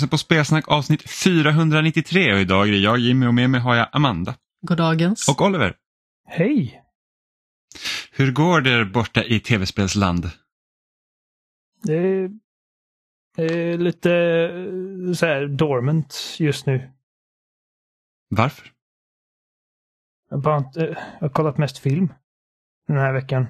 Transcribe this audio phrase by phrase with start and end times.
[0.00, 3.74] Lyssnar på Spelsnack avsnitt 493 och idag är det jag Jimmy och med mig har
[3.74, 4.34] jag Amanda.
[4.62, 5.28] Goddagens.
[5.28, 5.76] Och Oliver.
[6.28, 6.82] Hej!
[8.12, 10.30] Hur går det borta i tv-spelsland?
[11.82, 12.30] Det är,
[13.36, 16.90] är lite eh, så här dormant just nu.
[18.28, 18.72] Varför?
[20.30, 20.80] Jag har, bara inte,
[21.20, 22.12] jag har kollat mest film
[22.88, 23.46] den här veckan.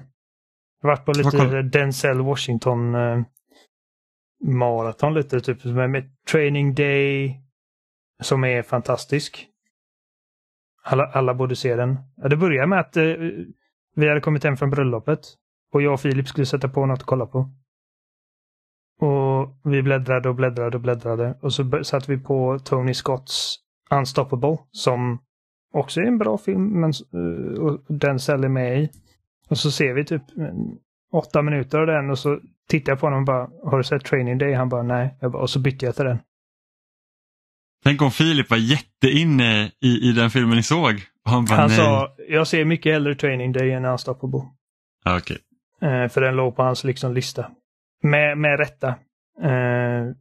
[0.81, 3.23] Jag har varit på lite Denzel Washington eh,
[4.41, 7.41] maraton lite, typ med Training Day
[8.21, 9.47] som är fantastisk.
[10.83, 11.97] Alla, alla borde se den.
[12.15, 13.03] Ja, det började med att eh,
[13.95, 15.19] vi hade kommit hem från bröllopet
[15.73, 17.49] och jag och Filip skulle sätta på något att kolla på.
[19.01, 23.57] Och vi bläddrade och bläddrade och bläddrade och så satte vi på Tony Scotts
[23.91, 25.19] Unstoppable som
[25.73, 28.89] också är en bra film men eh, och den säljer med i.
[29.49, 30.23] Och så ser vi typ
[31.11, 34.05] åtta minuter av den och så tittar jag på honom och bara Har du sett
[34.05, 34.53] Training Day?
[34.53, 35.17] Han bara nej.
[35.21, 36.19] Bara, och så bytte jag till den.
[37.83, 41.01] Tänk om Filip var jätteinne i, i den filmen ni såg.
[41.25, 41.77] han bara, han nej.
[41.77, 44.41] sa jag ser mycket hellre Training Day än Unstoppable.
[45.05, 45.37] Ah, okay.
[45.81, 47.51] Eh, för den låg på hans liksom lista.
[48.03, 48.87] Med, med rätta.
[49.41, 50.15] Eh,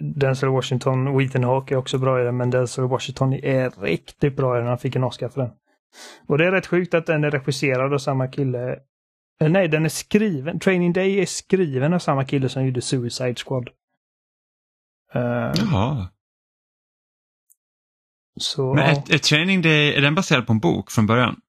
[0.00, 4.36] Denzel Washington och Ethan Hawke är också bra i den, men Denzel Washington är riktigt
[4.36, 4.68] bra i den.
[4.68, 5.50] Han fick en Oscar för den.
[6.26, 8.78] Och det är rätt sjukt att den är regisserad av samma kille.
[9.40, 10.60] Eh, nej, den är skriven.
[10.60, 13.68] Training Day är skriven av samma kille som gjorde Suicide Squad.
[15.16, 15.22] Uh,
[15.56, 16.08] Jaha.
[18.40, 21.40] Så, Men är, är Training Day, är den baserad på en bok från början?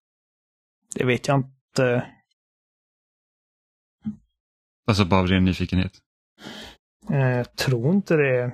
[0.95, 2.07] Det vet jag inte.
[4.87, 5.93] Alltså bara av ren nyfikenhet?
[7.09, 8.51] Eh, jag tror inte det.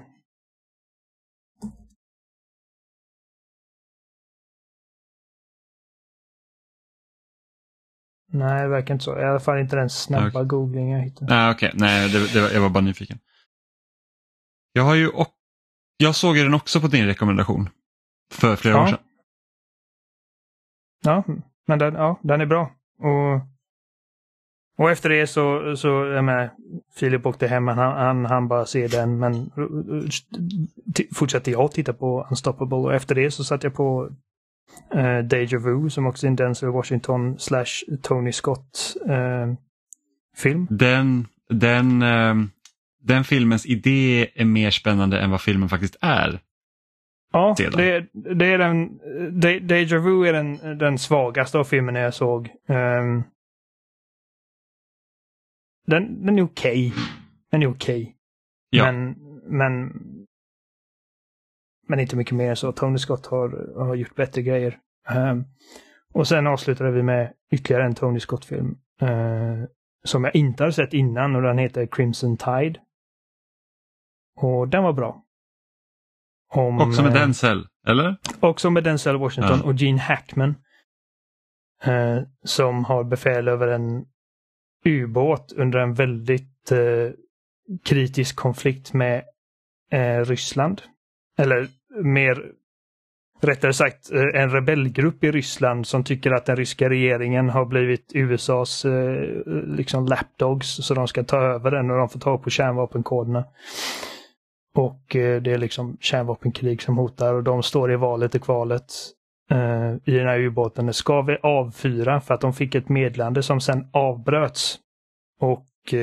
[8.31, 9.19] Nej, det verkar inte så.
[9.19, 10.43] I alla fall inte den snabba okay.
[10.43, 11.35] googling jag hittade.
[11.35, 11.67] Nej, okej.
[11.67, 11.79] Okay.
[11.79, 13.19] Nej, det, det, jag var bara nyfiken.
[14.73, 15.27] Jag har ju och,
[15.97, 17.69] Jag såg den också på din rekommendation.
[18.33, 18.83] För flera ja.
[18.83, 18.99] år sedan.
[21.03, 21.23] Ja,
[21.67, 22.71] men den, ja, den är bra.
[22.99, 23.41] Och
[24.77, 26.49] och efter det så, så jag menar,
[26.95, 29.51] Filip åkte hem, han, han, han bara ser den, men
[31.15, 34.09] fortsatte jag titta på Unstoppable och efter det så satte jag på
[34.95, 39.53] uh, Deja Vu som också är en Denzel Washington slash Tony Scott uh,
[40.37, 40.67] film.
[40.69, 42.45] Den, den, uh,
[43.03, 46.39] den filmens idé är mer spännande än vad filmen faktiskt är.
[47.33, 47.69] Ja, det,
[48.13, 48.97] det, är den,
[49.39, 52.49] De, Deja Vu är den, den svagaste av filmerna jag såg.
[52.67, 53.23] Um,
[55.87, 56.87] den, den är okej.
[56.87, 57.03] Okay.
[57.51, 58.01] Den är okej.
[58.01, 58.13] Okay.
[58.69, 58.91] Ja.
[58.91, 59.91] Men, men,
[61.91, 62.71] men inte mycket mer så.
[62.71, 64.79] Tony Scott har, har gjort bättre grejer.
[65.09, 65.45] Um,
[66.13, 68.77] och sen avslutade vi med ytterligare en Tony Scott-film.
[69.01, 69.65] Uh,
[70.03, 72.79] som jag inte har sett innan och den heter Crimson Tide.
[74.41, 75.23] Och den var bra.
[76.53, 78.15] Om, också med uh, Denzel, eller?
[78.39, 79.69] Också med Denzel Washington ja.
[79.69, 80.55] och Gene Hackman.
[81.87, 84.05] Uh, som har befäl över en
[84.85, 87.11] ubåt under en väldigt eh,
[87.83, 89.23] kritisk konflikt med
[89.91, 90.81] eh, Ryssland.
[91.37, 91.67] Eller
[92.03, 92.51] mer
[93.41, 98.11] rättare sagt eh, en rebellgrupp i Ryssland som tycker att den ryska regeringen har blivit
[98.13, 99.23] USAs eh,
[99.65, 103.43] liksom lapdogs så de ska ta över den och de får ta på kärnvapenkoderna.
[104.75, 108.93] Och eh, det är liksom kärnvapenkrig som hotar och de står i valet och kvalet
[110.05, 110.93] i den här ubåten.
[110.93, 112.21] Ska vi avfyra?
[112.21, 114.79] För att de fick ett meddelande som sen avbröts.
[115.39, 115.93] Och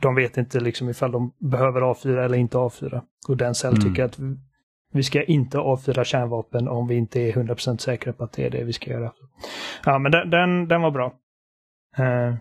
[0.00, 3.02] de vet inte liksom ifall de behöver avfyra eller inte avfyra.
[3.28, 3.80] Och den cell mm.
[3.80, 4.18] tycker att
[4.92, 8.50] vi ska inte avfyra kärnvapen om vi inte är 100% säkra på att det är
[8.50, 9.12] det vi ska göra.
[9.84, 11.14] Ja, men den, den, den var bra.
[11.98, 12.36] Uh,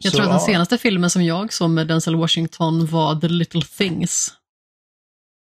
[0.00, 3.28] jag så, tror att den senaste filmen som jag såg med Denzel Washington var The
[3.28, 4.34] Little Things.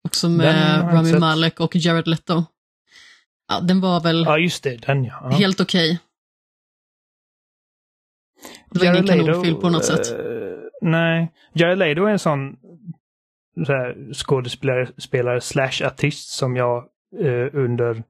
[0.03, 2.43] Också med Rami Malek och Jared Leto.
[3.47, 5.29] Ja, den var väl ja, just det, den, ja.
[5.29, 5.91] helt okej.
[5.91, 5.99] Okay.
[8.69, 10.19] Det var Jared ingen kanonfilm på något sätt.
[10.19, 12.57] Uh, nej, Jared Leto är en sån
[14.13, 16.77] skådespelare spelare slash artist som jag
[17.19, 18.03] eh, under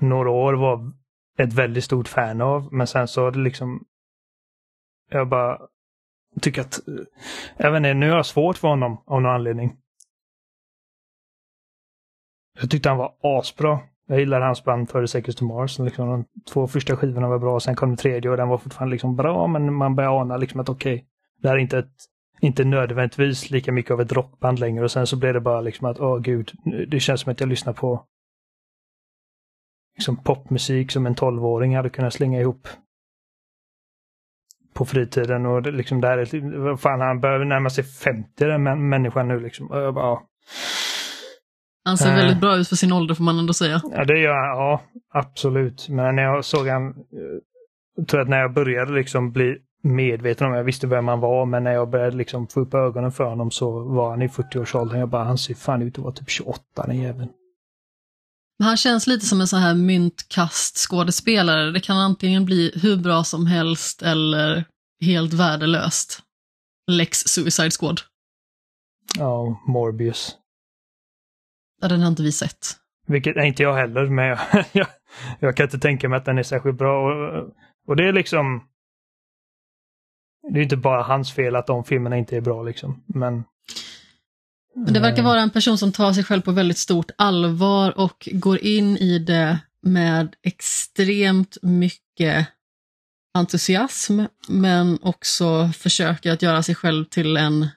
[0.00, 0.92] några år var
[1.38, 2.72] ett väldigt stort fan av.
[2.72, 3.84] Men sen så har det liksom
[5.08, 5.58] jag bara
[6.40, 6.94] tycker att, eh,
[7.56, 9.76] jag vet inte, nu har jag svårt för honom av någon anledning.
[12.60, 13.78] Jag tyckte han var asbra.
[14.06, 15.78] Jag gillade hans band 30 Seconds to Mars.
[15.78, 18.92] Liksom, de två första skivorna var bra, sen kom den tredje och den var fortfarande
[18.92, 21.06] liksom bra, men man börjar ana liksom att okej, okay,
[21.42, 22.04] det här är inte ett
[22.40, 25.86] inte nödvändigtvis lika mycket av ett rockband längre och sen så blev det bara liksom
[25.86, 26.52] att, åh oh, gud,
[26.88, 28.04] det känns som att jag lyssnar på
[29.96, 32.68] liksom popmusik som en tolvåring hade kunnat slänga ihop.
[34.74, 39.28] på fritiden och det, liksom där är, fan han börjar närma sig 50 den människan
[39.28, 39.70] nu liksom.
[39.70, 40.22] Och jag bara, ja.
[41.84, 43.80] Han ser väldigt bra ut för sin ålder får man ändå säga.
[43.90, 45.88] Ja det gör han, ja absolut.
[45.88, 46.94] Men när jag såg han,
[47.96, 49.56] jag tror att när jag började liksom bli
[49.94, 53.12] medveten om, jag visste vem han var, men när jag började liksom få upp ögonen
[53.12, 54.98] för honom så var han i 40-årsåldern.
[54.98, 57.28] Jag bara, han ser fan ut att vara typ 28 den jäveln.
[58.58, 61.70] Han känns lite som en sån här myntkastskådespelare.
[61.70, 64.64] Det kan antingen bli hur bra som helst eller
[65.00, 66.22] helt värdelöst.
[66.90, 68.00] Lex Suicide Squad.
[69.18, 70.36] Ja, Morbius.
[71.80, 72.76] Ja, den har inte vi sett.
[73.06, 74.38] Vilket, inte jag heller, men jag,
[74.72, 74.86] jag,
[75.40, 77.06] jag, kan inte tänka mig att den är särskilt bra.
[77.06, 77.50] Och,
[77.86, 78.68] och det är liksom...
[80.50, 83.44] Det är inte bara hans fel att de filmerna inte är bra liksom, men...
[84.74, 88.28] Men det verkar vara en person som tar sig själv på väldigt stort allvar och
[88.32, 92.46] går in i det med extremt mycket
[93.34, 97.68] entusiasm, men också försöker att göra sig själv till en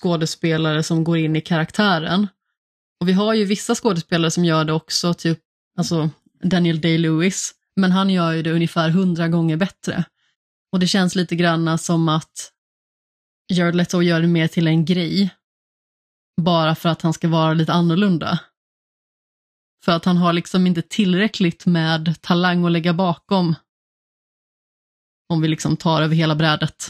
[0.00, 2.28] skådespelare som går in i karaktären.
[3.00, 5.38] Och vi har ju vissa skådespelare som gör det också, typ
[5.78, 6.10] alltså
[6.42, 10.04] Daniel Day-Lewis, men han gör ju det ungefär hundra gånger bättre.
[10.76, 12.52] Och det känns lite granna som att
[13.52, 15.34] Jared Leto gör det mer till en grej
[16.42, 18.40] bara för att han ska vara lite annorlunda.
[19.84, 23.54] För att han har liksom inte tillräckligt med talang att lägga bakom.
[25.32, 26.88] Om vi liksom tar över hela brädet.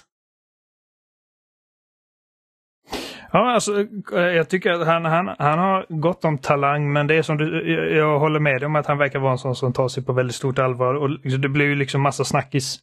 [3.32, 7.22] Ja, alltså, jag tycker att han, han, han har gott om talang, men det är
[7.22, 9.88] som du, jag håller med dig om att han verkar vara en sån som tar
[9.88, 10.94] sig på väldigt stort allvar.
[10.94, 12.82] Och det blir ju liksom massa snackis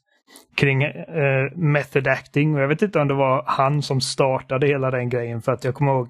[0.55, 2.55] kring eh, method acting.
[2.55, 5.63] Och jag vet inte om det var han som startade hela den grejen, för att
[5.63, 6.09] jag kommer ihåg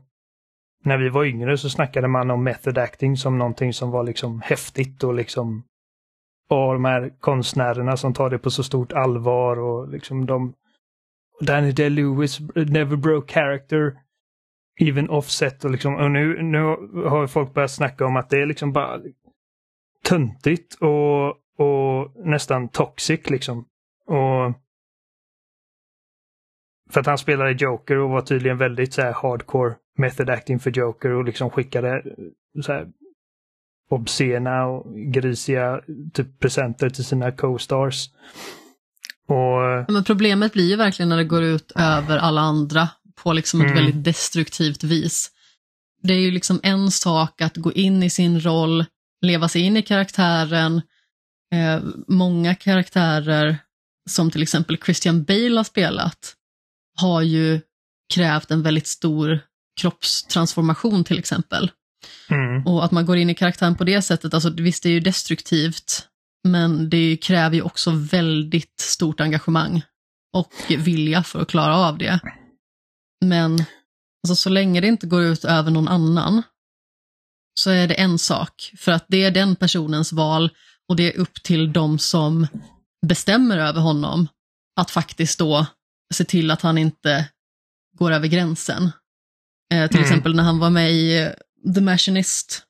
[0.83, 4.42] när vi var yngre så snackade man om method acting som någonting som var liksom
[4.42, 5.63] häftigt och liksom
[6.50, 10.54] och de här konstnärerna som tar det på så stort allvar och liksom de
[11.42, 13.94] Danny Day-Lewis never broke character
[14.81, 16.59] even offset och liksom och nu, nu
[17.07, 19.01] har folk börjat snacka om att det är liksom bara
[20.04, 21.27] töntigt och,
[21.57, 23.66] och nästan toxic liksom.
[24.08, 24.54] Och
[26.94, 30.72] för att han spelade Joker och var tydligen väldigt så här hardcore method acting för
[30.72, 32.04] Joker och liksom skickade
[32.66, 32.88] så här
[33.90, 35.82] obscena och grisiga
[36.14, 38.10] typ presenter till sina co-stars.
[39.28, 39.94] Och...
[39.94, 43.72] Men problemet blir ju verkligen när det går ut över alla andra på liksom ett
[43.72, 43.76] mm.
[43.76, 45.32] väldigt destruktivt vis.
[46.02, 48.86] Det är ju liksom en sak att gå in i sin roll,
[49.22, 50.82] leva sig in i karaktären.
[51.54, 53.58] Eh, många karaktärer
[54.10, 56.36] som till exempel Christian Bale har spelat
[56.98, 57.62] har ju
[58.14, 59.40] krävt en väldigt stor
[59.82, 61.72] kroppstransformation till exempel.
[62.30, 62.68] Mm.
[62.68, 65.00] Och att man går in i karaktären på det sättet, alltså visst det är ju
[65.00, 66.08] destruktivt,
[66.48, 69.82] men det kräver ju också väldigt stort engagemang
[70.34, 72.20] och vilja för att klara av det.
[73.26, 73.64] Men
[74.24, 76.44] alltså, så länge det inte går ut över någon annan
[77.60, 80.50] så är det en sak, för att det är den personens val
[80.90, 82.48] och det är upp till de som
[83.07, 84.28] bestämmer över honom
[84.76, 85.66] att faktiskt då
[86.14, 87.30] se till att han inte
[87.98, 88.83] går över gränsen.
[89.74, 90.04] Eh, till mm.
[90.04, 92.64] exempel när han var med i eh, The Machinist,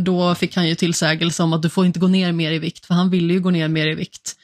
[0.00, 2.86] då fick han ju tillsägelse om att du får inte gå ner mer i vikt,
[2.86, 4.36] för han ville ju gå ner mer i vikt.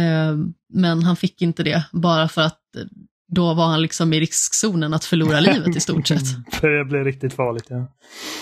[0.00, 0.36] Eh,
[0.72, 2.84] men han fick inte det, bara för att eh,
[3.32, 6.26] då var han liksom i riskzonen att förlora livet i stort sett.
[6.52, 7.76] för det blev riktigt farligt, ja.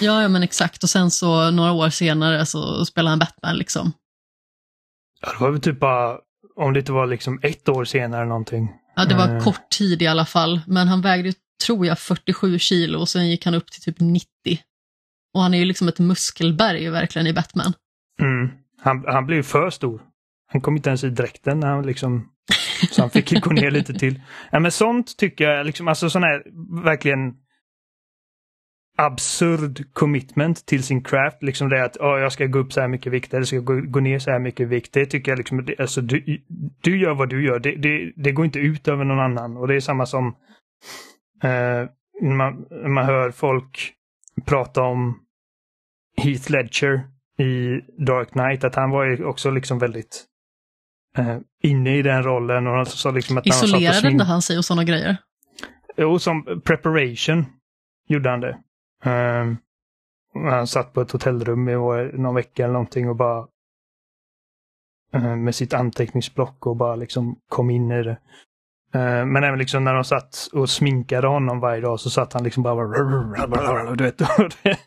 [0.01, 0.23] ja.
[0.23, 0.83] Ja, men exakt.
[0.83, 3.93] Och sen så några år senare så spelade han Batman liksom.
[5.21, 6.19] Ja, det var väl typ bara,
[6.57, 8.69] om det inte var liksom ett år senare någonting.
[8.97, 9.45] Ja, det var uh...
[9.45, 10.61] kort tid i alla fall.
[10.67, 11.33] Men han vägde
[11.67, 14.27] tror jag, 47 kilo och sen gick han upp till typ 90.
[15.35, 17.73] Och han är ju liksom ett muskelberg verkligen i Batman.
[18.21, 18.51] Mm.
[18.81, 20.03] Han, han blev för stor.
[20.53, 22.29] Han kom inte ens i dräkten när han liksom...
[22.91, 24.21] Så han fick gå ner lite till.
[24.51, 26.43] Ja, men sånt tycker jag, liksom, alltså sån här
[26.85, 27.35] verkligen
[28.99, 31.43] absurd commitment till sin craft.
[31.43, 33.81] Liksom det att oh, jag ska gå upp så här mycket vikt eller ska gå,
[33.81, 34.93] gå ner så här mycket vikt.
[34.93, 36.43] Det tycker jag liksom, alltså du,
[36.81, 37.59] du gör vad du gör.
[37.59, 39.57] Det, det, det går inte ut över någon annan.
[39.57, 40.35] Och det är samma som
[41.43, 41.89] Eh,
[42.23, 43.93] man, man hör folk
[44.45, 45.19] prata om
[46.17, 47.01] Heath Ledger
[47.39, 50.25] i Dark Knight, att han var ju också liksom väldigt
[51.19, 52.67] eh, inne i den rollen.
[52.67, 55.17] Och så liksom att Isolerade inte han sig och sådana grejer?
[55.97, 57.47] Jo, som preparation
[58.09, 58.59] gjorde han det.
[59.03, 59.57] Ehm,
[60.35, 61.73] han satt på ett hotellrum i
[62.13, 63.47] någon vecka eller någonting och bara
[65.13, 68.19] ehm, med sitt anteckningsblock och bara liksom kom in i det.
[68.95, 72.45] Ehm, men även liksom när de satt och sminkade honom varje dag så satt han
[72.45, 73.95] liksom bara...
[73.95, 74.21] Du vet,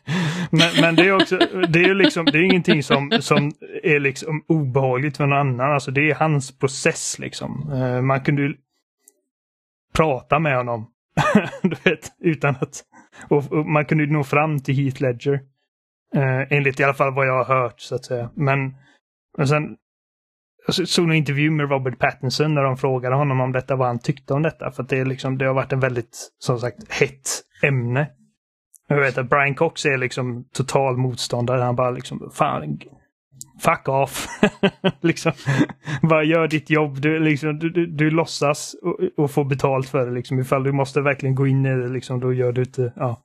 [0.50, 1.38] Men, men det är också,
[1.68, 3.52] det är ju liksom, det är ingenting som, som
[3.82, 5.72] är liksom obehagligt för någon annan.
[5.72, 7.72] Alltså det är hans process liksom.
[7.72, 8.54] Uh, man kunde ju
[9.92, 10.86] prata med honom.
[11.62, 12.84] du vet, utan att...
[13.28, 15.40] Och, och, man kunde nå fram till Heath Ledger.
[16.14, 18.30] Eh, enligt i alla fall vad jag har hört så att säga.
[18.34, 18.76] Men,
[19.38, 19.76] men sen
[20.66, 23.98] jag såg en intervju med Robert Pattinson när de frågade honom om detta, vad han
[23.98, 24.70] tyckte om detta.
[24.70, 27.28] För det, är liksom, det har varit en väldigt, som sagt, hett
[27.62, 28.10] ämne.
[28.88, 31.62] Jag vet att Brian Cox är liksom total motståndare.
[31.62, 32.80] Han bara liksom, fan,
[33.62, 34.26] fuck off.
[35.00, 35.32] liksom,
[36.02, 37.00] bara gör ditt jobb.
[37.00, 40.12] Du, liksom, du, du, du låtsas och, och får betalt för det.
[40.12, 40.38] Liksom.
[40.38, 42.92] Ifall du måste verkligen gå in i det, liksom, då gör du inte...
[42.96, 43.22] Ja.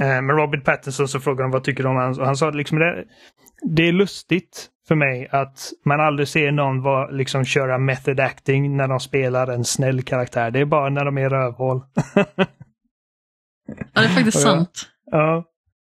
[0.00, 2.78] Eh, men Robert Pattinson så frågade han vad tycker du om han, han sa liksom
[2.78, 3.04] det,
[3.62, 8.76] det är lustigt för mig att man aldrig ser någon var, liksom köra method acting
[8.76, 10.50] när de spelar en snäll karaktär.
[10.50, 11.82] Det är bara när de är rövhål.
[13.66, 14.82] Ja, det är faktiskt ja, sant.
[15.10, 15.44] Ja,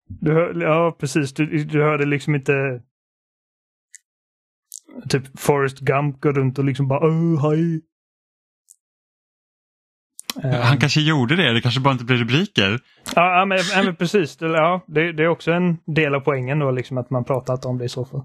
[0.07, 1.33] du hör, ja precis.
[1.33, 2.81] Du, du hörde liksom inte
[5.09, 7.81] typ Forrest Gump gå runt och liksom bara oh, hej.
[10.63, 12.79] Han kanske gjorde det, det kanske bara inte blev rubriker.
[13.15, 14.37] Ja, men, men precis.
[14.39, 17.77] Ja, det, det, är också en del av poängen då, liksom att man pratat om
[17.77, 18.21] det i så fall.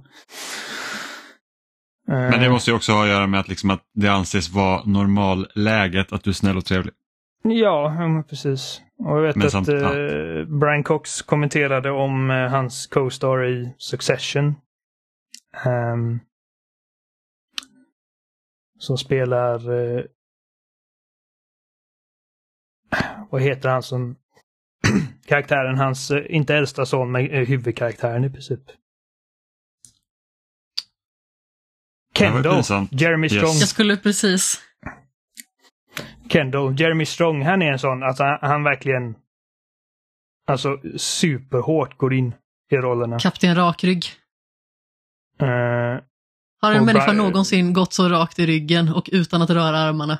[2.08, 4.82] Men det måste ju också ha att göra med att, liksom, att det anses vara
[4.84, 6.94] normalläget att du är snäll och trevlig.
[7.42, 8.80] Ja, precis.
[8.98, 9.74] Och jag vet Men att samt, ja.
[9.74, 14.54] Eh, Brian Cox kommenterade om eh, hans co-star i Succession.
[15.66, 16.20] Um,
[18.78, 19.70] som spelar...
[19.70, 20.04] Uh,
[23.30, 24.16] vad heter han som...
[25.26, 28.60] karaktären, hans, inte äldsta son, men huvudkaraktären i princip.
[32.14, 33.44] Kendall, Jeremy Strong.
[33.44, 33.60] Yes.
[33.60, 34.60] Jag skulle precis
[36.28, 39.16] Kendall, Jeremy Strong, han är en sån, alltså han, han verkligen
[40.46, 42.34] alltså superhårt går in
[42.70, 43.18] i rollerna.
[43.18, 44.04] Kapten Rakrygg.
[45.42, 46.00] Uh,
[46.60, 50.18] Har en människa någonsin gått så rakt i ryggen och utan att röra armarna?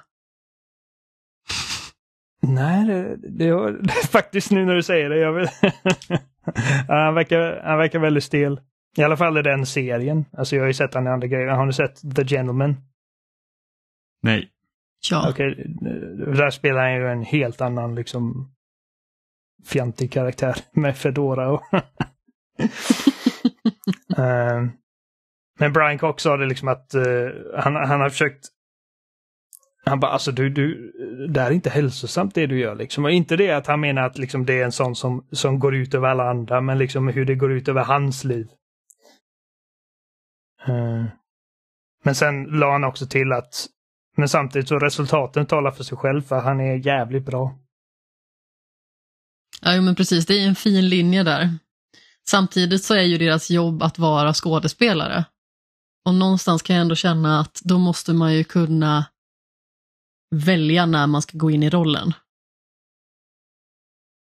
[2.42, 5.18] Nej, det, det, det, faktiskt nu när du säger det.
[5.18, 5.48] Jag vill
[6.88, 8.60] han, verkar, han verkar väldigt stel.
[8.96, 10.24] I alla fall i den serien.
[10.32, 11.46] Alltså jag har ju sett han i andra grejer.
[11.46, 12.76] Har ni sett The Gentleman?
[14.22, 14.50] Nej.
[15.10, 15.30] Ja.
[15.30, 15.64] Okej,
[16.36, 18.52] där spelar han ju en helt annan liksom
[19.66, 21.62] fjantig karaktär med Fedora och...
[24.18, 24.68] uh,
[25.58, 28.44] men Brian Cox sa det liksom att uh, han, han har försökt
[29.84, 30.92] han bara, alltså du, du,
[31.28, 33.04] det är inte hälsosamt det du gör liksom.
[33.04, 35.74] Och inte det att han menar att liksom, det är en sån som, som går
[35.74, 38.48] ut över alla andra, men liksom hur det går ut över hans liv.
[40.68, 41.04] Uh,
[42.04, 43.68] men sen la han också till att
[44.16, 47.58] men samtidigt så resultaten talar för sig själv för han är jävligt bra.
[49.62, 50.26] Ja, men precis.
[50.26, 51.58] Det är en fin linje där.
[52.28, 55.24] Samtidigt så är ju deras jobb att vara skådespelare.
[56.06, 59.06] Och någonstans kan jag ändå känna att då måste man ju kunna
[60.34, 62.12] välja när man ska gå in i rollen.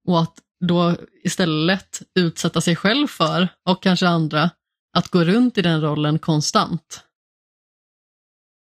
[0.08, 4.50] Och att då istället utsätta sig själv för, och kanske andra,
[4.98, 7.03] att gå runt i den rollen konstant.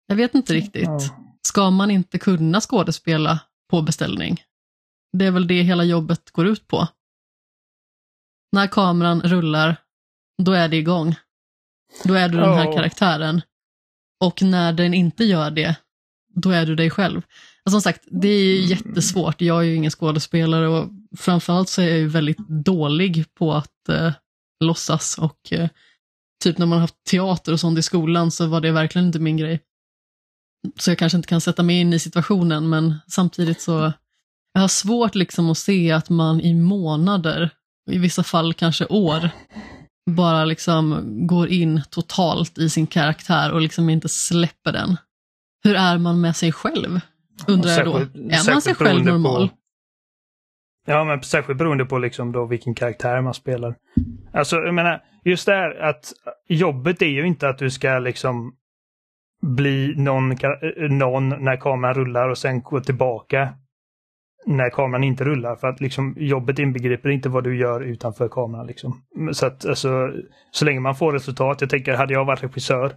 [0.07, 1.13] Jag vet inte riktigt.
[1.47, 4.43] Ska man inte kunna skådespela på beställning?
[5.13, 6.89] Det är väl det hela jobbet går ut på.
[8.53, 9.77] När kameran rullar,
[10.43, 11.15] då är det igång.
[12.05, 13.43] Då är du den här karaktären.
[14.21, 15.77] Och när den inte gör det,
[16.35, 17.17] då är du dig själv.
[17.17, 18.71] Alltså, som sagt, det är mm.
[18.71, 19.41] jättesvårt.
[19.41, 23.89] Jag är ju ingen skådespelare och framförallt så är jag ju väldigt dålig på att
[23.89, 24.13] eh,
[24.61, 25.69] låtsas och eh,
[26.43, 29.19] typ när man har haft teater och sånt i skolan så var det verkligen inte
[29.19, 29.61] min grej.
[30.79, 33.93] Så jag kanske inte kan sätta mig in i situationen, men samtidigt så
[34.53, 37.51] jag har svårt liksom att se att man i månader,
[37.91, 39.31] i vissa fall kanske år,
[40.11, 44.97] bara liksom går in totalt i sin karaktär och liksom inte släpper den.
[45.65, 47.01] Hur är man med sig själv?
[47.47, 47.97] Undrar jag då.
[47.97, 49.49] Är man sig själv normal?
[49.49, 49.55] På,
[50.87, 53.75] ja, men särskilt beroende på liksom då vilken karaktär man spelar.
[54.33, 56.13] Alltså, jag menar, just det här att
[56.49, 58.55] jobbet är ju inte att du ska liksom
[59.43, 60.37] bli någon,
[60.91, 63.55] någon när kameran rullar och sen gå tillbaka
[64.47, 65.57] när kameran inte rullar.
[65.57, 68.67] För att liksom, jobbet inbegriper inte vad du gör utanför kameran.
[68.67, 69.03] Liksom.
[69.33, 70.13] Så att alltså,
[70.51, 71.61] så länge man får resultat.
[71.61, 72.93] Jag tänker, hade jag varit regissör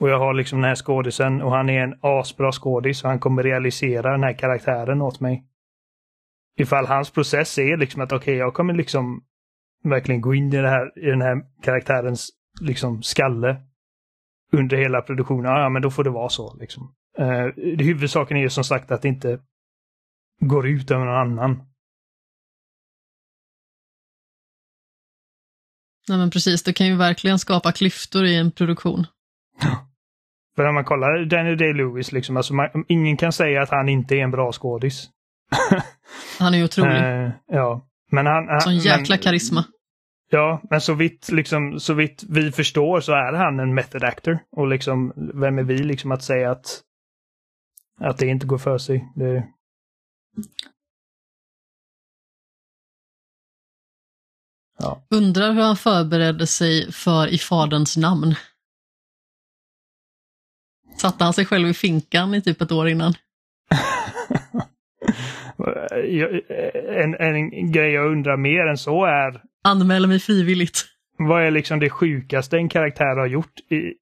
[0.00, 3.18] och jag har liksom den här skådisen och han är en asbra skådis och han
[3.18, 5.44] kommer realisera den här karaktären åt mig.
[6.56, 9.22] Ifall hans process är liksom att okej, okay, jag kommer liksom
[9.84, 12.30] verkligen gå in i, det här, i den här karaktärens
[12.60, 13.56] liksom skalle
[14.52, 16.56] under hela produktionen, ja men då får det vara så.
[16.60, 16.94] Liksom.
[17.18, 17.46] Eh,
[17.78, 19.38] huvudsaken är ju som sagt att inte
[20.40, 21.64] går ut över någon annan.
[26.08, 29.06] Nej men precis, det kan ju verkligen skapa klyftor i en produktion.
[30.56, 34.14] För när man kollar Daniel Day-Lewis, liksom, alltså man, ingen kan säga att han inte
[34.14, 35.10] är en bra skådis.
[36.38, 36.96] Han är ju otrolig.
[36.96, 37.88] Eh, ja.
[38.10, 39.64] Men han, han, Sån jäkla men, karisma.
[40.30, 44.38] Ja, men så vitt, liksom, så vitt vi förstår så är han en method actor.
[44.56, 46.80] Och liksom, vem är vi liksom att säga att,
[48.00, 49.12] att det inte går för sig?
[49.14, 49.46] Det...
[54.78, 55.02] Ja.
[55.10, 58.34] Undrar hur han förberedde sig för I Faderns namn.
[60.96, 63.14] Satte han sig själv i finkan i typ ett år innan?
[66.88, 70.84] En, en grej jag undrar mer än så är, Anmäler mig frivilligt.
[71.18, 73.94] vad är liksom det sjukaste en karaktär har gjort i,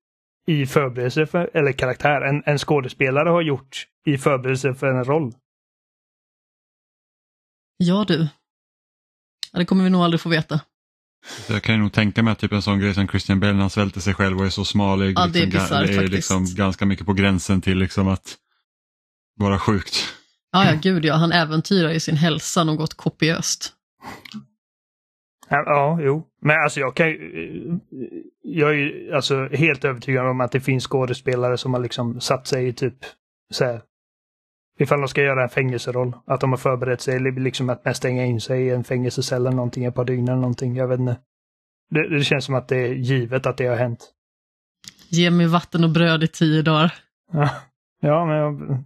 [0.53, 5.33] i förberedelse för, eller karaktär, en, en skådespelare har gjort i förberedelse för en roll?
[7.77, 8.29] Ja du.
[9.53, 10.61] Ja, det kommer vi nog aldrig få veta.
[11.49, 13.61] Jag kan ju nog tänka mig att typ en sån grej som Christian Bale när
[13.61, 15.19] han svälter sig själv och är så smalig.
[15.19, 18.37] Ja, det är liksom, bisarrt är liksom ganska mycket på gränsen till liksom att
[19.37, 20.15] vara sjukt.
[20.53, 21.15] Ja, ja, gud ja.
[21.15, 23.73] Han äventyrar ju sin hälsa något kopiöst.
[25.49, 26.27] Ja, ja, jo.
[26.43, 27.07] Men alltså jag kan
[28.43, 32.47] Jag är ju alltså helt övertygad om att det finns skådespelare som har liksom satt
[32.47, 32.97] sig i typ
[33.51, 33.83] så här.
[34.79, 36.17] Ifall de ska göra en fängelseroll.
[36.27, 39.85] Att de har förberett sig liksom att stänga in sig i en fängelsecell eller någonting,
[39.85, 40.77] ett par dygn eller någonting.
[40.77, 41.17] Jag vet inte.
[41.91, 44.13] Det, det känns som att det är givet att det har hänt.
[45.09, 46.95] Ge mig vatten och bröd i tio dagar.
[47.33, 47.51] Ja,
[48.01, 48.85] ja men jag...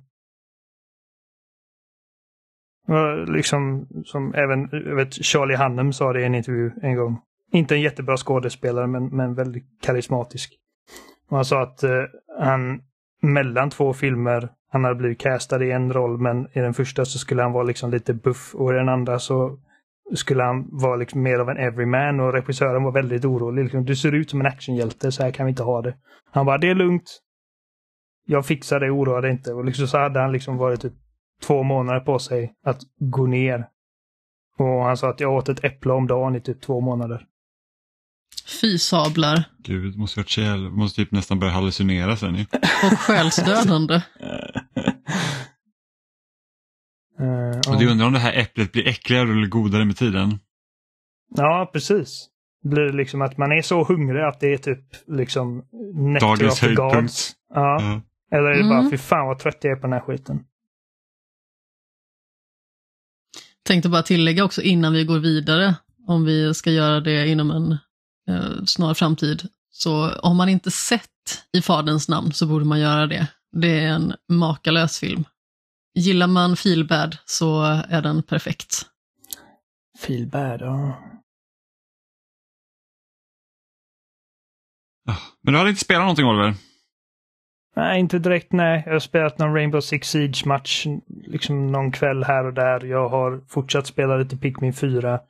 [2.87, 7.21] Ja, Liksom som även jag vet, Charlie Hunnam sa det i en intervju en gång.
[7.53, 10.53] Inte en jättebra skådespelare men, men väldigt karismatisk.
[11.29, 12.05] Och han sa att eh,
[12.39, 12.83] han
[13.23, 17.19] mellan två filmer, han hade blivit castad i en roll men i den första så
[17.19, 19.59] skulle han vara liksom lite buff och i den andra så
[20.15, 23.63] skulle han vara liksom mer av en everyman och regissören var väldigt orolig.
[23.63, 25.95] Liksom, du ser ut som en actionhjälte, så här kan vi inte ha det.
[26.31, 27.21] Han bara, det är lugnt
[28.31, 29.53] jag fixar det, oroa dig inte.
[29.53, 30.93] Och liksom så hade han liksom varit typ
[31.43, 33.67] två månader på sig att gå ner.
[34.59, 37.27] Och han sa att jag åt ett äpple om dagen i typ två månader.
[38.61, 39.45] Fy sablar.
[39.59, 42.45] Gud, måste varit måste typ nästan börja hallucinera sen ju.
[42.85, 44.03] Och själsdödande.
[47.21, 50.39] Eh, Och du undrar om det här äpplet blir äckligare eller godare med tiden?
[51.37, 52.27] ja, precis.
[52.63, 55.65] Blir det liksom att man är så hungrig att det är typ liksom
[56.21, 57.13] Dagens höjdpunkt.
[57.55, 57.83] Ja.
[57.83, 58.01] Ja.
[58.39, 58.91] Eller är det bara, Mm.
[58.91, 60.45] fy fan vad trött jag är på den här skiten.
[63.65, 65.75] Tänkte bara tillägga också innan vi går vidare,
[66.07, 67.73] om vi ska göra det inom en
[68.29, 69.49] eh, snar framtid.
[69.71, 71.09] Så om man inte sett
[71.53, 73.27] I Faderns namn så borde man göra det.
[73.53, 75.25] Det är en makalös film.
[75.95, 78.87] Gillar man Feelbad så är den perfekt.
[79.99, 80.99] Feel bad, ja.
[85.43, 86.55] Men du hade inte spelat någonting Oliver?
[87.77, 88.83] Nej, inte direkt nej.
[88.87, 92.85] Jag har spelat någon Rainbow Six Siege-match liksom någon kväll här och där.
[92.85, 95.21] Jag har fortsatt spela lite Pikmin 4.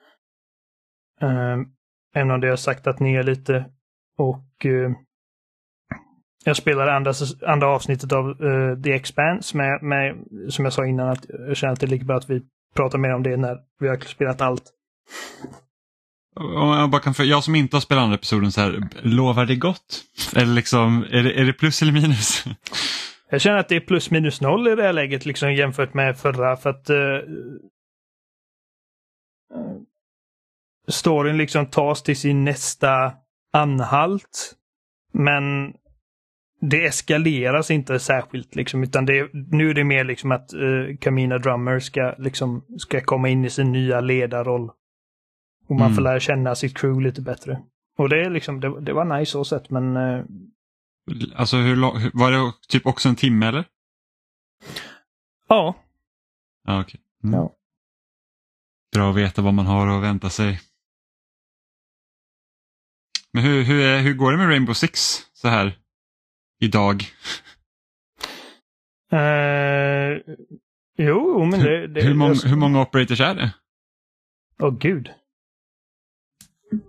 [1.21, 1.73] Um,
[2.15, 3.65] även om det har sagt att ni är lite.
[4.19, 4.91] Och eh,
[6.45, 7.13] jag spelar andra,
[7.47, 10.17] andra avsnittet av eh, The Expanse med, med,
[10.49, 12.43] som jag sa innan, att jag känner att det är lika bra att vi
[12.77, 14.65] pratar mer om det när vi har spelat allt.
[16.37, 19.47] Om jag, bara kan, för jag som inte har spelat andra episoden, så här, lovar
[19.47, 20.03] det gott?
[20.37, 22.45] Eller liksom, är det, är det plus eller minus?
[23.33, 26.19] Jag känner att det är plus minus noll i det här läget liksom jämfört med
[26.19, 26.97] förra för att eh,
[30.89, 33.13] storyn liksom tas till sin nästa
[33.53, 34.55] anhalt.
[35.13, 35.75] Men
[36.61, 41.39] det eskaleras inte särskilt liksom utan det, nu är det mer liksom att uh, Camina
[41.39, 44.71] Drummer ska liksom ska komma in i sin nya ledarroll.
[45.69, 45.95] Och man Mm.
[45.95, 47.63] får lära känna sitt crew lite bättre.
[47.99, 50.25] Och det är liksom, det, det var nice så sett men eh,
[51.37, 53.65] Alltså hur, lång- var det typ också en timme eller?
[55.49, 55.75] ja.
[56.67, 57.01] Ja, okej.
[57.25, 57.35] Mm.
[57.41, 57.53] Ja.
[58.93, 60.61] Bra att veta vad man har att vänta sig.
[63.33, 65.01] Men hur, hur, är, hur går det med Rainbow Six
[65.33, 65.79] så här
[66.61, 67.05] idag?
[69.13, 70.19] Eh,
[70.99, 71.87] jo, men det...
[71.87, 73.55] det hur, många, hur många operators är det?
[74.63, 75.11] Åh gud.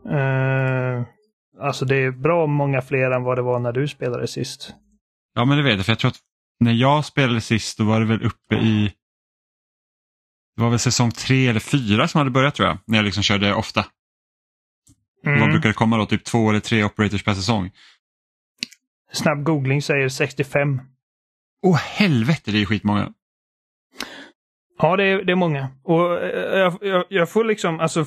[0.09, 1.03] Eh,
[1.59, 4.75] alltså det är bra många fler än vad det var när du spelade sist.
[5.33, 6.19] Ja men det vet jag, för jag tror att
[6.59, 8.93] när jag spelade sist då var det väl uppe i
[10.55, 13.23] det var väl säsong tre eller fyra som hade börjat tror jag, när jag liksom
[13.23, 13.85] körde ofta.
[15.25, 15.39] Mm.
[15.39, 16.05] Vad brukar det komma då?
[16.05, 17.71] Typ två eller tre operators per säsong?
[19.11, 20.81] Snabb googling säger 65.
[21.63, 23.13] Åh helvete, det är skitmånga.
[24.77, 25.69] Ja, det är, det är många.
[25.83, 28.05] Och eh, jag, jag, jag får liksom, alltså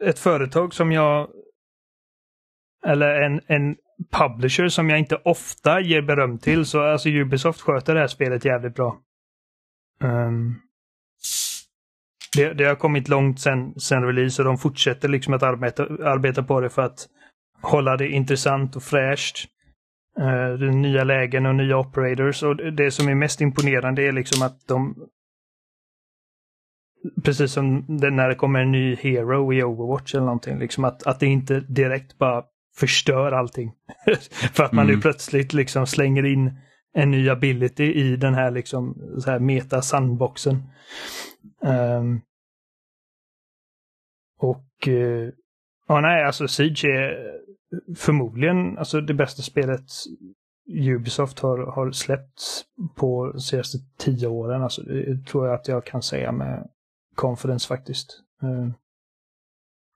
[0.00, 1.28] ett företag som jag
[2.86, 3.76] eller en, en
[4.10, 6.66] publisher som jag inte ofta ger beröm till.
[6.66, 8.98] Så alltså Ubisoft sköter det här spelet jävligt bra.
[10.00, 10.60] Um,
[12.36, 16.42] det, det, har kommit långt sen, sen release och de fortsätter liksom att arbeta, arbeta
[16.42, 17.08] på det för att
[17.62, 19.44] hålla det intressant och fräscht.
[20.20, 24.66] Uh, nya lägen och nya operators och det som är mest imponerande är liksom att
[24.66, 25.08] de
[27.24, 31.20] Precis som när det kommer en ny hero i Overwatch eller någonting, liksom att, att
[31.20, 32.44] det inte direkt bara
[32.76, 33.72] förstör allting.
[34.52, 34.96] För att man mm.
[34.96, 36.58] nu plötsligt liksom slänger in
[36.94, 40.62] en ny ability i den här liksom så här meta sandboxen.
[41.60, 42.20] Um,
[44.38, 45.30] och uh,
[45.88, 47.36] ja, nej, alltså Siege är
[47.96, 49.90] förmodligen alltså det bästa spelet
[50.68, 52.64] Ubisoft har, har släppt
[52.96, 54.62] på de senaste tio åren.
[54.62, 56.68] Alltså, det tror jag att jag kan säga med
[57.14, 58.22] confidence faktiskt.
[58.42, 58.70] Uh,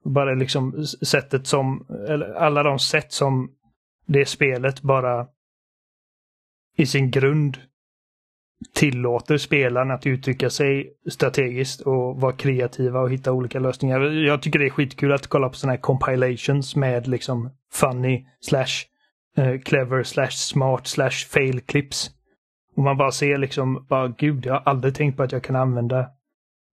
[0.05, 3.55] bara liksom sättet som, eller alla de sätt som
[4.07, 5.29] det spelet bara
[6.77, 7.59] i sin grund
[8.75, 14.01] tillåter spelarna att uttrycka sig strategiskt och vara kreativa och hitta olika lösningar.
[14.01, 18.87] Jag tycker det är skitkul att kolla på sådana här compilations med liksom funny slash
[19.37, 22.11] eh, clever slash smart slash fail clips.
[22.77, 25.57] Och man bara ser liksom, bara gud, jag har aldrig tänkt på att jag kan
[25.57, 26.07] använda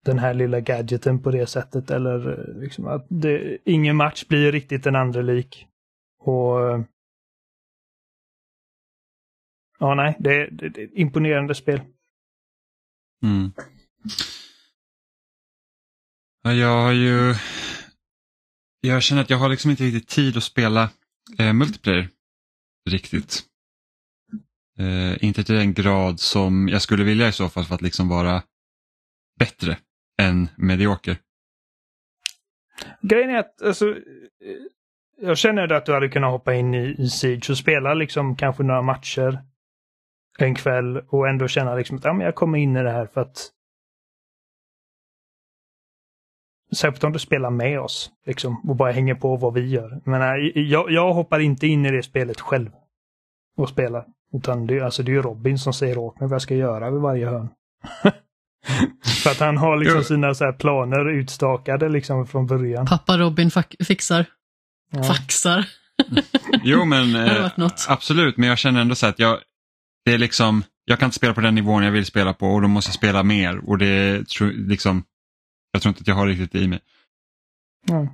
[0.06, 4.52] den här lilla gadgeten på det sättet eller eh, liksom att det, ingen match blir
[4.52, 5.68] riktigt den andra lik.
[6.20, 6.82] Och eh,
[9.80, 11.82] Ja, nej, det är, det är ett imponerande spel.
[13.24, 13.52] Mm.
[16.44, 17.36] Ja, jag har ju...
[18.82, 20.90] Jag känner att jag har liksom inte riktigt tid att spela
[21.40, 22.10] eh, multiplayer
[22.90, 23.44] riktigt.
[24.80, 28.10] Eh, inte till den grad som jag skulle vilja i så fall för att liksom
[28.10, 28.44] vara
[29.40, 29.78] bättre
[30.22, 31.18] än medioker.
[33.02, 33.96] Grejen är att alltså,
[35.22, 38.64] jag känner att du hade kunnat hoppa in i, i Siege och spela liksom kanske
[38.64, 39.44] några matcher
[40.46, 43.06] en kväll och ändå känna liksom att ja, men jag kommer in i det här
[43.06, 43.52] för att
[46.76, 50.02] Särskilt om du spelar med oss liksom, och bara hänger på vad vi gör.
[50.06, 52.70] Men, jag, jag hoppar inte in i det spelet själv
[53.58, 54.06] och spelar.
[54.34, 57.02] Utan det, alltså, det är Robin som säger åt mig vad jag ska göra vid
[57.02, 57.50] varje hörn.
[59.24, 62.86] För att han har liksom sina så planer utstakade liksom från början.
[62.86, 63.52] Pappa Robin
[63.88, 64.26] fixar.
[64.92, 65.04] Ja.
[65.04, 65.66] Faxar.
[66.64, 67.52] jo men eh,
[67.88, 69.38] absolut, men jag känner ändå så att jag,
[70.08, 72.62] det är liksom, jag kan inte spela på den nivån jag vill spela på och
[72.62, 75.04] då måste jag spela mer och det liksom,
[75.72, 76.80] jag tror inte att jag har riktigt det i mig.
[77.90, 78.08] Mm.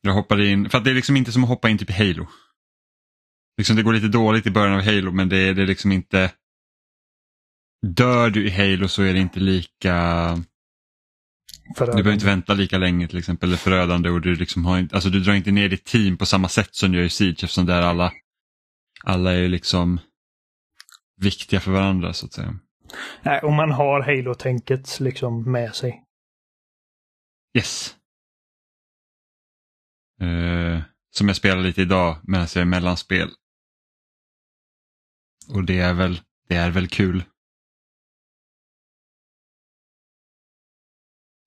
[0.00, 1.92] Jag hoppade in, för att det är liksom inte som att hoppa in typ i
[1.92, 2.28] Halo.
[3.58, 6.32] Liksom det går lite dåligt i början av Halo men det, det är liksom inte,
[7.86, 9.94] dör du i Halo så är det inte lika
[11.76, 12.00] Förödande.
[12.00, 14.94] Du behöver inte vänta lika länge till exempel, eller förödande och du, liksom har inte,
[14.94, 17.44] alltså du drar inte ner ditt team på samma sätt som du gör i Siege
[17.44, 18.12] eftersom där alla,
[19.04, 20.00] alla är liksom
[21.18, 22.58] viktiga för varandra så att säga.
[23.22, 26.04] Nej, och man har Halo-tänket liksom med sig.
[27.58, 27.96] Yes.
[30.22, 33.28] Uh, som jag spelar lite idag medan jag är mellanspel.
[35.54, 37.24] Och det är väl, det är väl kul.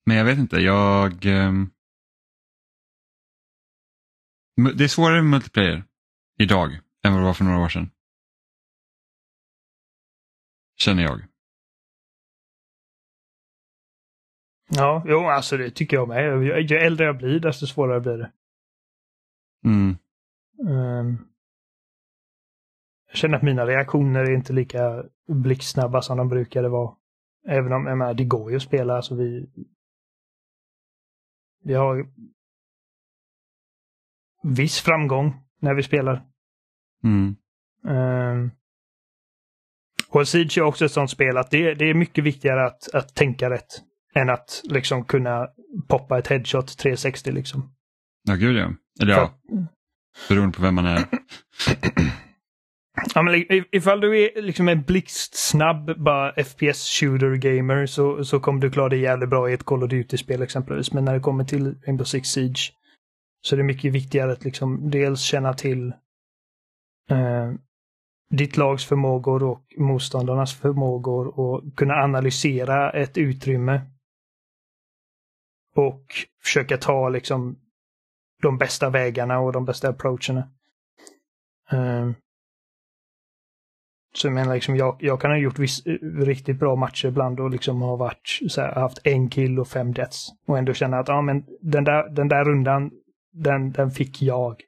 [0.06, 1.24] Men jag vet inte, jag...
[1.24, 1.70] Um...
[4.76, 5.84] Det är svårare med multiplayer
[6.38, 7.90] idag än vad det var för några år sedan.
[10.84, 11.20] Känner jag.
[14.68, 16.42] Ja, jo alltså det tycker jag med.
[16.70, 18.32] Ju äldre jag blir desto svårare blir det.
[19.64, 19.96] Mm.
[20.58, 21.28] Um,
[23.06, 26.96] jag känner att mina reaktioner är inte lika blixtsnabba som de brukade vara.
[27.48, 29.50] Även om, jag menar, det går ju att spela, alltså vi...
[31.64, 32.12] Vi har
[34.42, 36.26] viss framgång när vi spelar.
[37.04, 37.36] Mm.
[37.84, 38.50] Um,
[40.14, 43.14] och Siege är också ett sånt spel att det, det är mycket viktigare att, att
[43.14, 43.80] tänka rätt
[44.14, 45.48] än att liksom kunna
[45.88, 47.72] poppa ett headshot 360 liksom.
[48.28, 48.72] Ja, gud ja.
[49.00, 49.34] Eller ja,
[50.28, 51.04] beroende på vem man är.
[53.14, 58.60] Ja, men ifall du är liksom en blixtsnabb bara FPS shooter gamer så, så kommer
[58.60, 60.92] du klara dig jävligt bra i ett Call of Duty-spel exempelvis.
[60.92, 62.72] Men när det kommer till Rainbow Six Siege
[63.42, 65.88] så är det mycket viktigare att liksom dels känna till
[67.10, 67.52] eh,
[68.32, 73.80] ditt lags förmågor och motståndarnas förmågor och kunna analysera ett utrymme.
[75.74, 76.02] Och
[76.42, 77.58] försöka ta liksom
[78.42, 80.48] de bästa vägarna och de bästa approacherna.
[81.72, 82.14] Um,
[84.14, 87.50] så jag menar, liksom, jag, jag kan ha gjort viss, riktigt bra matcher ibland och
[87.50, 90.28] liksom har varit, här, haft en kill och fem deaths.
[90.46, 92.90] Och ändå känna att ja, men den, där, den där rundan,
[93.32, 94.62] den, den fick jag.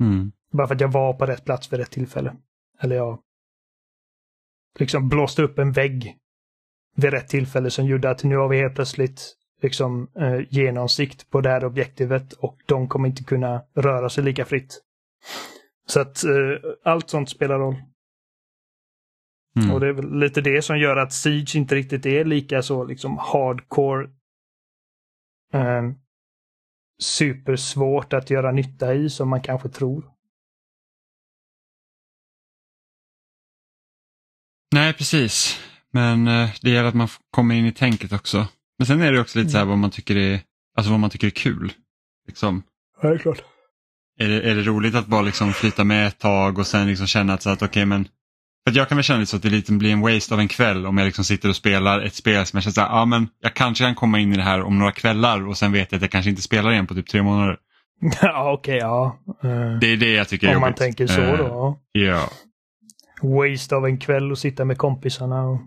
[0.00, 0.32] Mm.
[0.52, 2.36] Bara för att jag var på rätt plats vid rätt tillfälle.
[2.80, 3.22] Eller jag
[4.78, 6.16] liksom blåste upp en vägg
[6.96, 11.40] vid rätt tillfälle som gjorde att nu har vi helt plötsligt liksom eh, genomsikt på
[11.40, 14.82] det här objektivet och de kommer inte kunna röra sig lika fritt.
[15.86, 17.76] Så att eh, allt sånt spelar roll.
[19.56, 19.74] Mm.
[19.74, 22.84] Och det är väl lite det som gör att Siege inte riktigt är lika så
[22.84, 24.10] liksom hardcore
[25.52, 25.82] eh,
[27.02, 30.15] supersvårt att göra nytta i som man kanske tror.
[34.74, 35.60] Nej, precis.
[35.92, 38.46] Men eh, det gäller att man komma in i tänket också.
[38.78, 40.40] Men sen är det också lite så här vad man tycker är,
[40.76, 41.72] alltså vad man tycker är kul.
[42.26, 42.62] Liksom.
[43.02, 43.42] Ja, det är klart.
[44.18, 47.06] Är det, är det roligt att bara liksom flyta med ett tag och sen liksom
[47.06, 48.04] känna att, så att okej men
[48.64, 50.40] för att jag kan väl känna lite så att det lite blir en waste av
[50.40, 52.88] en kväll om jag liksom sitter och spelar ett spel som jag känner så här,
[52.88, 55.72] ja men jag kanske kan komma in i det här om några kvällar och sen
[55.72, 57.56] vet jag att jag kanske inte spelar igen på typ tre månader.
[58.22, 59.18] ja, okej, ja.
[59.42, 60.78] Eh, Det är det jag tycker är om man jobbigt.
[60.78, 61.78] tänker så Eh, då.
[61.92, 62.30] Ja.
[63.22, 65.58] Waste av en kväll och sitta med kompisarna och...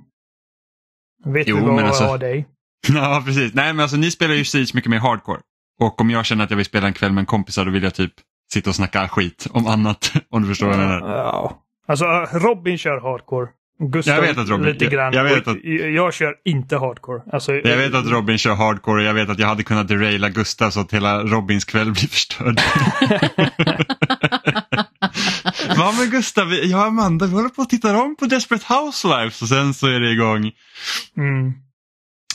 [1.26, 2.48] Vet Jo, du vad men alltså- jag har dig?
[2.94, 3.54] ja, precis.
[3.54, 5.40] Nej men alltså ni spelar ju Siege mycket mer hardcore.
[5.80, 7.84] Och om jag känner att jag vill spela en kväll med en kompisar då vill
[7.84, 8.14] jag typ
[8.54, 10.14] sitta och snacka skit om annat.
[10.30, 11.00] Om du förstår vad jag menar.
[11.18, 11.64] Ja.
[11.88, 13.48] Alltså Robin kör hardcore.
[13.82, 15.14] Gustav Jag vet att Robin- lite grann.
[15.14, 17.22] jag vet att- jag, jag kör inte hardcore.
[17.32, 20.30] Alltså, Jag vet att Robin kör hardcore och jag vet att jag hade kunnat deraila
[20.30, 22.60] Gustav så att hela Robins kväll blir förstörd.
[25.80, 29.42] Ja men Gustav, jag och Amanda vi håller på att titta om på Desperate Housewives
[29.42, 30.52] och sen så är det igång.
[31.18, 31.54] Mm.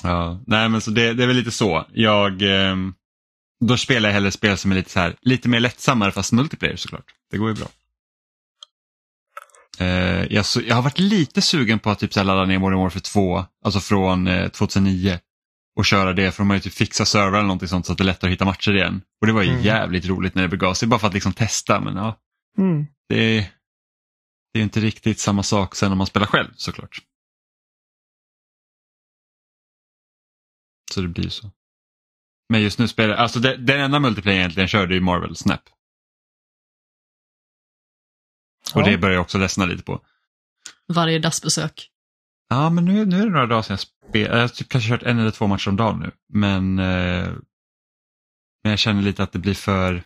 [0.02, 1.86] Ja, nej men så det, det är väl lite så.
[1.92, 2.94] Jag, ehm,
[3.64, 6.76] då spelar jag hellre spel som är lite så här, lite mer lättsammare fast multiplayer
[6.76, 7.04] såklart.
[7.30, 7.66] Det går ju bra.
[9.78, 12.58] Eh, jag, så, jag har varit lite sugen på att typ så här ladda ner
[12.58, 15.18] Modern Warfare 2, alltså från eh, 2009
[15.76, 17.98] och köra det för de har ju typ fixat server eller någonting sånt så att
[17.98, 19.02] det är lättare att hitta matcher igen.
[19.20, 19.62] Och det var ju Mm.
[19.62, 22.18] jävligt roligt när det begav sig, bara för att liksom testa men ja,
[22.58, 22.86] Mm.
[23.08, 23.52] Det är,
[24.52, 26.98] det är inte riktigt samma sak sen om man spelar själv såklart.
[30.92, 31.50] Så det blir så.
[32.48, 35.60] Men just nu spelar alltså det, den enda multiplayer jag egentligen körde är Marvel Snap.
[38.74, 38.86] Och Ja.
[38.86, 40.04] det börjar jag också ledsna lite på.
[40.88, 41.90] Varje dagsbesök.
[42.48, 44.34] Ja, men nu, nu är det några dagar sedan jag spelade.
[44.36, 46.10] Jag har typ kanske kört en eller två matcher om dagen nu.
[46.28, 47.32] Men, eh,
[48.62, 50.04] men jag känner lite att det blir för...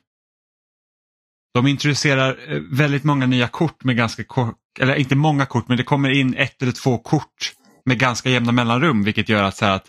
[1.58, 5.76] De introducerar eh, väldigt många nya kort med ganska kort, eller inte många kort, men
[5.76, 7.52] det kommer in ett eller två kort
[7.84, 9.86] med ganska jämna mellanrum, vilket gör att, så här att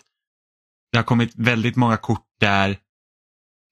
[0.92, 2.76] det har kommit väldigt många kort där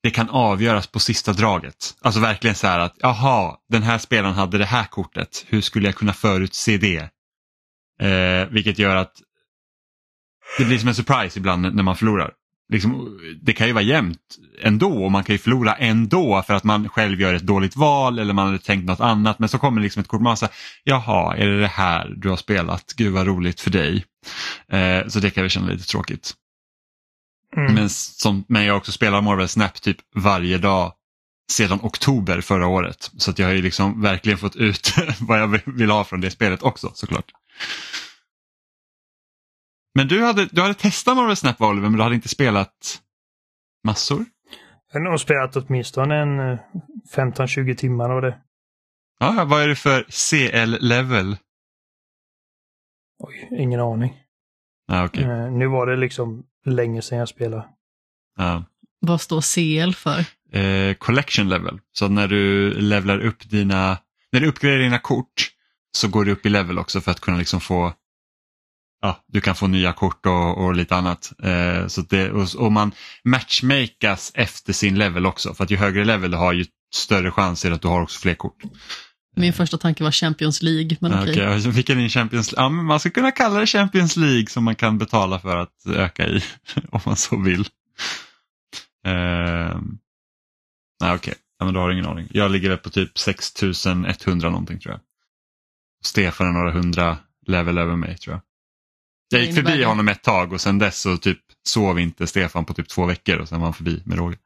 [0.02, 1.96] det kan avgöras på sista draget.
[2.00, 5.88] Alltså verkligen så här att, jaha, den här spelaren hade det här kortet, hur skulle
[5.88, 7.10] jag kunna förutse det?
[8.02, 9.12] Eh, vilket gör att
[10.58, 12.32] det blir som en surprise ibland när man förlorar.
[12.72, 14.18] Liksom, det kan ju vara jämnt
[14.62, 18.18] ändå och man kan ju förlora ändå för att man själv gör ett dåligt val
[18.18, 20.54] eller man hade tänkt något annat men så kommer liksom ett kort man säger
[20.84, 22.92] jaha, är det det här du har spelat?
[22.96, 24.04] Gud vad roligt för dig.
[24.72, 26.34] Eh, så det kan jag känna lite tråkigt.
[27.56, 27.74] Mm.
[27.74, 30.92] Men, som, men jag också spelat Marvel Snap typ varje dag
[31.52, 33.10] sedan oktober förra året.
[33.18, 36.30] Så att jag har ju liksom verkligen fått ut vad jag vill ha från det
[36.30, 37.32] spelet också såklart.
[39.98, 43.02] Men du hade, du hade testat Marvel Snap Oliver, men du hade inte spelat
[43.84, 44.24] massor?
[44.92, 46.58] Jag har nog spelat åtminstone en eh,
[47.16, 48.38] 15-20 timmar av det.
[49.20, 51.36] Ja, vad är det för CL-level?
[53.18, 54.16] Oj, ingen aning.
[54.86, 55.24] Ja, okej.
[55.24, 57.64] Eh, nu var det liksom länge sedan jag spelade.
[58.36, 58.64] Ja.
[59.00, 60.24] Vad står CL för?
[60.58, 63.98] Eh, collection level, så när du levlar upp dina,
[64.32, 65.50] när du uppgraderar dina kort
[65.96, 67.92] så går du upp i level också för att kunna liksom få
[69.00, 71.32] Ja, du kan få nya kort och, och lite annat.
[71.42, 72.92] Eh, så det, och, och man
[73.24, 75.54] matchmakas efter sin level också.
[75.54, 78.34] För att ju högre level du har ju större chanser att du har också fler
[78.34, 78.62] kort.
[79.36, 81.30] Min första tanke var Champions League, men okej.
[81.30, 81.70] Okej, okay.
[81.70, 82.64] vilken är Champions League?
[82.64, 85.86] Ja, men man ska kunna kalla det Champions League som man kan betala för att
[85.86, 86.42] öka i
[86.90, 87.60] om man så vill.
[89.06, 89.80] Uh,
[91.00, 92.28] nej, okej, ja, men då har du ingen aning.
[92.30, 95.00] Jag ligger väl på typ 6100 någonting tror jag.
[96.04, 98.42] Stefan är några hundra level över mig tror jag.
[99.28, 102.74] Jag gick förbi honom ett tag och sen dess så typ sov inte Stefan på
[102.74, 104.38] typ två veckor och sen var han förbi med råge.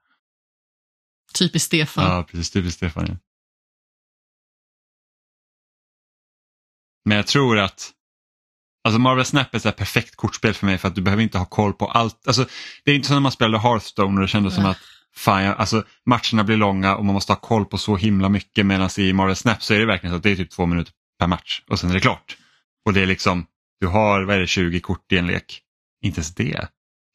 [1.34, 2.04] Typiskt Stefan.
[2.04, 2.50] Ja, precis.
[2.50, 3.06] Typiskt Stefan.
[3.08, 3.16] Ja.
[7.04, 7.92] Men jag tror att
[8.84, 11.44] Alltså Marvel Snap är ett perfekt kortspel för mig för att du behöver inte ha
[11.44, 12.26] koll på allt.
[12.26, 12.46] Alltså,
[12.84, 14.78] det är inte som när man spelade Hearthstone och det kändes som att
[15.14, 18.90] fan, alltså, matcherna blir långa och man måste ha koll på så himla mycket medan
[18.98, 21.26] i Marvel Snap så är det verkligen så att det är typ två minuter per
[21.26, 22.36] match och sen är det klart.
[22.84, 23.46] Och det är liksom,
[23.82, 25.60] du har vad är det, 20 kort i en lek.
[26.02, 26.68] Inte ens det.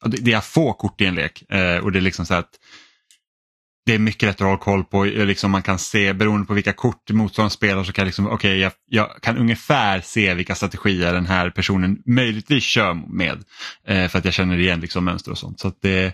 [0.06, 2.50] Det är få kort i en lek eh, och det är liksom så att
[3.86, 5.06] det är mycket lättare att hålla koll på.
[5.06, 8.28] Eh, liksom man kan se, beroende på vilka kort motståndaren spelar så kan jag, liksom,
[8.28, 13.44] okay, jag, jag, kan ungefär se vilka strategier den här personen möjligtvis kör med.
[13.86, 15.60] Eh, för att jag känner igen liksom mönster och sånt.
[15.60, 16.14] Så det,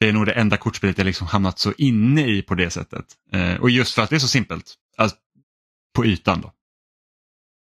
[0.00, 3.06] det är nog det enda kortspelet jag liksom hamnat så inne i på det sättet.
[3.32, 4.74] Eh, och just för att det är så simpelt.
[4.96, 5.16] Alltså,
[5.94, 6.52] på ytan då.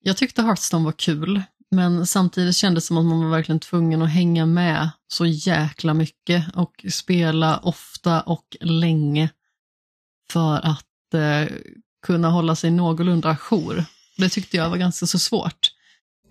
[0.01, 4.01] Jag tyckte Hearthstone var kul, men samtidigt kändes det som att man var verkligen tvungen
[4.01, 9.29] att hänga med så jäkla mycket och spela ofta och länge
[10.31, 11.55] för att eh,
[12.05, 13.85] kunna hålla sig någorlunda ajour.
[14.17, 15.71] Det tyckte jag var ganska så svårt.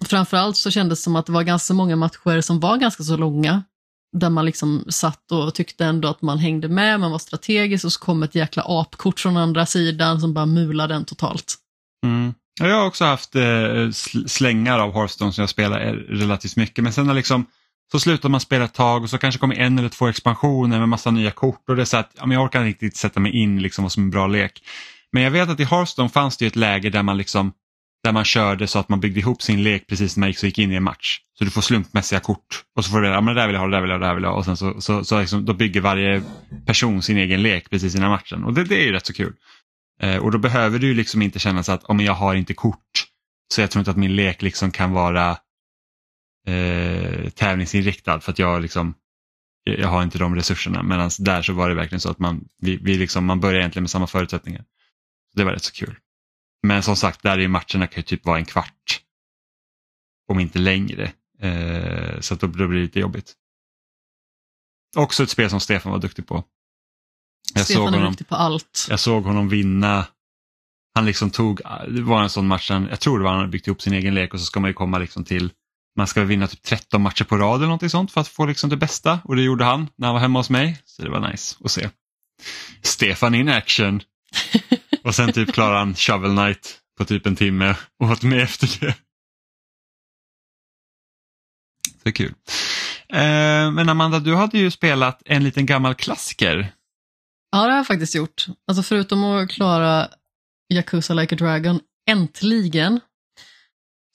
[0.04, 3.16] Framförallt så kändes det som att det var ganska många matcher som var ganska så
[3.16, 3.62] långa.
[4.12, 7.92] Där man liksom satt och tyckte ändå att man hängde med, man var strategisk och
[7.92, 11.54] så kom ett jäkla apkort från andra sidan som bara mulade den totalt.
[12.06, 12.34] Mm.
[12.58, 13.90] Jag har också haft eh,
[14.26, 17.46] slängar av Hearthstone som jag spelar eh, relativt mycket men sen har liksom
[17.92, 20.88] så slutar man spela ett tag och så kanske kommer en eller två expansioner med
[20.88, 23.20] massa nya kort och det är så att ja, men jag orkar inte riktigt sätta
[23.20, 24.62] mig in liksom vad som är en bra lek.
[25.12, 27.52] Men jag vet att i Hearthstone fanns det ett läge där man liksom
[28.04, 30.46] där man körde så att man byggde ihop sin lek precis när man gick, så
[30.46, 31.18] gick in i en match.
[31.38, 33.60] Så du får slumpmässiga kort och så får du ja, men det där vill jag
[33.60, 35.04] ha, det där vill jag ha, det där vill jag ha och sen så, så,
[35.04, 36.22] så liksom, då bygger varje
[36.66, 39.32] person sin egen lek precis innan matchen och det, det är ju rätt så kul.
[40.02, 43.08] Eh, och då behöver du liksom inte känna så att om jag har inte kort
[43.54, 45.38] så jag tror inte att min lek liksom kan vara
[46.46, 48.94] eh, tävlingsinriktad för att jag liksom
[49.76, 52.76] jag har inte de resurserna medan där så var det verkligen så att man, vi,
[52.76, 54.64] vi liksom, man börjar egentligen med samma förutsättningar.
[55.34, 55.98] Det var rätt så kul.
[56.62, 59.02] Men som sagt, där i matcherna kan ju typ vara en kvart.
[60.28, 61.12] Om inte längre.
[61.40, 63.34] Eh, så att då, då blir det lite jobbigt.
[64.96, 66.44] Också ett spel som Stefan var duktig på.
[67.54, 68.86] Jag Stefan såg honom, på allt.
[68.90, 70.06] Jag såg honom vinna.
[70.94, 73.66] Han liksom tog, det var en sån match, jag tror det var han hade byggt
[73.66, 75.50] ihop sin egen lek och så ska man ju komma liksom till,
[75.96, 78.70] man ska vinna typ 13 matcher på rad eller någonting sånt för att få liksom
[78.70, 80.82] det bästa och det gjorde han när han var hemma hos mig.
[80.84, 81.90] Så det var nice att se.
[82.82, 84.00] Stefan in action.
[85.04, 88.80] och sen typ klarade han Shovel Knight på typ en timme och åt med efter
[88.80, 88.94] det.
[92.02, 92.34] Det är kul.
[93.08, 96.72] Eh, men Amanda, du hade ju spelat en liten gammal klassiker
[97.50, 98.46] Ja, det har jag faktiskt gjort.
[98.66, 100.08] Alltså förutom att klara
[100.74, 101.80] Yakuza Like a Dragon,
[102.10, 103.00] äntligen,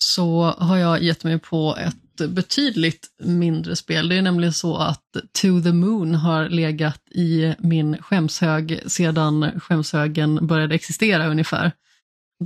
[0.03, 4.09] så har jag gett mig på ett betydligt mindre spel.
[4.09, 10.47] Det är nämligen så att To the Moon har legat i min skämshög sedan skämshögen
[10.47, 11.71] började existera ungefär.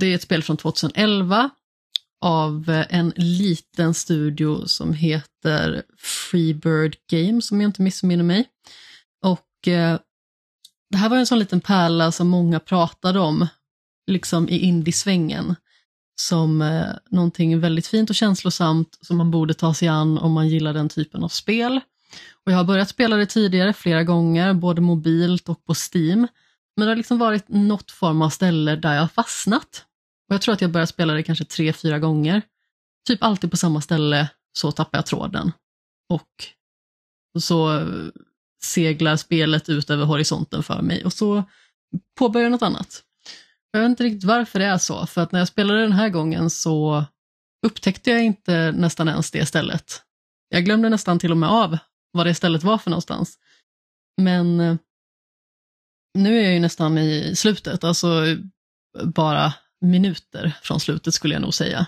[0.00, 1.50] Det är ett spel från 2011
[2.24, 8.48] av en liten studio som heter Freebird Games om jag inte missminner mig.
[9.24, 9.98] Och eh,
[10.90, 13.46] det här var en sån liten pärla som många pratade om,
[14.06, 15.56] liksom i indiesvängen,
[16.20, 20.48] som eh, någonting väldigt fint och känslosamt som man borde ta sig an om man
[20.48, 21.80] gillar den typen av spel.
[22.44, 26.28] Och jag har börjat spela det tidigare flera gånger, både mobilt och på Steam,
[26.76, 29.84] men det har liksom varit något form av ställe där jag har fastnat.
[30.28, 32.42] Och jag tror att jag börjat spela det kanske tre, fyra gånger.
[33.06, 35.52] Typ alltid på samma ställe, så tappar jag tråden.
[36.08, 36.44] Och
[37.40, 38.08] så eh,
[38.64, 41.44] seglar spelet ut över horisonten för mig och så
[42.18, 43.02] påbörjar jag något annat.
[43.70, 46.08] Jag vet inte riktigt varför det är så, för att när jag spelade den här
[46.08, 47.04] gången så
[47.66, 50.02] upptäckte jag inte nästan ens det stället.
[50.48, 51.78] Jag glömde nästan till och med av
[52.12, 53.38] vad det stället var för någonstans.
[54.20, 54.76] Men eh,
[56.14, 58.36] nu är jag ju nästan i slutet, alltså
[59.04, 61.86] bara minuter från slutet skulle jag nog säga.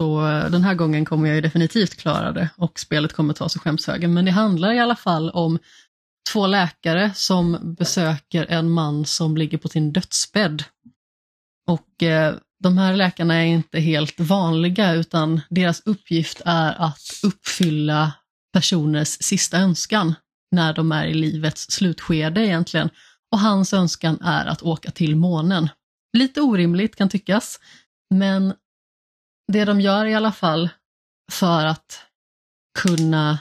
[0.00, 3.48] Så eh, den här gången kommer jag ju definitivt klara det och spelet kommer ta
[3.48, 4.14] sig skämshögen.
[4.14, 5.58] Men det handlar i alla fall om
[6.32, 10.64] två läkare som besöker en man som ligger på sin dödsbädd.
[11.68, 18.12] Och eh, de här läkarna är inte helt vanliga utan deras uppgift är att uppfylla
[18.52, 20.14] personers sista önskan
[20.50, 22.90] när de är i livets slutskede egentligen.
[23.32, 25.68] Och hans önskan är att åka till månen.
[26.16, 27.60] Lite orimligt kan tyckas,
[28.14, 28.54] men
[29.52, 30.68] det de gör i alla fall
[31.32, 32.00] för att
[32.78, 33.38] kunna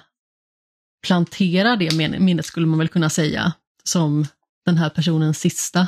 [1.07, 3.53] plantera det minnet skulle man väl kunna säga
[3.83, 4.27] som
[4.65, 5.87] den här personens sista.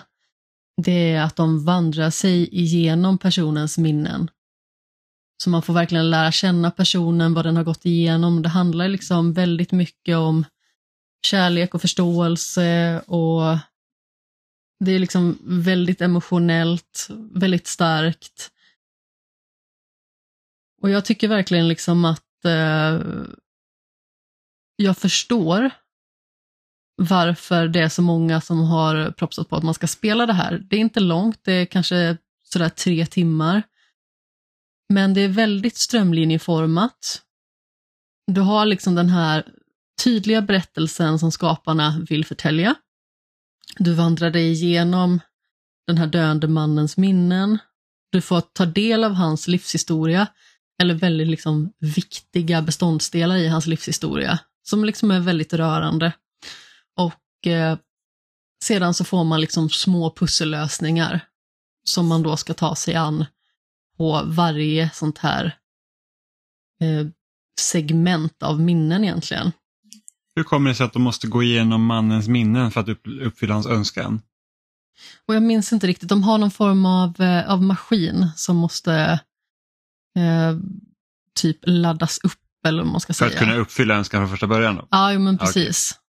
[0.82, 4.30] Det är att de vandrar sig igenom personens minnen.
[5.44, 8.42] Så man får verkligen lära känna personen, vad den har gått igenom.
[8.42, 10.46] Det handlar liksom väldigt mycket om
[11.26, 13.58] kärlek och förståelse och
[14.80, 18.52] det är liksom väldigt emotionellt, väldigt starkt.
[20.82, 23.02] Och jag tycker verkligen liksom att eh,
[24.76, 25.72] jag förstår
[26.96, 30.64] varför det är så många som har propsat på att man ska spela det här.
[30.70, 33.64] Det är inte långt, det är kanske sådär tre timmar.
[34.90, 37.22] Men det är väldigt strömlinjeformat.
[38.28, 39.48] Du har liksom den här
[40.04, 42.76] tydliga berättelsen som skaparna vill förtälja.
[43.78, 45.20] Du vandrar dig igenom
[45.88, 47.58] den här döende mannens minnen.
[48.12, 50.28] Du får ta del av hans livshistoria,
[50.82, 56.14] eller väldigt liksom viktiga beståndsdelar i hans livshistoria, som liksom är väldigt rörande.
[56.98, 57.78] Och eh,
[58.64, 61.20] sedan så får man liksom små pussellösningar
[61.84, 63.26] som man då ska ta sig an
[63.98, 65.46] på varje sånt här
[66.82, 67.08] eh,
[67.60, 69.52] segment av minnen egentligen.
[70.36, 72.90] Hur kommer det sig att de måste gå igenom mannens minnen för att
[73.22, 74.22] uppfylla hans önskan?
[75.28, 79.20] Och jag minns inte riktigt, de har någon form av, eh, av maskin som måste
[80.18, 80.58] eh,
[81.40, 83.30] typ laddas upp eller vad man ska säga.
[83.30, 84.76] För att kunna uppfylla önskan från första början?
[84.76, 84.88] Då?
[84.92, 85.92] Ja, jo, men precis.
[85.92, 86.02] Okay.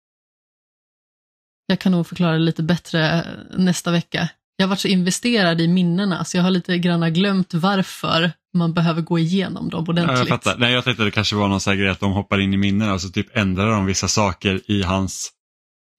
[1.66, 3.26] Jag kan nog förklara det lite bättre
[3.59, 4.28] nästa vecka.
[4.57, 8.74] Jag har varit så investerad i minnena så jag har lite grann glömt varför man
[8.74, 10.18] behöver gå igenom dem ordentligt.
[10.18, 10.59] Ja, jag fattar.
[10.59, 12.92] Nej, jag tänkte att det kanske var någon grej att de hoppar in i minnena
[12.92, 15.32] och så typ ändrar de vissa saker i hans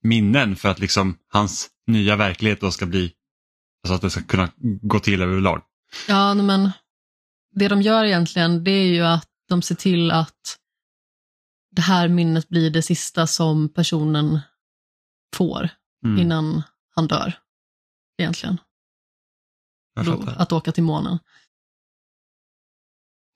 [0.04, 3.12] minnen för att liksom hans nya verklighet då ska bli,
[3.84, 4.50] alltså att det ska kunna
[4.82, 5.62] gå till överlag.
[6.08, 6.72] Ja, men
[7.52, 10.58] det de gör egentligen det är ju att de ser till att
[11.72, 14.40] det här minnet blir det sista som personen
[15.36, 15.70] får
[16.06, 16.22] mm.
[16.22, 16.64] innan
[16.96, 17.34] han dör.
[18.18, 18.58] Egentligen.
[20.06, 21.20] Då, att åka till månen.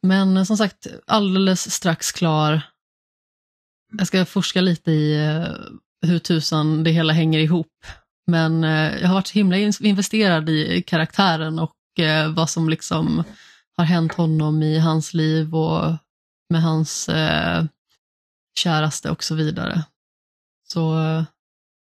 [0.01, 2.61] Men som sagt, alldeles strax klar.
[3.97, 5.47] Jag ska forska lite i eh,
[6.01, 7.85] hur tusan det hela hänger ihop.
[8.27, 13.23] Men eh, jag har varit så himla investerad i karaktären och eh, vad som liksom
[13.77, 15.93] har hänt honom i hans liv och
[16.49, 17.65] med hans eh,
[18.59, 19.83] käraste och så vidare.
[20.67, 21.23] Så eh,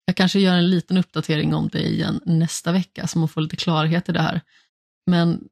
[0.04, 3.56] jag kanske gör en liten uppdatering om det igen nästa vecka så man får lite
[3.56, 4.40] klarhet i det här.
[5.06, 5.48] Men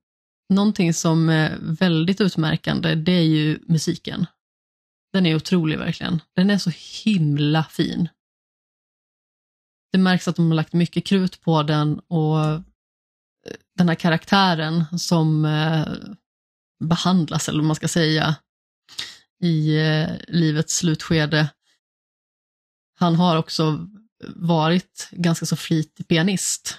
[0.55, 4.27] någonting som är väldigt utmärkande det är ju musiken.
[5.13, 6.21] Den är otrolig verkligen.
[6.37, 6.71] Den är så
[7.05, 8.09] himla fin.
[9.93, 12.61] Det märks att de har lagt mycket krut på den och eh,
[13.79, 15.87] den här karaktären som eh,
[16.85, 18.37] behandlas, eller vad man ska säga,
[19.43, 21.49] i eh, livets slutskede.
[22.99, 23.89] Han har också
[24.29, 26.79] varit ganska så flitig pianist.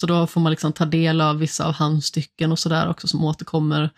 [0.00, 3.08] Så då får man liksom ta del av vissa av hans stycken och sådär också
[3.08, 3.90] som återkommer.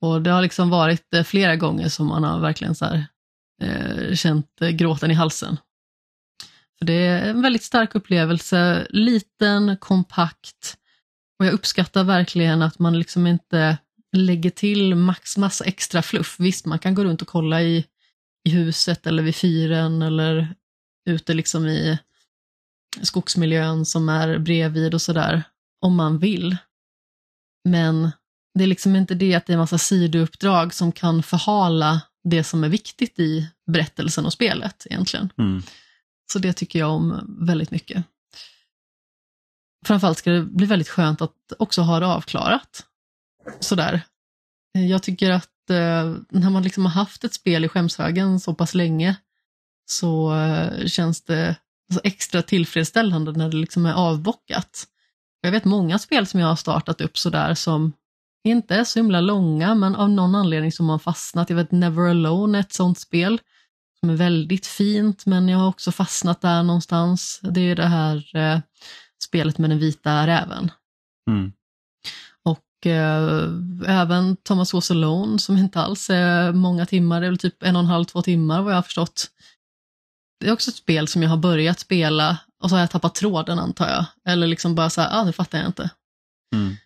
[0.00, 3.06] Och det har liksom varit eh, flera gånger som man har verkligen så här,
[3.62, 5.56] eh, känt eh, gråten i halsen.
[6.78, 10.76] För Det är en väldigt stark upplevelse, liten, kompakt
[11.38, 13.78] och jag uppskattar verkligen att man liksom inte
[14.12, 16.36] lägger till max massa extra fluff.
[16.38, 17.86] Visst, man kan gå runt och kolla i,
[18.44, 20.54] i huset eller vid fyren eller
[21.08, 21.98] ute liksom i
[23.02, 25.42] skogsmiljön som är bredvid och sådär,
[25.80, 26.56] om man vill.
[27.64, 28.10] Men
[28.54, 32.44] det är liksom inte det att det är en massa sidouppdrag som kan förhala det
[32.44, 35.32] som är viktigt i berättelsen och spelet egentligen.
[35.38, 35.62] Mm.
[36.32, 38.04] Så det tycker jag om väldigt mycket.
[39.86, 42.86] Framförallt ska det bli väldigt skönt att också ha det avklarat.
[43.60, 44.00] Sådär.
[44.78, 48.54] Eh, jag tycker att eh, när man liksom har haft ett spel i skämshögen så
[48.54, 49.16] pass länge
[49.86, 51.56] så eh, känns det
[52.04, 54.86] extra tillfredsställande när det liksom är avbockat.
[55.40, 57.92] Jag vet många spel som jag har startat upp sådär som
[58.44, 61.50] inte är så himla långa men av någon anledning som har fastnat.
[61.50, 63.40] Jag vet Never Alone är ett sånt spel
[64.00, 67.40] som är väldigt fint men jag har också fastnat där någonstans.
[67.42, 68.60] Det är det här eh,
[69.24, 70.70] spelet med den vita räven.
[71.30, 71.52] Mm.
[72.86, 73.48] Eh,
[73.86, 77.76] även Thomas Was Alone som inte alls är många timmar, det är väl typ en
[77.76, 79.30] och en halv, två timmar vad jag har förstått.
[80.40, 83.14] Det är också ett spel som jag har börjat spela och så har jag tappat
[83.14, 84.04] tråden antar jag.
[84.32, 85.90] Eller liksom bara så här, ah, det fattar jag inte.
[86.54, 86.76] Mm.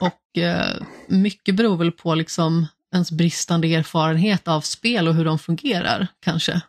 [0.00, 5.38] Och eh, mycket beror väl på liksom ens bristande erfarenhet av spel och hur de
[5.38, 6.60] fungerar kanske.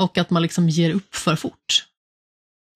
[0.00, 1.87] Och att man liksom ger upp för fort.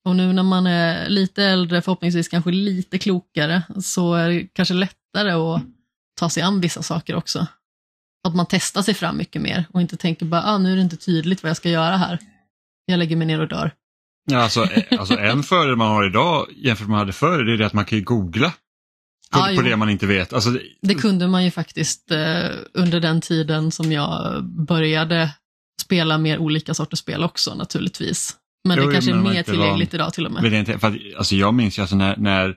[0.04, 4.74] Och nu när man är lite äldre, förhoppningsvis kanske lite klokare, så är det kanske
[4.74, 5.62] lättare att
[6.20, 7.46] ta sig an vissa saker också.
[8.28, 10.82] Att man testar sig fram mycket mer och inte tänker bara, ah, nu är det
[10.82, 12.18] inte tydligt vad jag ska göra här.
[12.86, 13.70] Jag lägger mig ner och dör.
[14.30, 17.44] Ja, alltså, eh, alltså en fördel man har idag jämfört med vad man hade förr,
[17.44, 18.52] det är att man kan googla
[19.32, 20.32] på, ah, på det man inte vet.
[20.32, 25.30] Alltså, det kunde man ju faktiskt eh, under den tiden som jag började
[25.82, 28.36] spela mer olika sorters spel också naturligtvis.
[28.64, 30.52] Men jo, det kanske är mer tillgängligt var, idag till och med.
[30.52, 32.54] Inte, för att, alltså, jag minns ju alltså när, när,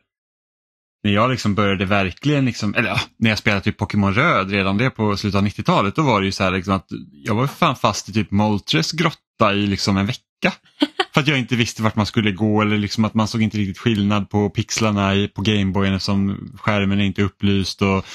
[1.03, 4.78] när jag liksom började verkligen, liksom, eller ja, när jag spelade typ Pokémon Röd redan
[4.78, 7.47] det på slutet av 90-talet, då var det ju så här liksom att jag var
[7.47, 10.53] fan fast i typ Moltres grotta i liksom en vecka.
[11.14, 13.58] För att jag inte visste vart man skulle gå eller liksom att man såg inte
[13.58, 18.06] riktigt skillnad på pixlarna i, på Gameboyen eftersom skärmen är inte upplyst och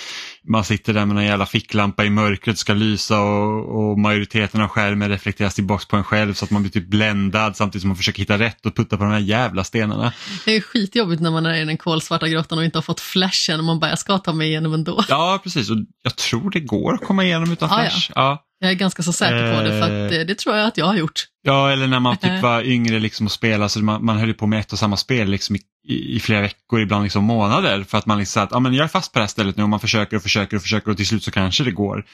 [0.44, 4.68] man sitter där med en jävla ficklampa i mörkret ska lysa och, och majoriteten av
[4.68, 7.96] skärmen reflekteras tillbaks på en själv så att man blir typ bländad samtidigt som man
[7.96, 10.12] försöker hitta rätt och putta på de här jävla stenarna.
[10.44, 13.58] Det är skitjobbigt när man är i den kolsvarta grottan och inte har fått flashen
[13.58, 15.04] och man bara, jag ska ta mig igenom ändå.
[15.08, 17.90] Ja, precis och jag tror det går att komma igenom utan Ah, ja.
[17.90, 18.10] flash.
[18.14, 18.44] Ja.
[18.62, 20.04] Jag är ganska så säker på det för Eh.
[20.04, 21.26] att det, det tror jag att jag har gjort.
[21.42, 24.34] Ja, eller när man typ var yngre liksom och spelade så man, man höll ju
[24.34, 27.98] på med ett och samma spel liksom i, i, flera veckor, ibland liksom månader för
[27.98, 29.68] att man liksom att ah, men jag är fast på det här stället nu och
[29.68, 32.04] man försöker och försöker och försöker och till slut så kanske det går.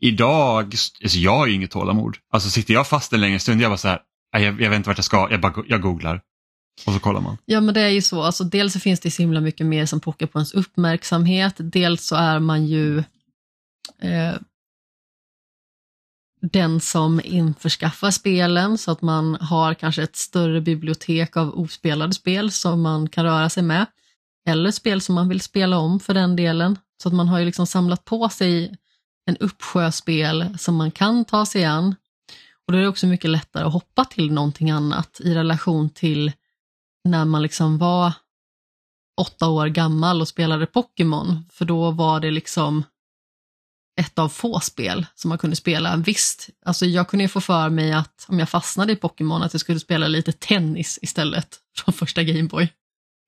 [0.00, 2.16] Idag, alltså jag har ju inget tålamod.
[2.32, 4.00] Alltså sitter jag fast en längre stund, jag bara så här,
[4.34, 6.20] "Nej, jag, jag vet inte vart jag ska, jag, bara, jag googlar.
[6.86, 7.38] Och så kollar man.
[7.44, 9.86] Ja men det är ju så, alltså, dels så finns det så himla mycket mer
[9.86, 12.98] som pockar på ens uppmärksamhet, dels så är man ju
[14.02, 14.34] eh,
[16.52, 22.50] den som införskaffar spelen så att man har kanske ett större bibliotek av ospelade spel
[22.50, 23.86] som man kan röra sig med.
[24.48, 26.78] Eller spel som man vill spela om för den delen.
[27.02, 28.76] Så att man har ju liksom samlat på sig
[29.26, 31.94] en uppsjö spel som man kan ta sig an.
[32.66, 36.32] Och då är det också mycket lättare att hoppa till någonting annat i relation till
[37.04, 38.12] när man liksom var
[39.20, 42.84] åtta år gammal och spelade Pokémon, för då var det liksom
[43.96, 45.96] ett av få spel som man kunde spela.
[45.96, 49.54] Visst, alltså jag kunde ju få för mig att om jag fastnade i Pokémon att
[49.54, 52.68] jag skulle spela lite tennis istället från första Gameboy.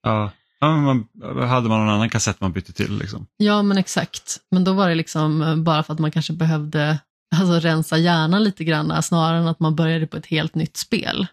[0.03, 0.31] Ja.
[0.61, 1.09] Ja, man,
[1.49, 3.27] hade man någon annan kassett man bytte till liksom.
[3.37, 4.41] Ja, men exakt.
[4.51, 6.99] Men då var det liksom eh, bara för att man kanske behövde
[7.37, 11.27] alltså, rensa hjärnan lite grann snarare än att man började på ett helt nytt spel.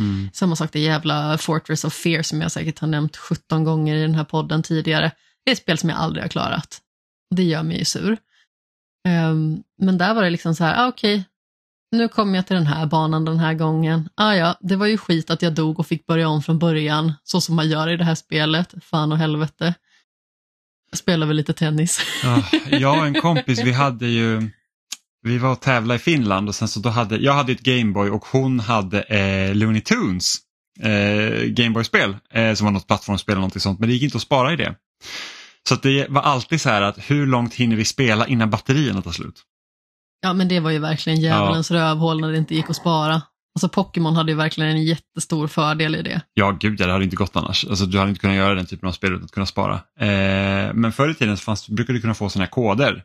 [0.00, 0.30] Mm.
[0.32, 4.02] Samma sak det jävla Fortress of Fear som jag säkert har nämnt 17 gånger i
[4.02, 5.12] den här podden tidigare.
[5.44, 6.80] Det är ett spel som jag aldrig har klarat.
[7.34, 8.18] Det gör mig ju sur.
[9.08, 11.24] Um, men där var det liksom så här, ah, okej,
[11.90, 14.08] nu kommer jag till den här banan den här gången.
[14.14, 17.12] Ah, ja, det var ju skit att jag dog och fick börja om från början,
[17.24, 18.74] så som man gör i det här spelet.
[18.82, 19.74] Fan och helvete.
[20.90, 22.00] Jag spelar väl lite tennis.
[22.22, 24.50] Ja, jag och en kompis, vi hade ju,
[25.22, 28.10] vi var och tävlade i Finland och sen så då hade, jag hade ett Gameboy
[28.10, 30.36] och hon hade eh, Looney Tunes
[30.80, 34.22] eh, Gameboy-spel eh, som var något plattformsspel eller något sånt men det gick inte att
[34.22, 34.74] spara i det.
[35.68, 39.12] Så det var alltid så här att hur långt hinner vi spela innan batterierna tar
[39.12, 39.42] slut?
[40.20, 43.22] Ja, men det var ju verkligen djävulens rövhål när det inte gick att spara.
[43.54, 46.20] Alltså Pokémon hade ju verkligen en jättestor fördel i det.
[46.34, 47.64] Ja, gud ja, det hade inte gått annars.
[47.64, 49.74] Alltså, du hade inte kunnat göra den typen av spel utan att kunna spara.
[50.00, 53.04] Eh, men förr i tiden så fanns, brukade du kunna få sådana här koder.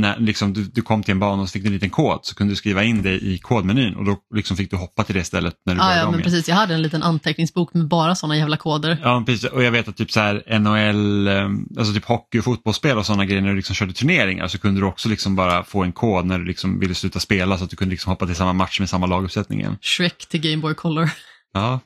[0.00, 2.20] När liksom, du, du kom till en bana och så fick du en liten kod
[2.22, 5.14] så kunde du skriva in det i kodmenyn och då liksom fick du hoppa till
[5.14, 6.30] det stället när du Ah, började ja, om men igen.
[6.32, 6.48] precis.
[6.48, 8.98] Jag hade en liten anteckningsbok med bara sådana jävla koder.
[9.02, 9.50] Ja, precis.
[9.50, 13.06] Och jag vet att typ så här NHL, eh, alltså typ hockey och fotbollsspel och
[13.06, 15.92] sådana grejer när du liksom körde turneringar så kunde du också liksom bara få en
[15.92, 18.52] kod när du liksom ville sluta spela så att du kunde liksom hoppa till samma
[18.52, 19.76] match med samma laguppsättning igen.
[19.80, 21.10] Shrek till Game Boy Color.
[21.52, 21.80] Ja.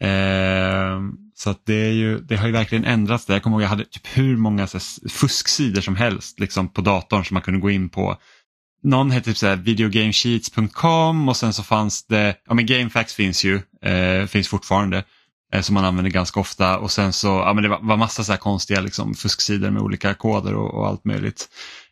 [0.00, 1.00] Eh,
[1.44, 3.26] så att det, är ju, det har ju verkligen ändrats.
[3.26, 3.34] Där.
[3.34, 6.80] Jag kommer ihåg jag hade typ hur många så här, fusksidor som helst liksom, på
[6.80, 8.16] datorn som man kunde gå in på.
[8.82, 13.44] Någon hette typ så här videogamesheets.com och sen så fanns det, ja men GameFAQs finns
[13.44, 15.04] ju, eh, finns fortfarande.
[15.52, 18.24] Eh, som man använder ganska ofta och sen så, ja men det var, var massa
[18.24, 21.48] så här konstiga liksom, fusksidor med olika koder och, och allt möjligt.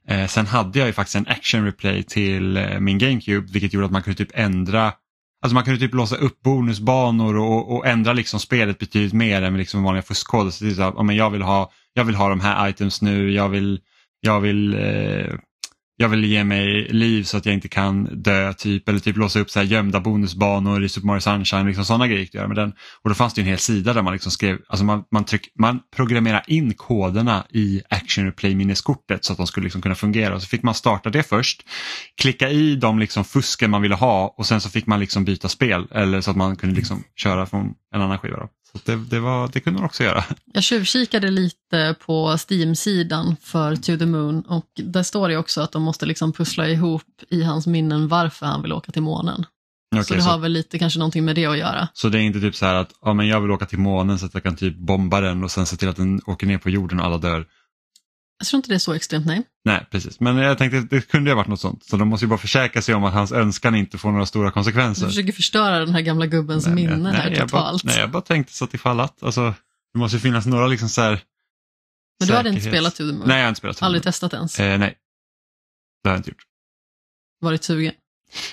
[0.09, 3.87] Eh, sen hade jag ju faktiskt en action replay till eh, min GameCube vilket gjorde
[3.87, 4.93] att man kunde typ ändra
[5.43, 9.53] Alltså man kunde typ låsa upp bonusbanor och, och ändra liksom spelet betydligt mer än
[9.53, 10.51] med liksom vanliga fuskkoder.
[10.51, 13.33] Så det är så här, jag, vill ha, jag vill ha de här items nu,
[13.33, 13.81] jag vill,
[14.21, 15.35] jag vill eh,
[16.03, 19.41] jag vill ge mig liv så att jag inte kan dö typ eller typ låsa
[19.41, 22.41] upp så här gömda bonusbanor i Super Mario Sunshine, liksom sådana grejer gick det att
[22.41, 22.73] göra med den.
[23.03, 25.53] Och då fanns det en hel sida där man liksom skrev, alltså man, man, tryck,
[25.59, 30.35] man programmerade in koderna i Action Replay minneskortet så att de skulle liksom kunna fungera.
[30.35, 31.63] Och så fick man starta det först,
[32.21, 35.49] klicka i de liksom fusken man ville ha och sen så fick man liksom byta
[35.49, 38.37] spel eller så att man kunde liksom köra från en annan skiva.
[38.37, 38.49] Då.
[38.73, 40.25] Så det, det, var, det kunde man också göra.
[40.53, 45.73] Jag tjuvkikade lite på Steam-sidan för To the Moon och där står det också att
[45.73, 49.45] de måste liksom pussla ihop i hans minnen varför han vill åka till månen.
[49.95, 51.89] Okej, så det har väl lite kanske någonting med det att göra.
[51.93, 54.19] Så det är inte typ så här att ja, men jag vill åka till månen
[54.19, 56.59] så att jag kan typ bomba den och sen se till att den åker ner
[56.59, 57.47] på jorden och alla dör.
[58.43, 59.43] Jag tror inte det är så extremt, nej.
[59.65, 60.21] Nej, precis.
[60.21, 61.85] Men jag tänkte att det kunde ju ha varit något sånt.
[61.85, 64.47] Så de måste ju bara försäkra sig om att hans önskan inte får några stora
[64.47, 65.07] Du konsekvenser.
[65.07, 67.85] försöker förstöra den här gamla gubbens Nej, minne jag- här nej, jag bara, totalt.
[67.85, 69.23] nej, jag bara tänkte så att ifall att.
[69.23, 69.55] Alltså,
[69.93, 71.21] det måste ju finnas några liksom så här
[72.21, 73.23] Men du hade inte spelat To the Moon?
[73.29, 73.83] Nej, jag har inte spelat.
[73.83, 74.61] Aldrig testat ens?
[74.61, 74.95] Eh, nej,
[76.03, 76.43] det har jag inte gjort.
[77.41, 77.93] Varit sugen?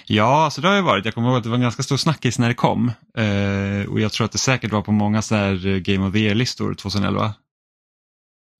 [0.06, 1.06] Ja, så det har jag varit.
[1.06, 2.88] Jag kommer ihåg att det var en ganska stor snackis när det kom.
[3.18, 6.14] Eh, och jag tror att det säkert var på många så här eh, Game of
[6.14, 7.34] the Year-listor 2011.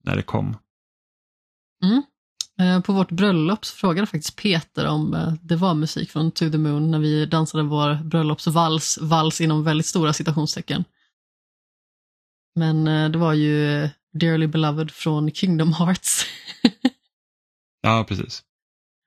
[0.04, 0.56] När det kom.
[2.60, 6.50] Eh, på vårt bröllop så frågade faktiskt Peter om eh, det var musik från To
[6.50, 10.84] the Moon när vi dansade vår bröllopsvals, vals inom väldigt stora citationstecken.
[12.54, 16.26] Men eh, det var ju Dearly Beloved från Kingdom Hearts.
[17.82, 18.42] ja, precis.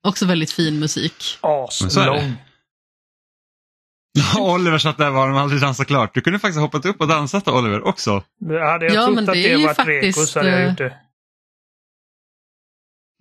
[0.07, 1.37] Också väldigt fin musik.
[1.41, 2.35] Aslång.
[4.39, 6.13] Oliver satt där var de aldrig dansat klart.
[6.13, 8.23] Du kunde faktiskt ha hoppat upp och dansat Oliver också.
[8.41, 11.02] Hade jag Ja, trott men att det det var faktiskt, så hade jag gjort det.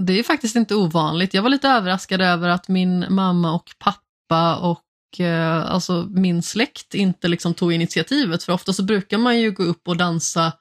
[0.06, 1.34] Det är faktiskt inte ovanligt.
[1.34, 6.94] Jag var lite överraskad över att min mamma och pappa och eh, alltså min släkt
[6.94, 8.42] inte liksom tog initiativet.
[8.42, 10.52] För ofta så brukar man ju gå upp och dansa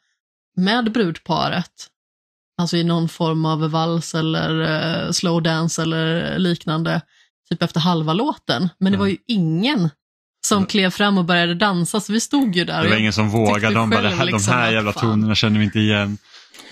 [0.56, 1.88] med brudparet.
[2.58, 7.02] Alltså i någon form av vals eller eh, slow dance eller liknande.
[7.50, 8.70] Typ efter halva låten.
[8.78, 9.89] Men det var ju ingen
[10.46, 12.84] som klev fram och började dansa så vi stod ju där.
[12.84, 13.76] Det var ingen som vågade.
[13.76, 16.18] De bara, här, liksom de här jävla tonerna känner vi inte igen.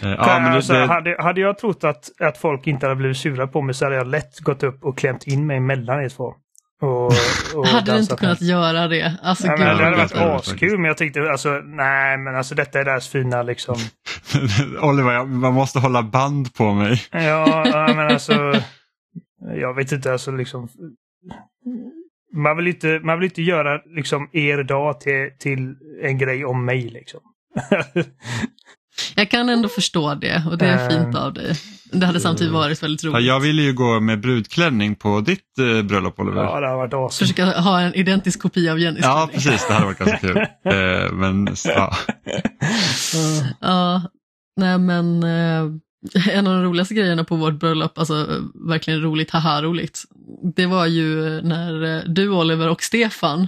[0.04, 2.95] Eh, Ja, men det, alltså, det, hade, hade jag trott att, att folk inte hade
[2.95, 6.04] blivit sura på mig så hade jag lätt gått upp och klämt in mig mellan
[6.04, 6.34] er två.
[6.82, 7.06] Och,
[7.56, 8.50] och Hade du inte kunnat med.
[8.50, 9.18] göra det?
[9.24, 12.80] Alltså, gud, men det hade varit askul, men jag tänkte alltså, nej men alltså detta
[12.80, 13.76] är deras fina liksom.
[14.82, 17.02] Oliver, jag, man måste hålla band på mig.
[17.12, 18.54] Ja, ja men alltså.
[19.56, 20.68] Jag vet inte, alltså liksom.
[22.34, 26.66] Man vill inte, man vill inte göra liksom er dag till, till en grej om
[26.66, 27.20] mig liksom.
[29.16, 31.16] Jag kan ändå förstå det och det är fint Ehm.
[31.16, 31.56] av dig.
[31.91, 33.26] Det hade samtidigt varit väldigt Ja, roligt.
[33.28, 36.43] jag ville ju gå med brudklänning på ditt eh, bröllop Oliver.
[36.43, 37.28] ja, det har varit awesome.
[37.28, 39.34] Försöka ha en identisk kopia av Jennys Ja, klänning.
[39.52, 39.68] precis.
[39.68, 40.38] Det hade varit ganska kul.
[40.74, 41.95] Eh, men ja.
[43.62, 44.02] Ja,
[44.58, 45.72] nej men eh,
[46.38, 50.04] en av de roligaste grejerna på vårt bröllop, alltså eh, verkligen roligt, haha roligt,
[50.56, 53.47] det var ju när eh, du Oliver och Stefan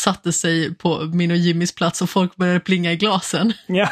[0.00, 3.52] satte sig på min och Jimmys plats och folk började plinga i glasen.
[3.66, 3.88] Ja.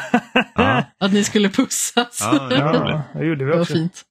[0.99, 2.19] Att ni skulle pussas.
[2.21, 3.73] Ja, det ja, gjorde vi Det var också.
[3.73, 4.03] fint.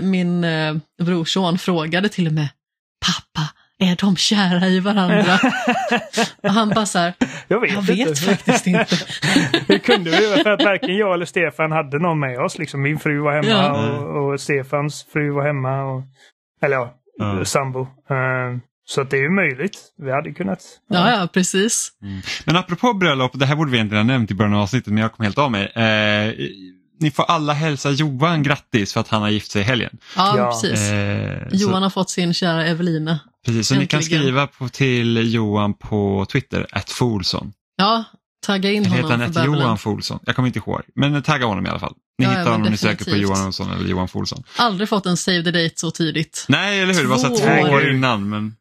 [0.00, 2.48] Min eh, brorson frågade till och med,
[3.06, 3.48] pappa,
[3.78, 5.38] är de kära i varandra?
[6.42, 7.12] och han bara så här,
[7.48, 8.20] Jag vet, jag vet inte.
[8.20, 8.96] faktiskt inte.
[9.66, 12.58] det kunde vi för att varken jag eller Stefan hade någon med oss.
[12.58, 13.88] Liksom, min fru var hemma Ja.
[13.98, 15.82] och, och Stefans fru var hemma.
[15.84, 16.02] Och,
[16.62, 17.44] eller ja, Ja.
[17.44, 17.80] sambo.
[17.80, 18.58] Eh,
[18.88, 19.78] så att det är ju möjligt.
[20.02, 20.58] Vi hade kunnat.
[20.90, 21.92] Ja, ja, precis.
[22.44, 25.02] Men apropå bröllop, det här borde vi egentligen ha nämnt i början av avsnittet men
[25.02, 25.66] jag kom helt av mig.
[25.66, 26.34] Eh,
[27.00, 29.98] ni får alla hälsa Johan grattis för att han har gift sig i helgen.
[30.16, 30.46] Ja, Ja.
[30.50, 30.80] precis.
[30.90, 33.20] Eh, Johan så, har fått sin kära Evelina.
[33.46, 34.22] precis, så ni kan äntligen.
[34.22, 37.52] skriva på, till Johan på Twitter, att Folsson.
[37.76, 38.04] Ja,
[38.46, 39.60] tagga in Eller heter honom han för att bärbelen.
[39.66, 40.18] Johan Folsson?
[40.26, 40.80] Jag kommer inte ihåg.
[40.94, 41.94] Men tagga honom i alla fall.
[42.18, 43.16] Ni Ja, ja, hittar men honom om ni söker på.
[43.16, 44.42] Johan Olsson eller Johan Folsson.
[44.56, 46.44] Aldrig fått en save the date så tidigt.
[46.48, 47.02] Nej, eller hur?
[47.02, 47.90] Det var så Två år.
[47.90, 48.28] innan.
[48.28, 48.54] Men,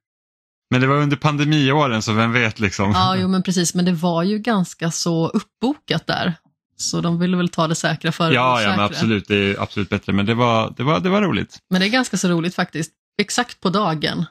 [0.71, 2.91] men det var under pandemiåren så vem vet liksom.
[2.91, 6.33] Ja, jo men precis, men det var ju ganska så uppbokat där.
[6.79, 9.27] Så de ville väl ta det säkra före det Ja, ja men absolut.
[9.27, 10.13] Det är absolut bättre.
[10.13, 11.57] Men det var, det var, det var roligt.
[11.69, 12.91] Men det är ganska så roligt faktiskt.
[13.21, 14.25] Exakt på dagen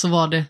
[0.00, 0.44] så var det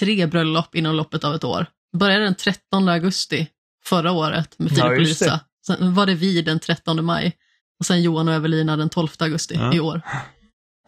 [0.00, 1.66] tre bröllop inom loppet av ett år.
[1.96, 3.48] Började den 13 augusti
[3.84, 5.00] förra året med Filip Ja, och.
[5.00, 5.40] Lisa.
[5.66, 7.36] Sen var det vi den 13 maj.
[7.80, 9.74] Och sen Johan och Evelina den 12 augusti Ja.
[9.74, 10.00] i år.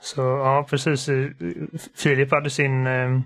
[0.03, 1.09] Så ja, precis.
[1.97, 3.21] Filip hade sin, eh,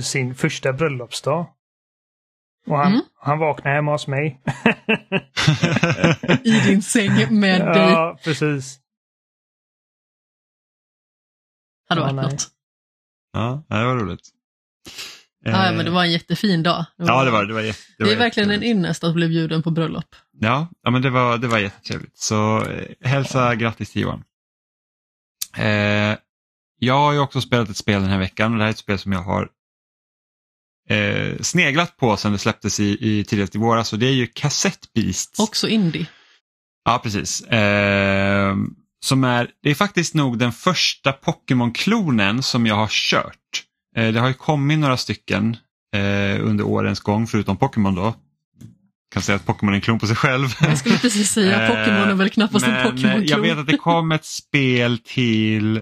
[0.00, 1.46] sin första bröllopsdag.
[2.66, 3.04] Och han, Mm.
[3.20, 4.40] han vaknade hemma hos mig.
[6.44, 7.90] I din säng med dig.
[7.90, 8.78] ja, precis.
[11.88, 12.48] Hade Ja, varit något.
[13.32, 14.28] ja, det var roligt.
[15.44, 16.84] Ja, Eh, men det var en jättefin dag.
[16.96, 17.54] Ja, det var det.
[17.54, 20.16] Var jätte, det, Det var är verkligen en ynnest att bli bjuden på bröllop.
[20.32, 22.18] Ja, ja men det var, det var jättetrevligt.
[22.18, 24.24] Så eh, hälsa grattis till Johan.
[25.56, 26.16] Eh,
[26.78, 28.78] jag har ju också spelat ett spel den här veckan och det här är ett
[28.78, 29.48] spel som jag har
[30.88, 34.26] eh, sneglat på sedan det släpptes i, i tidigt i våras och det är ju
[34.26, 35.38] Cassette Beasts.
[35.38, 36.06] Också indie.
[36.84, 37.40] Ja, precis.
[37.42, 38.56] Eh,
[39.04, 43.62] som är, det är faktiskt nog den första Pokémon-klonen som jag har kört.
[43.96, 45.56] Eh, det har ju kommit några stycken
[45.94, 48.14] eh, under årens gång, förutom Pokémon då.
[49.12, 50.48] Kan säga att Pokémon är en klon på sig själv.
[50.60, 53.26] Jag skulle precis säga, Eh, Pokémon är väl knappast en eh, Pokémon-klon.
[53.26, 55.80] jag vet att det kom ett spel till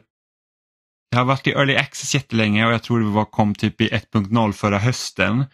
[1.10, 3.88] det har varit i Early Access jättelänge och jag tror det var, kom typ i
[3.88, 5.44] 1.0 förra hösten.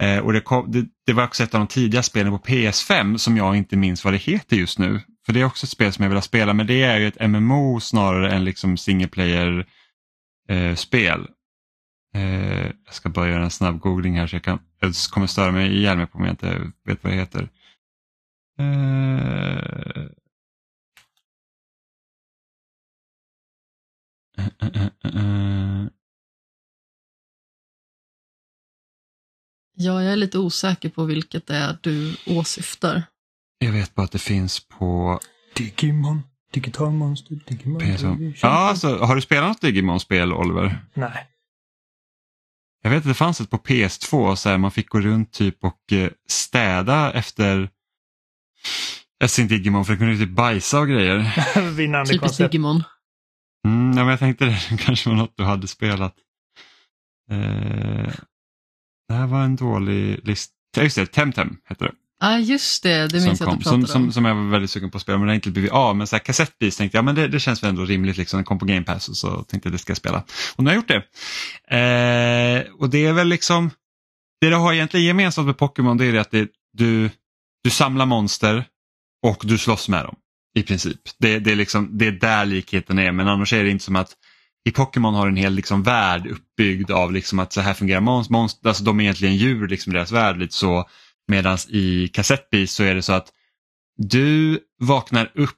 [0.00, 3.16] Eh, och det, kom, det, det var också ett av de tidiga spelen på PS5
[3.16, 5.00] som jag inte minns vad det heter just nu.
[5.26, 7.08] För det är också ett spel som jag vill ha spela men det är ju
[7.08, 9.66] ett MMO snarare än liksom single player
[10.48, 11.26] eh, spel.
[12.14, 15.52] Eh, jag ska bara göra en snabb googling här så jag, kan, jag kommer störa
[15.52, 17.48] mig ihjäl mig på om jag inte vet vad det heter.
[18.58, 20.06] Eh,
[29.76, 33.02] Ja, jag är lite osäker på vilket det är du åsyftar.
[33.58, 35.20] Jag vet bara att det finns på
[35.56, 36.22] Digimon.
[36.52, 37.80] Digitalmonster, Digimon.
[37.80, 38.36] PS5.
[38.42, 40.84] Ja, alltså, har du spelat något Digimon-spel Oliver?
[40.94, 41.26] Nej.
[42.82, 45.64] Jag vet att det fanns ett på PS2 så här, man fick gå runt typ
[45.64, 47.70] och eh, städa efter
[49.26, 51.16] sin Digimon för det kunde typ bajsa och grejer.
[51.76, 52.52] Vinnande Typiskt koncept.
[52.52, 52.82] Digimon.
[53.66, 56.14] Mm, ja, men jag tänkte det kanske var något du hade spelat.
[57.30, 58.12] Eh,
[59.08, 60.52] det här var en dålig lista.
[60.82, 61.92] Just det, Temtem heter det.
[62.20, 63.08] Ja, just det.
[63.08, 64.12] Det minns jag att du pratade som, om.
[64.12, 65.96] som jag var väldigt sugen på att spela men det har inte blivit av.
[65.96, 68.16] Men så här, kassettbis tänkte jag men det, det känns väl ändå rimligt.
[68.16, 68.36] Liksom.
[68.36, 70.24] Den kom på Game Pass och så tänkte jag det ska jag spela.
[70.56, 71.76] Och nu har jag gjort det.
[71.76, 73.70] Eh, och det är väl liksom,
[74.40, 77.10] det det har egentligen gemensamt med Pokémon det är det att det, du,
[77.64, 78.64] du samlar monster
[79.26, 80.16] och du slåss med dem.
[80.54, 81.00] I princip.
[81.18, 83.96] Det, det, är liksom, det är där likheten är men annars är det inte som
[83.96, 84.16] att
[84.64, 88.00] i Pokémon har du en hel liksom, värld uppbyggd av liksom, att så här fungerar
[88.00, 90.88] monster, monster alltså de är egentligen djur liksom, i deras värld lite så.
[91.28, 93.32] Medan i kassettbis så är det så att
[93.96, 95.56] du vaknar upp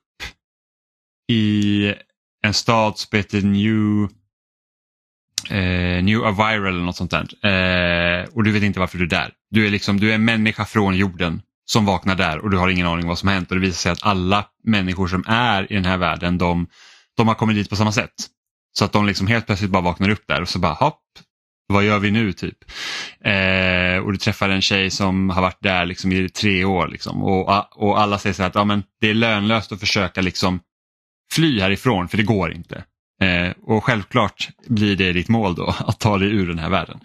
[1.28, 1.94] i
[2.42, 4.08] en stad som heter New,
[5.50, 7.46] eh, New Aviral eller något sånt där.
[7.46, 9.32] Eh, och du vet inte varför du är där.
[9.50, 12.68] Du är, liksom, du är en människa från jorden som vaknar där och du har
[12.68, 13.50] ingen aning vad som har hänt.
[13.50, 16.66] Och det visar sig att alla människor som är i den här världen de,
[17.16, 18.14] de har kommit dit på samma sätt.
[18.72, 21.02] Så att de liksom helt plötsligt bara vaknar upp där och så bara hopp,
[21.66, 22.58] vad gör vi nu typ?
[23.24, 27.22] Eh, och du träffar en tjej som har varit där liksom i tre år liksom.
[27.22, 30.60] och, och alla säger så här att ja, men det är lönlöst att försöka liksom
[31.32, 32.84] fly härifrån för det går inte.
[33.22, 37.00] Eh, och självklart blir det ditt mål då att ta dig ur den här världen.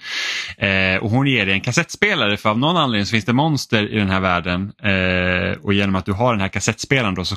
[0.57, 3.93] Eh, och hon ger dig en kassettspelare för av någon anledning så finns det monster
[3.93, 7.36] i den här världen eh, och genom att du har den här kassettspelaren då så,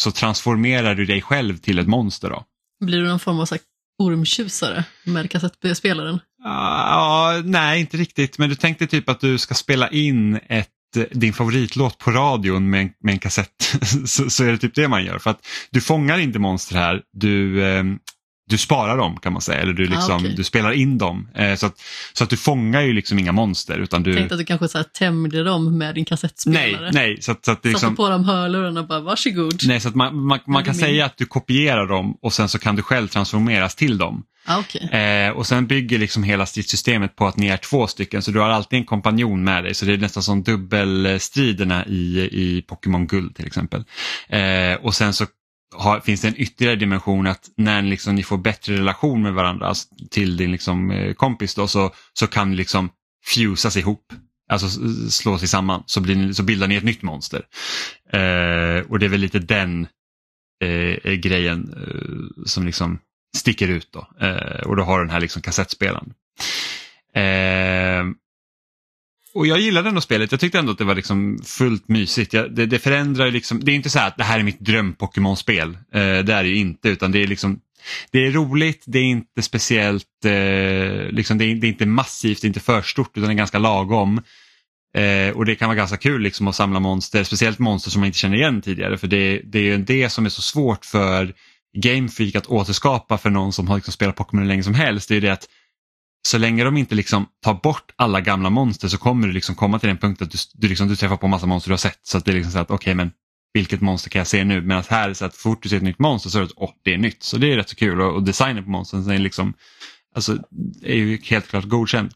[0.00, 2.30] så transformerar du dig själv till ett monster.
[2.30, 2.44] då.
[2.84, 3.56] Blir du någon form av så
[3.98, 6.20] ormtjusare med kassettspelaren?
[6.44, 8.38] Ja, nej, inte riktigt.
[8.38, 10.68] Men du tänkte typ att du ska spela in ett,
[11.10, 13.76] din favoritlåt på radion med en, med en kassett.
[14.06, 15.18] så, så är det typ det man gör.
[15.18, 17.02] För att du fångar inte monster här.
[17.12, 17.84] Du, eh,
[18.48, 19.60] du sparar dem kan man säga.
[19.60, 20.34] Eller du, liksom, Ah, okej.
[20.36, 21.28] du spelar in dem.
[21.34, 21.74] Eh, så, att,
[22.12, 23.78] så att du fångar ju liksom inga monster.
[23.78, 24.14] Utan du...
[24.14, 26.90] Tänkte att du kanske så här, tämjde dem med din Nej, kassettspelare.
[26.92, 27.22] nej.
[27.22, 27.96] Så att, så att det Satte liksom...
[27.96, 29.66] på dem hörlurarna och bara varsågod.
[29.66, 32.48] Nej, så att man, man, man kan min- säga att du kopierar dem och sen
[32.48, 34.22] så kan du själv transformeras till dem.
[34.46, 35.00] Ah, okej.
[35.00, 38.38] Eh, och sen bygger liksom hela stridssystemet på att ni är två stycken så du
[38.40, 43.06] har alltid en kompanjon med dig så det är nästan som dubbelstriderna i, i Pokémon
[43.06, 43.84] Guld till exempel.
[44.28, 45.26] Eh, och sen så
[45.72, 49.66] har, finns det en ytterligare dimension att när liksom ni får bättre relation med varandra
[49.66, 52.90] alltså till din liksom, eh, kompis då, så, så kan ni liksom
[53.24, 54.12] fusas ihop.
[54.48, 54.68] Alltså
[55.10, 57.42] slås samman så, blir så bildar ni ett nytt monster.
[58.12, 59.86] Eh, och det är väl lite den
[60.64, 60.70] eh,
[61.04, 62.98] eh grejen eh, som liksom
[63.36, 64.26] sticker ut då.
[64.26, 66.12] Eh, och då har den här liksom kassettspelaren.
[67.14, 68.04] Eh,
[69.34, 72.32] och jag gillade ändå spelet, jag tyckte ändå att det var liksom fullt mysigt.
[72.32, 74.42] Jag, det, det förändrar ju liksom, det är inte så här att det här är
[74.42, 75.78] mitt dröm-Pokémon-spel.
[75.94, 77.60] Eh, det är det ju inte utan det är liksom
[78.10, 82.40] det är roligt, det är inte speciellt, eh, liksom, det, är, det är inte massivt,
[82.40, 84.22] det är inte för stort utan det är ganska lagom.
[84.96, 88.06] Eh, och det kan vara ganska kul liksom, att samla monster, speciellt monster som man
[88.06, 88.98] inte känner igen tidigare.
[88.98, 91.34] För det, det är ju det som är så svårt för
[91.76, 95.08] Game Freak att återskapa för någon som har liksom spelat Pokémon hur länge som helst.
[95.08, 95.48] Det är ju det att
[96.28, 99.78] så länge de inte liksom tar bort alla gamla monster så kommer du liksom komma
[99.78, 102.00] till den punkten att du, du, liksom, du träffar på massa monster du har sett.
[102.02, 103.12] Så att det är liksom så att okej men
[103.54, 104.60] vilket monster kan jag se nu?
[104.60, 106.46] Medan här är det så att fort du ser ett nytt monster så är det
[106.46, 107.22] att åh, det är nytt.
[107.22, 109.54] Så det är rätt så kul och, och designen på monstren är liksom
[110.14, 110.38] alltså,
[110.82, 112.12] är ju helt klart godkänd.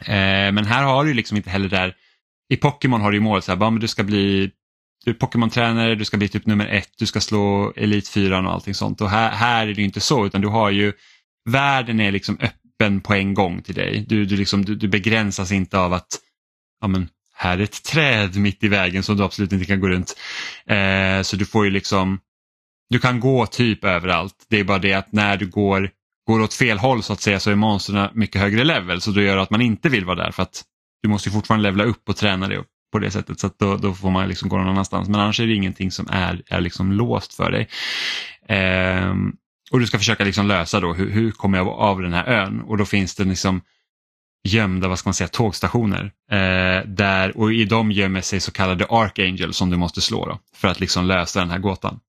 [0.00, 1.96] Eh, men här har du ju liksom inte heller där,
[2.48, 4.50] i Pokémon har du ju målet så här, bara, men du ska bli
[5.04, 8.52] du är Pokémon-tränare, du ska bli typ nummer ett, du ska slå Elit 4 och
[8.52, 9.00] allting sånt.
[9.00, 10.92] Och här, här är det ju inte så utan du har ju,
[11.50, 12.59] världen är liksom öppen
[13.02, 14.04] på en gång till dig.
[14.08, 16.18] Du, du, liksom, du, du begränsas inte av att,
[16.80, 19.88] ja men här är ett träd mitt i vägen som du absolut inte kan gå
[19.88, 20.16] runt.
[20.66, 22.20] Eh, så du får ju liksom,
[22.90, 24.34] du kan gå typ överallt.
[24.48, 25.90] Det är bara det att när du går,
[26.26, 29.22] går åt fel håll så att säga så är monstren mycket högre level så då
[29.22, 30.64] gör det att man inte vill vara där för att
[31.02, 32.58] du måste ju fortfarande levla upp och träna dig
[32.92, 35.08] på det sättet så att då, då får man liksom gå någon annanstans.
[35.08, 37.68] Men annars är det ingenting som är, är liksom låst för dig.
[38.48, 39.14] Eh,
[39.70, 42.60] och du ska försöka liksom lösa då hur, hur kommer jag av den här ön
[42.60, 43.60] och då finns det liksom
[44.48, 46.12] gömda vad ska man säga, tågstationer.
[46.30, 50.38] Eh, där, och i dem gömmer sig så kallade Archangel som du måste slå då,
[50.54, 52.00] för att liksom lösa den här gåtan.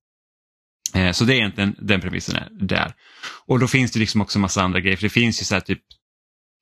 [0.94, 2.94] Eh, så det är egentligen den premissen är där.
[3.46, 5.60] Och då finns det liksom också massa andra grejer, för det finns ju så här
[5.60, 5.80] typ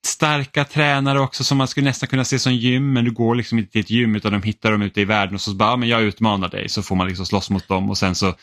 [0.06, 3.58] starka tränare också som man skulle nästan kunna se som gym men du går liksom
[3.58, 5.76] inte till ett gym utan de hittar dem ute i världen och så bara, ja,
[5.76, 8.34] men jag utmanar dig så får man liksom slåss mot dem och sen så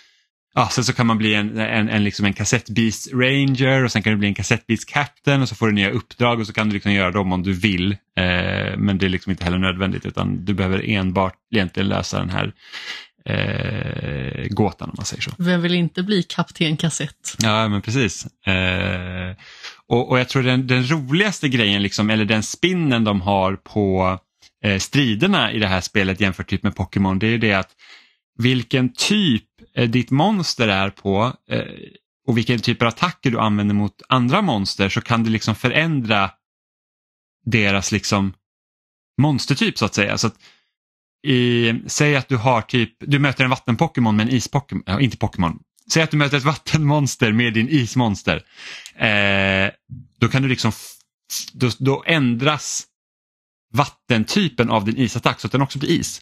[0.58, 4.04] Ja, sen så kan man bli en, en, en, liksom en kassettbeast ranger och sen
[4.04, 6.68] kan du bli en kassettbeast captain och så får du nya uppdrag och så kan
[6.68, 7.92] du liksom göra dem om du vill.
[7.92, 12.30] Eh, men det är liksom inte heller nödvändigt utan du behöver enbart egentligen lösa den
[12.30, 12.54] här
[13.26, 15.32] eh, gåtan om man säger så.
[15.38, 17.36] Vem vill inte bli kapten kassett?
[17.40, 18.26] Ja, men precis.
[18.48, 19.36] Eh,
[19.88, 24.20] och, och jag tror den, den roligaste grejen, liksom, eller den spinnen de har på
[24.64, 27.70] eh, striderna i det här spelet jämfört typ med Pokémon, det är det att
[28.38, 29.44] vilken typ
[29.78, 31.62] Eh, ditt monster är på eh,
[32.28, 36.32] och vilken typ av attacker du använder mot andra monster så kan det liksom förändra
[37.46, 38.34] deras liksom
[39.22, 40.18] monstertyp så att säga.
[40.18, 40.36] Så att
[41.28, 45.18] i, säg att du har typ, du möter en vattenpokémon med en ispokémon, äh, inte
[45.18, 45.60] Pokémon.
[45.94, 48.44] Säg att du möter ett vattenmonster med din ismonster.
[48.96, 49.72] Eh,
[50.20, 50.72] då kan du liksom,
[51.54, 52.88] då, då ändras
[53.74, 56.22] vattentypen av din isattack så att den också blir is.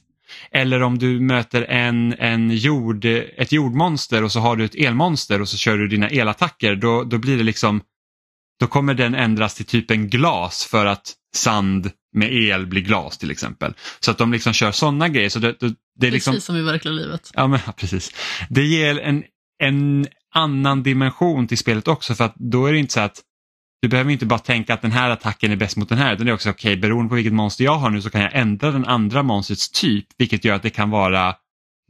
[0.51, 5.41] Eller om du möter en, en jord, ett jordmonster och så har du ett elmonster
[5.41, 7.81] och så kör du dina elattacker då, då blir det liksom
[8.59, 13.17] då kommer den ändras till typ en glas för att sand med el blir glas
[13.17, 13.73] till exempel.
[13.99, 15.29] Så att de liksom kör sådana grejer.
[15.29, 17.31] Så det, det, det är liksom, Precis som i verkliga livet.
[17.33, 18.11] Ja, men, ja, precis.
[18.49, 19.23] Det ger en,
[19.63, 23.21] en annan dimension till spelet också för att då är det inte så att
[23.85, 26.25] du behöver inte bara tänka att den här attacken är bäst mot den här utan
[26.25, 28.35] det är också okej okay, beroende på vilket monster jag har nu så kan jag
[28.35, 31.35] ändra den andra monstrets typ vilket gör att det kan vara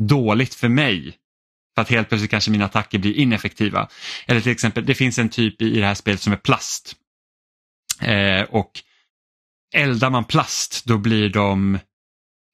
[0.03, 1.17] dåligt för mig.
[1.75, 3.89] För att helt plötsligt kanske mina attacker blir ineffektiva.
[4.27, 6.95] Eller till exempel, det finns en typ i det här spelet som är plast.
[8.01, 8.71] Eh, och
[9.75, 11.79] eldar man plast då blir de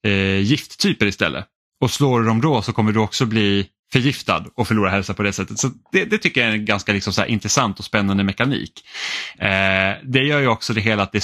[0.07, 1.45] eh, gifttyper istället.
[1.83, 5.23] Och slår du dem då så kommer du också bli förgiftad och förlorar hälsa på
[5.23, 5.59] det sättet.
[5.59, 8.85] Så det, det tycker jag är en ganska liksom så intressant och spännande mekanik.
[9.37, 11.23] Eh, det gör ju också det hela att det är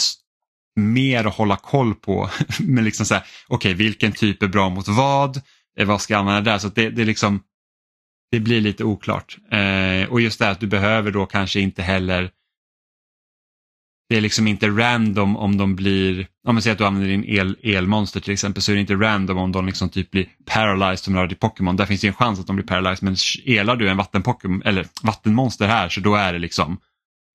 [0.82, 2.30] mer att hålla koll på.
[2.60, 5.42] Men liksom så här, okay, vilken typ är bra mot vad?
[5.80, 6.58] Eh, vad ska jag använda där?
[6.58, 7.42] Så det, det, liksom,
[8.32, 9.38] det blir lite oklart.
[9.52, 12.32] Eh, och just det att du behöver då kanske inte heller
[14.10, 17.24] det är liksom inte random om de blir, om man säger att du använder din
[17.24, 21.00] el, elmonster till exempel så är det inte random om de liksom typ blir paralyzed
[21.00, 21.76] som rör i Pokémon.
[21.76, 24.88] Där finns det en chans att de blir paralyzed men elar du en vattenpokémon eller
[25.04, 26.80] vattenmonster här så då är det liksom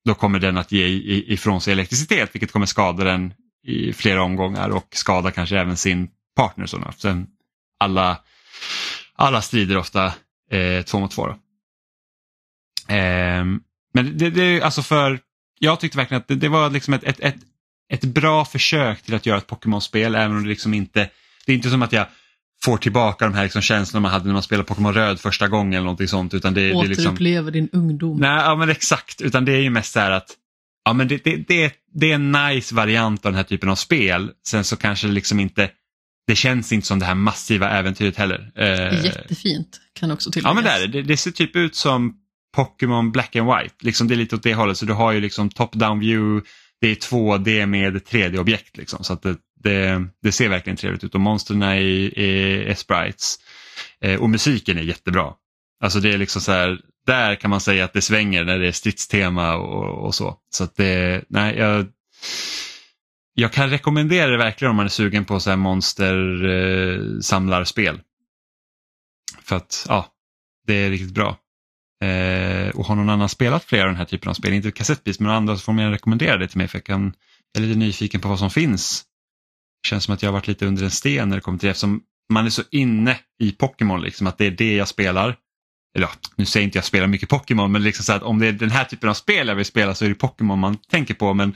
[0.05, 0.87] då kommer den att ge
[1.33, 6.09] ifrån sig elektricitet vilket kommer skada den i flera omgångar och skada kanske även sin
[6.35, 6.65] partner.
[6.65, 6.91] Sådana.
[6.91, 7.27] Sen
[7.79, 8.19] alla,
[9.15, 10.05] alla strider ofta
[10.51, 11.27] eh, två mot två.
[12.87, 13.45] Eh,
[13.93, 15.19] men det, det, alltså för
[15.63, 17.35] jag tyckte verkligen att det, det var liksom ett, ett, ett,
[17.93, 21.09] ett, bra försök till att göra ett Pokémon-spel även om det liksom inte,
[21.45, 22.07] det är inte som att jag
[22.63, 25.73] får tillbaka de här liksom känslorna man hade när man spelade Pokémon Röd första gången
[25.73, 26.33] eller någonting sånt.
[26.33, 27.79] Utan det, Återupplever det liksom...
[27.81, 28.17] din ungdom.
[28.17, 30.37] Nej, ja men exakt, utan det är ju mest så här att
[30.85, 33.75] ja, men det, det, det, det är en nice variant av den här typen av
[33.75, 34.31] spel.
[34.47, 35.69] Sen så kanske det liksom inte,
[36.27, 38.51] det känns inte som det här massiva äventyret heller.
[38.55, 40.49] Eh, Jättefint kan också tilläggas.
[40.49, 41.01] Ja men det är det.
[41.01, 42.22] Det ser typ ut som
[42.53, 43.75] Pokémon Black and White.
[43.79, 46.49] Liksom det är lite åt det hållet så du har ju liksom top-down view,
[46.81, 48.77] det är 2D med 3D-objekt.
[48.77, 52.73] Liksom, så att det, det, det, ser verkligen trevligt ut och monstren är, är, är
[52.73, 53.35] sprites.
[54.01, 55.33] Eh, och musiken är jättebra.
[55.83, 58.67] Alltså det är liksom så här, där kan man säga att det svänger när det
[58.67, 60.37] är stridstema och, och så.
[60.49, 61.85] Så att det, nej, jag,
[63.33, 67.95] jag kan rekommendera det verkligen om man är sugen på så här monster-samlarspel.
[67.95, 68.01] Eh,
[69.43, 70.07] För att ja,
[70.67, 71.37] det är riktigt bra.
[72.03, 75.19] Eh, och har någon annan spelat flera av den här typen av spel, inte kassettvis
[75.19, 77.13] men andra, så får man rekommendera det till mig för jag, kan,
[77.53, 79.03] jag är lite nyfiken på vad som finns.
[79.83, 81.67] Det känns som att jag har varit lite under en sten när det kommer till
[81.67, 82.01] det eftersom
[82.33, 85.35] man är så inne i Pokémon, liksom, att det är det jag spelar.
[85.95, 88.47] Eller ja, nu säger inte jag spelar mycket Pokémon men liksom så att om det
[88.47, 91.13] är den här typen av spel jag vill spela så är det Pokémon man tänker
[91.13, 91.33] på.
[91.33, 91.55] Men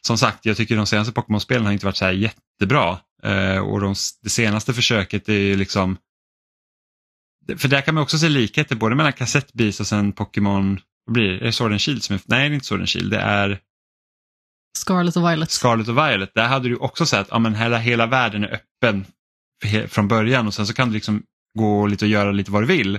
[0.00, 2.98] som sagt, jag tycker de senaste Pokémon-spelen har inte varit så här jättebra.
[3.22, 5.96] Eh, och de, det senaste försöket är ju liksom
[7.56, 11.28] för där kan man också se likheter både mellan kassettbis och sen Pokémon, vad blir
[11.28, 11.38] det?
[11.38, 13.20] Är det Sword and Shield som är, nej det är inte Sword and Shield, det
[13.20, 13.60] är
[14.78, 15.50] Scarlet och Violet.
[15.50, 18.54] Scarlet och Violet, där hade du också sett att ja, men hela, hela världen är
[18.54, 19.04] öppen
[19.88, 21.22] från början och sen så kan du liksom
[21.58, 22.98] gå lite och göra lite vad du vill.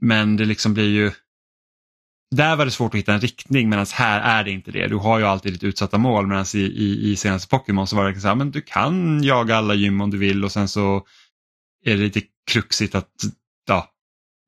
[0.00, 1.10] Men det liksom blir ju
[2.32, 4.86] där var det svårt att hitta en riktning medan här är det inte det.
[4.86, 8.12] Du har ju alltid ditt utsatta mål medan i, i, i senaste Pokémon så var
[8.12, 11.06] det så här, men du kan jaga alla gym om du vill och sen så
[11.84, 13.10] är det lite kruxigt att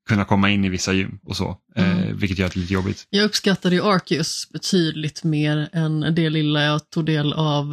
[0.08, 2.08] kunna komma in i vissa gym och så, eh, mm.
[2.08, 3.06] eh, vilket gör det lite jobbigt.
[3.10, 7.70] Jag uppskattade ju Arceus betydligt mer än det lilla jag tog del av,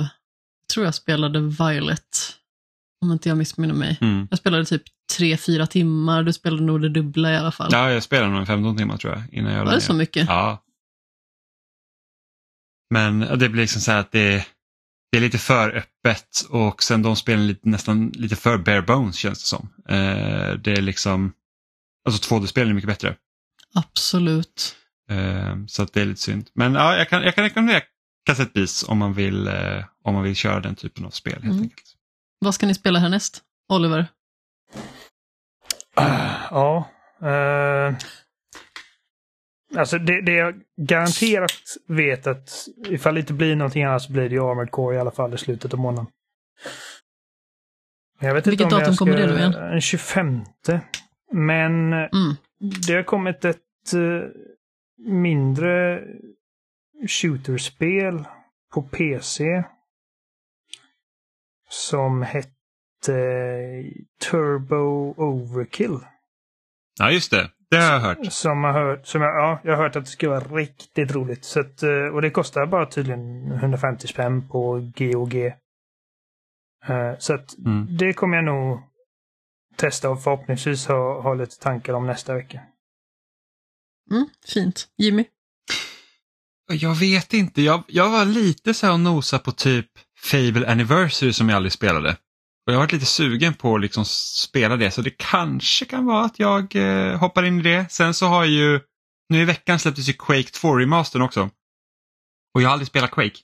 [0.61, 2.17] jag tror jag spelade Violet,
[3.01, 3.97] om inte jag missminner mig.
[4.01, 4.27] Mm.
[4.29, 4.83] Jag spelade typ
[5.17, 7.69] tre fyra timmar, du spelade nog det dubbla i alla fall.
[7.71, 9.23] Ja, jag spelade nog 15 timmar tror jag.
[9.31, 10.27] Innan jag Var det så mycket?
[10.27, 10.63] Ja.
[12.89, 14.45] Men det blir liksom så här att det,
[15.11, 19.15] det är lite för öppet och sen de spelen lite, nästan lite för bare bones
[19.15, 19.69] känns det som.
[19.89, 21.33] Eh, det är liksom,
[22.05, 23.15] alltså 2D-spelen är mycket bättre.
[23.73, 24.75] Absolut.
[25.09, 26.49] Eh, så att det är lite synd.
[26.53, 27.81] Men ja, jag kan, jag kan rekommendera
[28.25, 31.61] kassettbis om man vill, eh, om man vill köra den typen av spel helt mm.
[31.61, 31.95] enkelt.
[32.39, 34.07] Vad ska ni spela härnäst, Oliver?
[36.49, 36.89] Ja.
[37.23, 37.95] Uh,
[39.77, 44.29] alltså det, det jag garanterat vet att ifall det inte blir någonting annat så blir
[44.29, 46.07] det ju Armored Core i alla fall i slutet av månaden.
[48.19, 49.51] Jag vet Vilket inte om datum jag ska, kommer det då igen?
[49.51, 50.45] Den 25.
[51.31, 52.35] Men Mm.
[52.87, 54.23] det har kommit ett uh,
[54.97, 56.03] mindre
[57.07, 58.23] shooterspel
[58.73, 59.63] på PC.
[61.69, 62.51] Som hette
[64.29, 65.99] Turbo Overkill.
[66.99, 67.49] Ja, just det.
[67.69, 68.17] Det har jag hört.
[68.33, 71.45] Som, har hört, som jag, ja, jag har hört att det ska vara riktigt roligt.
[71.45, 75.35] Så att, eh, och det kostar bara tydligen 150 spänn på GOG.
[76.85, 77.97] Eh, Så att Mm.
[77.97, 78.79] det kommer jag nog
[79.81, 82.61] testa och förhoppningsvis ha, ha lite tankar om nästa vecka.
[84.11, 84.87] Mm, fint.
[84.97, 85.25] Jimmy?
[86.71, 87.61] Jag vet inte.
[87.61, 89.87] Jag, jag var lite så här och nosa på typ
[90.19, 92.09] Fable Anniversary som jag aldrig spelade.
[92.65, 96.05] Och jag har varit lite sugen på att liksom spela det så det kanske kan
[96.05, 97.91] vara att jag eh, hoppar in i det.
[97.91, 98.79] Sen så har ju,
[99.29, 101.49] nu i veckan släpptes ju Quake 2 remastern också.
[102.53, 103.39] Och jag har aldrig spelat Quake.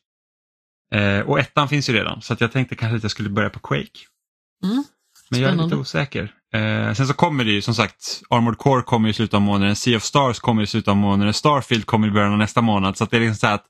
[0.91, 3.49] Eh, och ettan finns ju redan så att jag tänkte kanske att jag skulle börja
[3.49, 3.99] på Quake.
[4.63, 4.83] Mm.
[5.29, 6.33] Men jag är lite osäker.
[6.53, 9.75] Eh, sen så kommer det ju som sagt, Armored Core kommer i slutet av månaden,
[9.75, 12.97] Sea of Stars kommer i slutet av månaden, Starfield kommer i början av nästa månad.
[12.97, 13.65] Så att det är liksom så här att,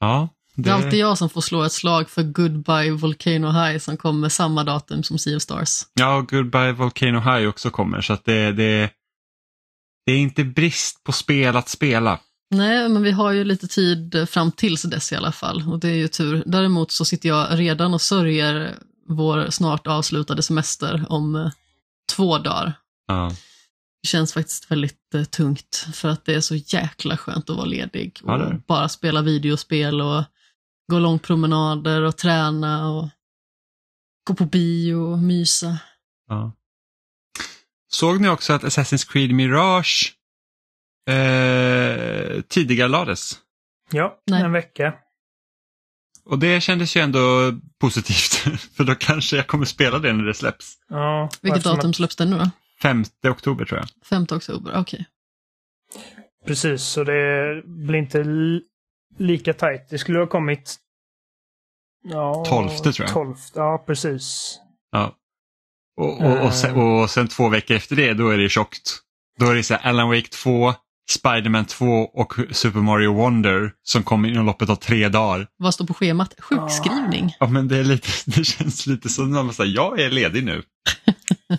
[0.00, 0.28] ja.
[0.54, 4.28] Det är alltid jag som får slå ett slag för Goodbye Volcano High som kommer
[4.28, 5.82] samma datum som Sea of Stars.
[5.94, 8.90] Ja, Goodbye Volcano High också kommer så att det, det,
[10.06, 12.18] det är inte brist på spel att spela.
[12.50, 15.88] Nej, men vi har ju lite tid fram tills dess i alla fall och det
[15.88, 16.42] är ju tur.
[16.46, 18.74] Däremot så sitter jag redan och sörjer
[19.08, 21.50] vår snart avslutade semester om eh,
[22.16, 22.72] två dagar.
[23.06, 23.30] Ja,
[24.02, 27.66] Det känns faktiskt väldigt eh, tungt för att det är så jäkla skönt att vara
[27.66, 30.24] ledig och Ja, bara spela videospel och
[30.92, 33.08] gå långpromenader och träna och
[34.26, 35.78] gå på bio och mysa.
[36.28, 36.52] ja.
[37.90, 40.14] Såg ni också att Assassin's Creed Mirage
[41.10, 43.32] eh, tidigare lades?
[43.90, 44.42] Ja, Nej.
[44.42, 44.94] en vecka.
[46.24, 50.34] Och det kändes ju ändå positivt för då kanske jag kommer spela det när det
[50.34, 50.74] släpps.
[50.88, 52.50] Ja, Vilket datum släpps den nu då?
[52.82, 53.88] 5 oktober tror jag.
[54.08, 55.06] 5 oktober, okej.
[56.46, 58.62] Precis, så det blir inte li-
[59.18, 59.86] lika tajt.
[59.90, 60.76] Det skulle ha kommit...
[62.04, 63.08] Ja, 12 tror jag.
[63.08, 64.58] 12, ja, precis.
[64.92, 65.14] Ja.
[65.96, 68.98] Och, och, och, sen, och sen två veckor efter det, då är det tjockt.
[69.38, 70.74] Då är det så här Alan Wake 2,
[71.10, 75.46] Spider-Man 2 och Super Mario Wonder som kommer inom loppet av tre dagar.
[75.58, 76.34] Vad står på schemat?
[76.40, 77.36] Sjukskrivning.
[77.40, 80.44] Ja men det, är lite, det känns lite som att man säger jag är ledig
[80.44, 80.62] nu.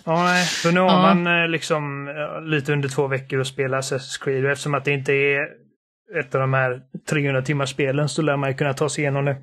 [0.04, 1.14] Ja, nej, för nu har Ja.
[1.14, 2.08] man eh, liksom
[2.50, 4.44] lite under två veckor att spela Assassin's Creed.
[4.44, 5.40] Och Eftersom att det inte är
[6.20, 6.80] ett av de här
[7.10, 9.36] 300 timmars spelen så lär man ju kunna ta sig igenom det.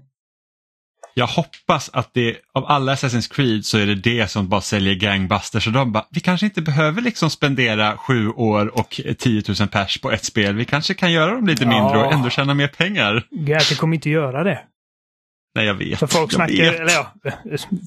[1.17, 4.95] Jag hoppas att det, av alla Assassin's Creed så är det det som bara säljer
[4.95, 5.63] gangbusters.
[5.63, 10.01] Så de bara, vi kanske inte behöver liksom spendera sju år och 10 000 pers
[10.01, 10.55] på ett spel.
[10.55, 13.23] Vi kanske kan göra dem lite mindre och ändå tjäna mer pengar.
[13.31, 14.59] Gärte kommer inte göra det.
[15.55, 15.99] Nej jag vet.
[15.99, 16.79] För folk jag snackar, vet.
[16.79, 17.11] eller ja,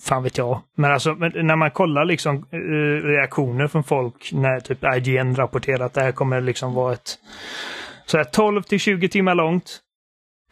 [0.02, 0.62] fan vet jag.
[0.76, 5.86] Men alltså men när man kollar liksom eh, reaktioner från folk när typ IGN rapporterar
[5.86, 7.18] att det här kommer liksom vara ett
[8.06, 9.80] så här 12 till 20 timmar långt.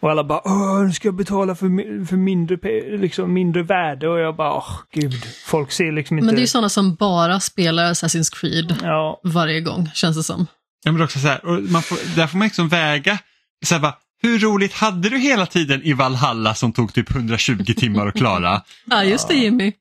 [0.00, 2.56] Och alla bara Åh, nu ska jag betala för, mi- för mindre,
[2.96, 5.14] liksom, mindre värde och jag bara åh gud.
[5.46, 6.26] Folk ser liksom inte...
[6.26, 10.22] Men det är ju sådana som bara spelar Assassin's Creed Ja, varje gång, känns det
[10.22, 10.46] som.
[10.84, 13.18] Ja, men också så här, och man får, där får man liksom väga,
[13.66, 17.64] så här bara, hur roligt hade du hela tiden i Valhalla som tog typ 120
[17.76, 18.62] timmar att klara?
[18.84, 19.72] Ja, just det Jimmy.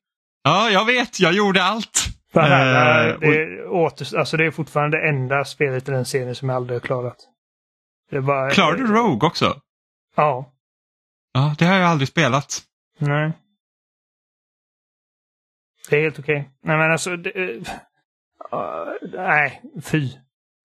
[0.44, 2.08] Ja, jag vet, jag gjorde allt.
[2.36, 2.42] Eh,
[3.14, 6.56] och- det, åter, alltså det är fortfarande det enda spelet i den serien som jag
[6.56, 7.18] aldrig har klarat.
[8.12, 9.56] Det är bara, Klarade du Rogue också?
[10.18, 10.54] Ja.
[11.34, 12.62] Ja, det har jag aldrig spelat.
[13.00, 13.32] Nej.
[15.90, 16.50] Det är helt okej.
[16.64, 17.64] Nej men alltså, det, uh,
[19.14, 20.10] nej, fy.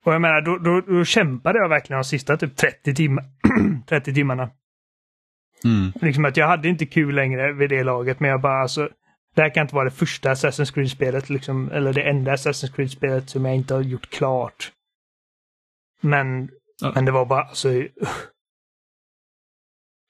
[0.04, 3.24] Och jag menar, då, då, då kämpade jag verkligen de sista typ 30, timmar,
[3.86, 4.50] 30 timmarna.
[5.64, 5.92] Mm.
[6.00, 8.88] Liksom att jag hade inte kul längre vid det laget, men jag bara alltså,
[9.34, 13.30] det här kan inte vara det första Assassin's Creed-spelet, liksom, eller det enda Assassin's Creed-spelet
[13.30, 14.72] som jag inte har gjort klart.
[16.00, 16.50] Men,
[16.80, 16.92] Ja.
[16.94, 17.68] men det var bara alltså...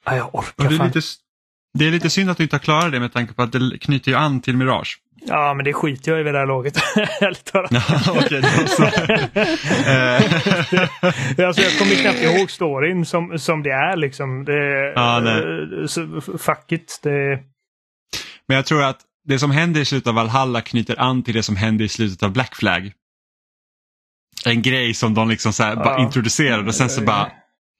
[0.04, 1.00] Ja, jag Och orkar det, är lite,
[1.78, 3.78] det är lite synd att du inte har klarat det med tanke på att det
[3.80, 4.98] knyter ju an till Mirage.
[5.26, 6.76] Ja, men det skiter jag i vid det här laget.
[8.24, 8.82] Okej, så.
[9.90, 14.44] Eh, alltså, jag kommer knappt ihåg storyn som, som det är liksom.
[14.44, 15.42] Det, Ja, nej.
[15.80, 17.00] eh, så, fuck it.
[17.02, 17.38] Det,
[18.48, 21.42] Men jag tror att det som händer i slutet av Valhalla knyter an till det
[21.42, 22.92] som händer i slutet av Black Flag.
[24.46, 26.02] En grej som de liksom så här bara Ja.
[26.04, 27.32] introducerade och sen så bara,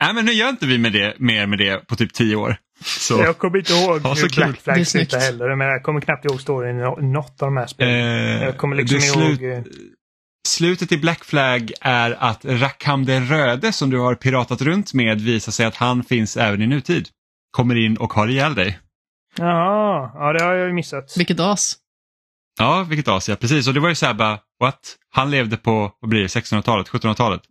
[0.05, 2.57] nej men nu gör inte vi med det, mer med det på typ tio år.
[2.85, 4.37] Så, Jag kommer inte ihåg Ja, hur.
[4.37, 5.57] Black Flag slutar heller.
[5.57, 7.95] Men jag kommer knappt ihåg storyn i nå- något av de här spelen.
[8.39, 9.37] eh, jag kommer liksom det ihåg...
[9.39, 9.73] slut- eh,
[10.49, 15.21] slutet i Black Flag är att Rackham den röde som du har piratat runt med
[15.21, 17.09] visar sig att han finns även i nutid.
[17.51, 18.79] Kommer in och har ihjäl dig.
[19.39, 21.15] Jaha, ja det har jag ju missat.
[21.19, 21.77] Vilket as.
[22.59, 23.69] Ja, vilket as ja, precis.
[23.69, 24.97] Och det var ju så här bara, what?
[25.11, 27.43] Han levde på, vad blir det, 1600-talet, 1700-talet.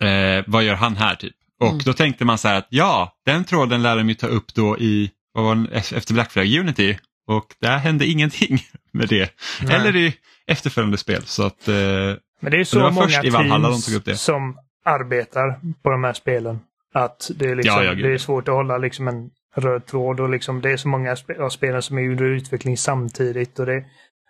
[0.00, 1.34] Eh, vad gör han här typ?
[1.60, 1.78] Och Mm.
[1.84, 4.78] då tänkte man så här att ja, den tråden lär de ju ta upp då
[4.78, 6.98] i, vad var den, efter Black Flag Unity.
[7.28, 8.58] Och där hände ingenting
[8.92, 9.30] med det.
[9.62, 9.74] Nej.
[9.76, 10.14] Eller i
[10.46, 11.22] efterföljande spel.
[11.24, 13.94] Så att, eh, Men det är det så var många först i Valhalla de tog
[13.94, 14.16] upp det.
[14.16, 16.58] som arbetar på de här spelen.
[16.94, 20.30] Att det är, liksom, Ja, det är svårt att hålla liksom en röd tråd och
[20.30, 23.58] liksom, det är så många av spelen som är under utveckling samtidigt.
[23.58, 23.84] Och det,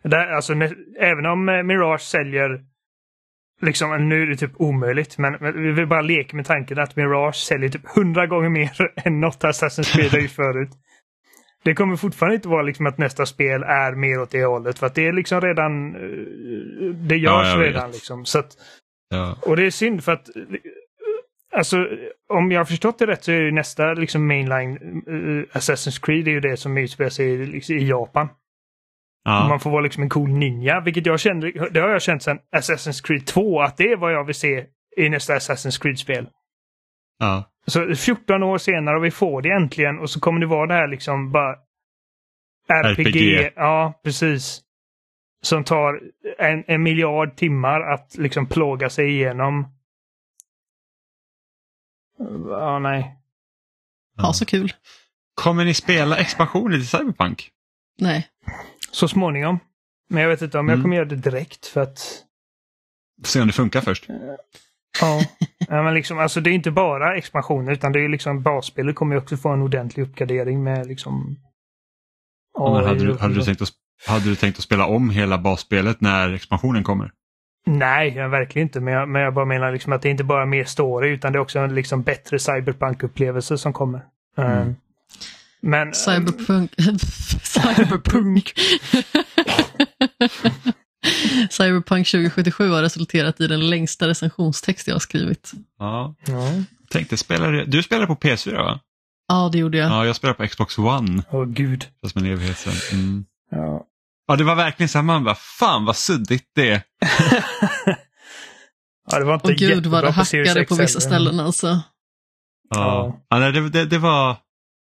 [0.04, 2.60] där, alltså, nä- även om eh, Mirage säljer
[3.62, 7.36] Liksom, nu är det typ omöjligt, men, vi vill bara leka med tanken att Mirage
[7.36, 8.70] säljer typ hundra gånger mer
[9.04, 10.70] än något Assassin's Creed har gjort förut.
[11.64, 14.86] Det kommer fortfarande inte vara liksom att nästa spel är mer åt det hållet, för
[14.86, 15.94] att det är liksom redan...
[15.94, 17.66] eh, Det görs vet.
[17.66, 18.24] redan liksom.
[18.24, 18.52] Så att,
[19.10, 19.36] ja.
[19.42, 20.26] och det är synd för att
[21.56, 21.88] Alltså,
[22.28, 26.28] om jag har förstått det rätt så är ju nästa liksom mainline uh, Assassin's Creed
[26.28, 28.28] är ju det som utspelar sig i, liksom, i Japan.
[29.28, 29.48] Ja.
[29.48, 32.38] Man får vara liksom en cool ninja, vilket jag kände, det har jag känt sedan
[32.56, 34.66] Assassin's Creed 2, att det är vad jag vill se
[34.96, 36.28] i nästa Assassin's Creed-spel.
[37.18, 37.52] ja.
[37.66, 40.74] Så 14 år senare och vi får det äntligen och så kommer det vara det
[40.74, 41.56] här liksom bara
[42.68, 43.06] RPG.
[43.06, 43.52] RPG.
[43.56, 44.60] Ja, precis.
[45.42, 46.00] Som tar
[46.38, 49.68] en, en miljard timmar att liksom plåga sig igenom.
[52.48, 53.16] Ja, nej.
[54.22, 54.72] Ha så kul.
[55.34, 57.50] Kommer ni spela expansioner till Cyberpunk?
[57.98, 58.28] Nej.
[58.90, 59.58] Så småningom.
[60.08, 60.84] Men jag vet inte om jag Mm.
[60.84, 62.22] kommer göra det direkt för att
[63.24, 64.06] Se om det funkar först.
[65.00, 65.20] Ja,
[65.68, 69.14] ja men liksom, alltså det är inte bara expansioner utan det är liksom basspelet kommer
[69.16, 71.36] ju också få en ordentlig uppgradering med liksom
[72.58, 73.68] Ja, men hade, du, hade, du tänkt att,
[74.06, 77.12] hade du tänkt att spela om hela basspelet när expansionen kommer?
[77.66, 78.80] Nej, jag verkligen inte.
[78.80, 81.32] Men jag, men jag bara menar liksom att det är inte bara mer story utan
[81.32, 84.00] det är också en liksom bättre cyberpunk-upplevelse som kommer.
[84.36, 84.76] Mm.
[85.66, 86.70] Men Cyberpunk.
[87.42, 88.52] Cyberpunk.
[91.50, 95.52] Cyberpunk 2077 har resulterat i den längsta recensionstext jag har skrivit.
[95.78, 96.14] Ja.
[96.26, 96.50] Ja.
[96.90, 98.80] Tänkte, spelar du, spelar på PS4 va?
[99.28, 99.90] Ja, det gjorde jag.
[99.90, 101.22] Ja, jag spelar på Xbox One.
[101.30, 101.86] Åh gud.
[102.00, 102.74] Fast med en evighet sedan.
[102.92, 103.24] Mm.
[103.50, 103.86] Ja.
[104.26, 106.82] Ja, det var verkligen så här, man bara, fan vad suddigt det är.
[109.10, 111.66] ja, det var inte Och gud vad det hackade på vissa ställen alltså.
[111.66, 111.82] Ja.
[112.70, 113.20] Ja.
[113.28, 114.36] Ja, nej, det, det, det var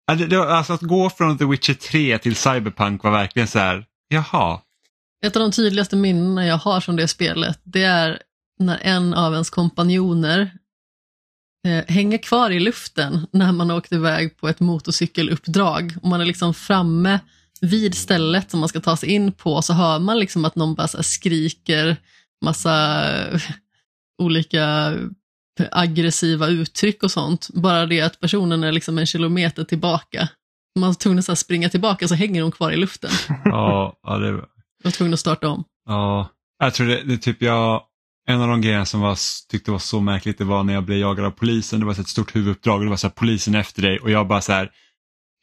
[0.08, 4.62] alltså att gå från The Witcher 3 till Cyberpunk var verkligen så här, jaha.
[5.26, 8.22] Ett av de tydligaste minnena jag har från det spelet, det är
[8.60, 10.52] när en av ens kompanjoner
[11.68, 15.94] eh, hänger kvar i luften när man åkte iväg på ett motorcykeluppdrag.
[16.02, 17.20] Och man är liksom framme
[17.62, 20.76] vid stället som man ska ta sig in på, så hör man liksom att någon
[20.76, 21.98] bara skriker
[22.46, 23.06] massa
[24.22, 24.94] olika
[25.72, 27.50] aggressiva uttryck och sånt.
[27.54, 30.30] Bara det att personen är liksom en kilometer tillbaka.
[30.80, 33.12] Man var tvungen att springa tillbaka så hänger hon kvar i luften.
[33.46, 34.42] Ja, ja, det, Jag
[34.84, 35.64] var tvungen att starta om.
[35.88, 36.30] ja.
[36.60, 37.82] Jag tror det, det typ jag,
[38.28, 39.18] en av de grejerna som var,
[39.52, 41.80] tyckte var så märkligt det var när jag blev jagad av polisen.
[41.80, 44.00] Det var så ett stort huvuduppdrag och det var så här, polisen är efter dig
[44.00, 44.72] och jag bara så här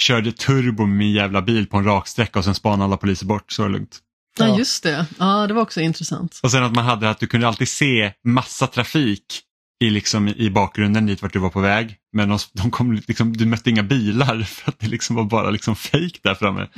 [0.02, 3.52] körde turbo med min jävla bil på en raksträcka och sen spanade alla poliser bort.
[3.52, 3.98] Så var det lugnt.
[4.38, 4.58] Ja, Ja.
[4.58, 5.06] just det.
[5.18, 6.40] Ja, det var också intressant.
[6.42, 9.40] Och sen att man hade att du kunde alltid se massa trafik
[9.80, 11.96] i, liksom, i bakgrunden dit vart du var på väg.
[12.12, 15.50] Men de, de kom, liksom, du mötte inga bilar för att det liksom var bara
[15.50, 16.68] liksom fake där framme.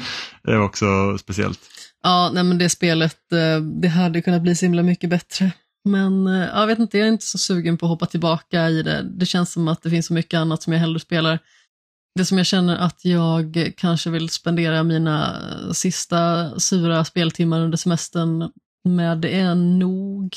[0.44, 1.60] Det var också speciellt.
[2.02, 5.50] Ja, nej men det spelet, eh, det hade kunnat bli så himla mycket bättre.
[5.84, 8.82] Men eh, jag vet inte, jag är inte så sugen på att hoppa tillbaka i
[8.82, 9.02] det.
[9.02, 11.38] Det känns som att det finns så mycket annat som jag hellre spelar.
[12.14, 17.76] Det som jag känner att jag kanske vill spendera mina eh, sista sura speltimmar under
[17.76, 18.50] semestern
[18.84, 20.34] med, är nog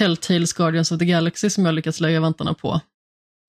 [0.00, 2.80] Telltales Guardians of the Galaxy som jag lyckats lägga vantarna på.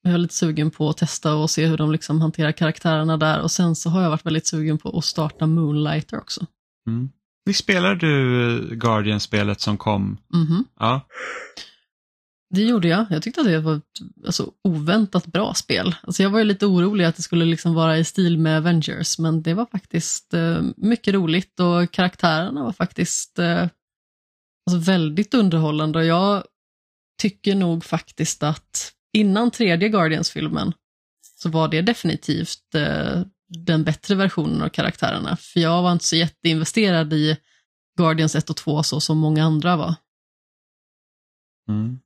[0.04, 3.42] Jag är lite sugen på att testa och se hur de liksom hanterar karaktärerna där
[3.42, 6.46] och sen så har jag varit väldigt sugen på att starta Moonlighter också.
[6.88, 7.10] Mm.
[7.46, 10.18] Visst spelar du Guardian-spelet som kom?
[10.34, 10.66] Mhm.
[10.80, 11.02] Ja.
[12.50, 13.06] Det gjorde jag.
[13.10, 15.96] Jag tyckte att det var ett alltså, oväntat bra spel.
[16.04, 19.20] Alltså, jag var ju lite orolig att det skulle liksom vara i stil med Avengers,
[19.20, 23.68] men det var faktiskt eh, mycket roligt och karaktärerna var faktiskt eh,
[24.66, 26.00] alltså, väldigt underhållande.
[26.00, 26.44] Och jag
[27.22, 30.74] tycker nog faktiskt att innan tredje Guardians-filmen
[31.42, 35.36] så var det definitivt eh, den bättre versionen av karaktärerna.
[35.36, 37.38] För jag var inte så jätteinvesterad i
[37.98, 39.96] Guardians 1 och 2 så som många andra var.
[41.70, 42.00] Mm.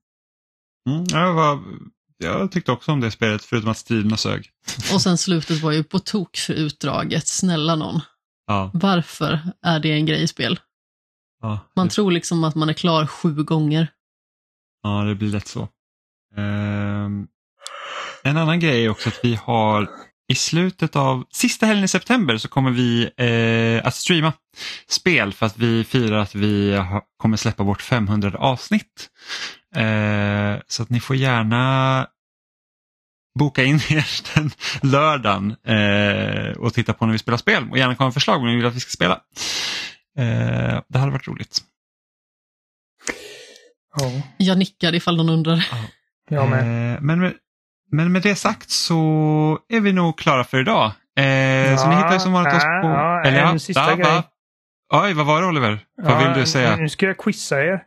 [0.90, 1.64] Mm, jag, var,
[2.18, 4.49] jag tyckte också om det spelet förutom att striderna sög.
[4.94, 8.02] Och sen slutet var ju på tok för utdraget, snälla någon.
[8.48, 8.72] Ja.
[8.73, 10.60] Varför är det en grej i spel?
[11.41, 13.87] Ja, Man det, tror liksom att man är klar sju gånger.
[14.83, 15.67] ja, det blir lätt så.
[16.37, 17.27] Ehm,
[18.23, 19.89] en annan grej är också att vi har
[20.31, 24.33] i slutet av sista helgen i september så kommer vi eh, att streama
[24.89, 29.09] spel för att vi firar att vi ha, kommer släppa vårt 500 avsnitt.
[29.75, 32.07] Eh, så att ni får gärna
[33.39, 34.51] boka in er den
[34.91, 38.47] lördagen eh, och titta på när vi spelar spel och gärna komma med förslag om
[38.47, 39.19] ni vill att vi ska spela.
[40.17, 41.59] Eh, det hade varit roligt.
[43.97, 45.65] Ja, Jag nickar ifall någon undrar.
[46.29, 46.95] jag med.
[46.95, 47.33] Eh, men, med,
[47.91, 48.95] men med det sagt så
[49.69, 50.85] är vi nog klara för idag.
[50.85, 52.69] Eh, så ni hittar ju som vanligt oss på...
[52.87, 54.05] ja, eller en ja, sista va, grej.
[54.05, 54.23] va?
[54.93, 55.85] Oj, vad var det Oliver?
[55.97, 56.75] Vad Ja, vill du säga?
[56.75, 57.83] Nu ska jag quizza er.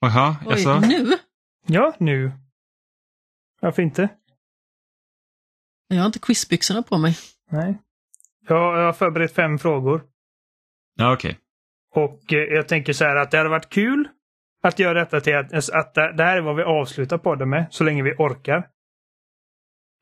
[0.00, 1.18] Jaha, Oj, alltså, nu?
[1.66, 2.32] Ja, nu.
[3.60, 4.08] Varför inte?
[5.88, 7.16] Jag har inte quizbyxorna på mig.
[7.50, 7.78] Nej.
[8.48, 10.02] Jag, jag har förberett fem frågor.
[10.96, 11.38] Ja, okej.
[11.94, 14.08] Och eh, jag tänker så här att det hade varit kul
[14.62, 17.84] att göra detta till att, att det här är vad vi avslutar podden med, så
[17.84, 18.66] länge vi orkar.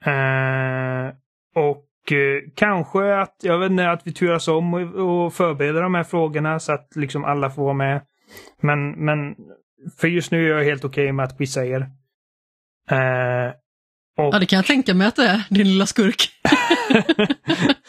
[0.05, 1.15] Eh,
[1.55, 5.95] och eh, kanske att, jag vet inte, att vi turas om och, och förbereder de
[5.95, 8.01] här frågorna så att liksom alla får vara med.
[8.61, 9.35] Men, men
[10.01, 11.81] för just nu är jag helt okej med att quizza er.
[12.91, 13.53] Eh,
[14.17, 16.31] och Ja, det kan jag tänka mig att det är, din lilla skurk.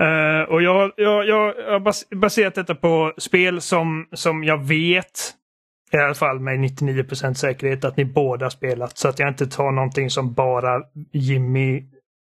[0.00, 5.34] Eh, och jag, jag, jag har bas baserat detta på spel som, som jag vet,
[5.92, 8.98] i alla fall med 99% säkerhet, att ni båda har spelat.
[8.98, 11.82] Så att jag inte tar någonting som bara Jimmy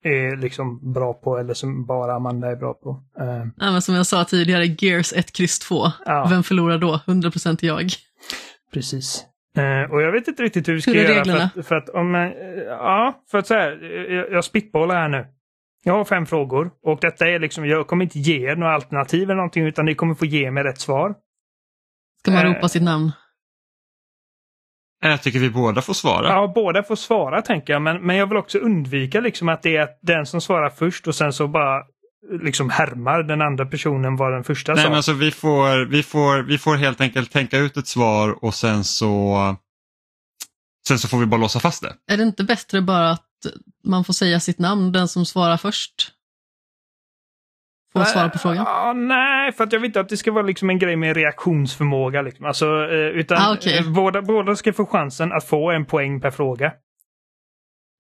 [0.04, 2.90] är liksom bra på eller som bara Amanda är bra på.
[3.20, 3.26] Eh,
[3.58, 5.86] Ja, men som jag sa tidigare, Gears 1, kryss 2.
[6.06, 6.28] Ja.
[6.30, 7.00] Vem förlorar då?
[7.06, 7.86] 100% jag.
[8.74, 9.26] precis.
[9.58, 11.16] Eh, och jag vet inte riktigt hur vi ska Hur är göra.
[11.20, 11.50] reglerna?
[11.56, 12.22] För att, för att om, eh,
[12.70, 15.26] ja, för att så här, eh, jag, jag spitballar här nu.
[15.88, 19.24] Jag har fem frågor och detta är liksom, jag kommer inte ge er några alternativ
[19.24, 21.16] eller någonting utan ni kommer få ge mig rätt svar.
[22.22, 22.54] Ska man Eh.
[22.54, 23.12] ropa sitt namn?
[25.02, 26.28] Jag tycker vi båda får svara.
[26.28, 29.76] Ja, båda får svara tänker jag, men, men jag vill också undvika liksom att det
[29.78, 31.84] är den som svarar först och sen så bara
[32.42, 34.90] liksom härmar den andra personen vad den första Nej, sa.
[34.90, 38.54] men alltså, vi, får, vi, får, vi får helt enkelt tänka ut ett svar och
[38.54, 39.38] sen så,
[40.88, 41.94] sen så får vi bara låsa fast det.
[42.14, 43.24] Är det inte bättre bara att
[43.84, 46.12] man får säga sitt namn, den som svarar först?
[47.94, 48.58] Får svara på frågan?
[48.58, 51.16] Ja, nej, för att jag vill inte att det ska vara liksom en grej med
[51.16, 52.22] reaktionsförmåga.
[52.22, 52.46] Liksom.
[52.46, 53.78] Alltså, eh, utan Ah, okej.
[53.78, 56.72] eh, båda, båda ska få chansen att få en poäng per fråga.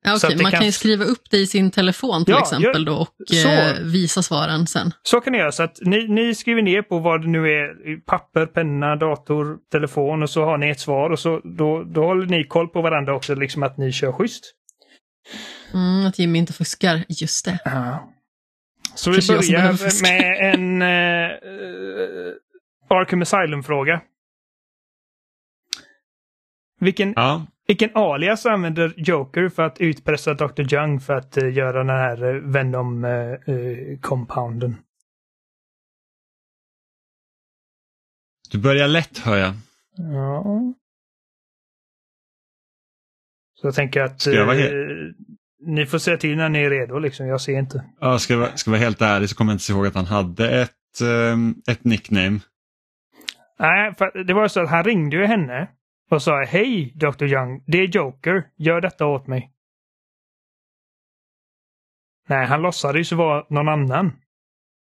[0.05, 2.93] Att det man kan- ju skriva upp det i sin telefon till Ja, exempel då
[2.95, 3.47] och så.
[3.49, 4.91] eh, visa svaren sen.
[5.03, 5.51] Så kan ni göra.
[5.51, 7.97] Så att ni, ni skriver ner på vad det nu är.
[8.05, 12.25] Papper, penna, dator, telefon och så har ni ett svar och så då, då håller
[12.25, 13.35] ni koll på varandra också.
[13.35, 14.53] Liksom att ni kör schysst.
[15.73, 17.59] Mm, att Jimmy inte fuskar, just det.
[18.95, 20.87] Så vi börjar med en eh,
[22.89, 24.01] Arkham Asylum-fråga.
[26.79, 27.45] Vilken, Ja.
[27.67, 30.73] vilken alias använder Joker för att utpressa Dr.
[30.73, 34.75] Young för att eh, göra den här eh, Venom-compounden?
[38.51, 39.53] Du börjar lätt hör jag.
[39.97, 40.73] ja.
[43.61, 44.71] Så jag tänker att jag vara eh,
[45.59, 46.99] ni får säga till när ni är redo.
[46.99, 47.27] Liksom.
[47.27, 47.85] Jag ser inte.
[47.99, 49.95] Ja, ska, jag, vara- ska jag vara helt ärlig så kommer jag inte ihåg att
[49.95, 52.39] han hade ett, ehm, ett nickname.
[53.59, 55.67] Nej, för det var så att han ringde ju henne
[56.11, 57.23] och sa Hej Dr.
[57.25, 58.47] Young, det är Joker.
[58.57, 59.53] Gör detta åt mig.
[62.29, 64.11] Nej, han låtsades ju vara någon annan.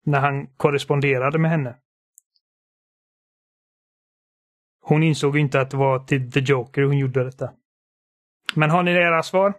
[0.06, 1.76] När han korresponderade med henne.
[4.82, 7.50] Hon insåg inte att det var till The Joker hon gjorde detta.
[8.56, 9.54] Men har ni era svar?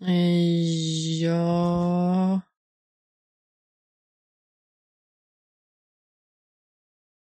[0.00, 2.40] Eh, Ja...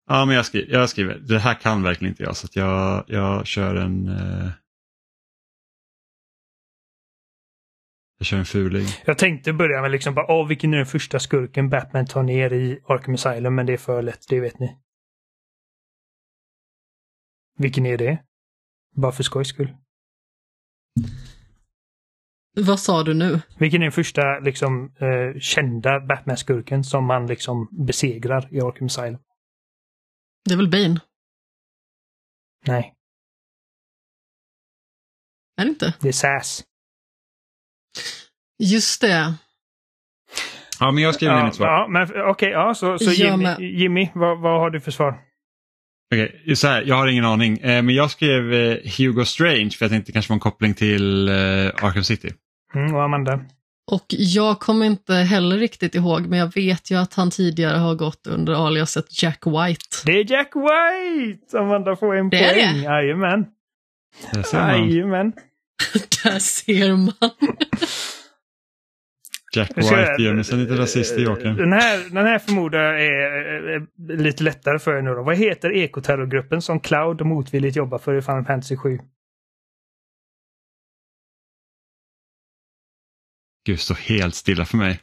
[0.07, 1.15] Ja, men jag skriver, jag skriver.
[1.19, 4.09] Det här kan verkligen inte jag så att jag, jag kör en...
[4.09, 4.51] Eh,
[8.19, 8.87] jag kör en fuling.
[9.05, 12.53] Jag tänkte börja med liksom bara, åh vilken är den första skurken Batman tar ner
[12.53, 14.84] i Arkham Asylum, men det är för lätt, det vet ni.
[17.59, 18.25] Vilken är det?
[18.97, 19.77] Bara för skojs skull.
[22.57, 23.41] Vad sa du nu?
[23.59, 29.19] Vilken är den första liksom eh, kända Batman-skurken som man liksom besegrar i Arkham Asylum?
[30.45, 31.01] Det är väl Bane?
[32.67, 32.95] Nej,
[35.57, 35.95] Är det inte?
[36.01, 36.65] det är Sass.
[38.59, 39.35] Just det.
[40.81, 41.67] Ja, men jag skriver ner Ja, mitt svar.
[41.67, 43.55] ja, men okej, ja, så, så Jimmy.
[43.59, 45.23] Jimmy vad, vad har du för svar?
[46.15, 47.59] Okej, så här, jag har ingen aning.
[47.59, 50.75] Eh, men jag skrev eh, Hugo Strange för jag tänkte det kanske var en koppling
[50.75, 52.33] till eh, Arkham City.
[52.75, 53.41] Mm, och Amanda?
[53.91, 57.95] Och jag kommer inte heller riktigt ihåg, men jag vet ju att han tidigare har
[57.95, 59.81] gått under aliaset Jack White.
[60.07, 61.59] Det är Jack White!
[61.59, 62.75] Amanda får en Det är poäng.
[62.75, 62.83] det?
[62.83, 63.47] Jajamän.
[64.33, 64.89] Där ser man.
[64.91, 65.33] Jajamän.
[66.25, 67.31] Där ser man.
[69.57, 71.51] Jack White gör mig så lite rasist i Joker.
[71.51, 73.11] Den här, den här förmodar jag är,
[73.69, 73.87] är
[74.17, 75.23] lite lättare för er nu då.
[75.23, 78.99] Vad heter ekoterrorgruppen som Cloud motvilligt jobbar för i Final Fantasy 7?
[83.67, 85.01] Gud, står helt stilla för mig.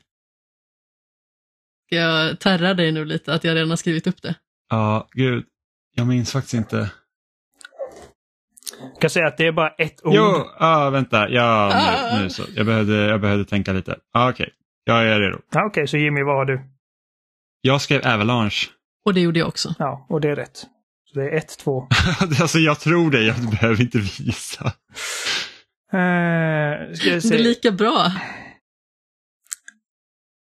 [1.89, 4.35] Jag terra dig nu lite att jag redan har skrivit upp det?
[4.69, 5.45] Ja, gud.
[5.95, 6.91] Jag minns faktiskt inte.
[8.93, 10.13] Jag kan säga att det är bara ett ord.
[10.15, 11.29] Jo, ah, vänta.
[11.29, 12.15] Ja, Ah.
[12.17, 12.43] nu, nu så.
[12.55, 13.95] Jag behövde, jag behövde tänka lite.
[14.13, 14.49] Ah, Okej,
[14.83, 15.39] jag är redo.
[15.51, 16.61] Ja, Okej, så Jimmy, vad har du?
[17.61, 18.67] Jag skrev Avalanche.
[19.05, 19.75] Och det gjorde jag också.
[19.79, 20.57] Ja, och det är rätt.
[21.05, 21.87] Så det är ett, två.
[22.41, 24.65] alltså jag tror det, jag behöver inte visa.
[24.65, 24.71] Uh,
[25.91, 27.37] ska jag Det är se.
[27.37, 28.11] lika bra.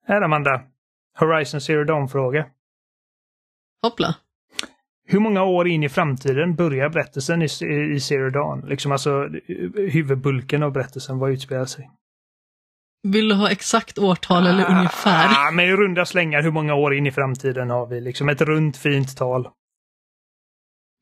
[0.08, 0.62] Här Amanda.
[1.20, 2.46] Horizon Zero Dawn-fråga.
[3.82, 4.16] Hoppla.
[5.12, 7.46] Hur många år in i framtiden börjar berättelsen i,
[7.96, 8.70] i Zero Dawn?
[8.70, 9.30] Liksom alltså
[9.92, 11.92] huvudbulken av berättelsen, vad utspelar sig?
[13.08, 15.48] Vill du ha exakt årtal eller ungefär?
[15.48, 18.02] Ah, med i runda slängar, hur många år in i framtiden har vi?
[18.02, 19.48] Liksom ett runt fint tal.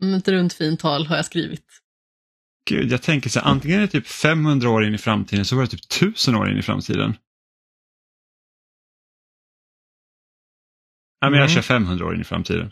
[0.03, 1.65] Mm, Ett runt fint tal har jag skrivit.
[2.69, 5.55] Gud, jag tänker så här, antingen är det typ 500 år in i framtiden så
[5.55, 7.13] var det typ 1000 år in i framtiden.
[11.19, 11.55] Ja, men jag Mm.
[11.55, 12.71] kör 500 år in i framtiden.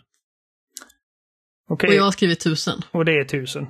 [1.69, 2.81] Okej, Och jag har skrivit tusen.
[2.91, 3.68] och det är tusen.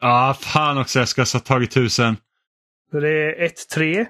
[0.00, 2.16] Ja, ah, fan också, jag ska ha tagit 1000.
[2.90, 4.06] Så det är ett, tre.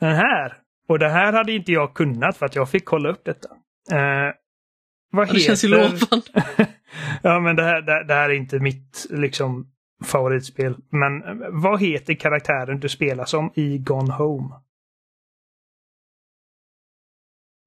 [0.00, 0.56] Den här.
[0.88, 3.48] Och det här hade inte jag kunnat för att jag fick kolla upp detta.
[3.92, 4.34] Eh,
[5.10, 6.26] vad Ja, det känns ju lovande.
[7.22, 9.66] ja, men det här, det, det här är inte mitt liksom
[10.04, 10.76] favoritspel.
[10.90, 14.54] Men eh, vad heter karaktären du spelar som i Gone Home?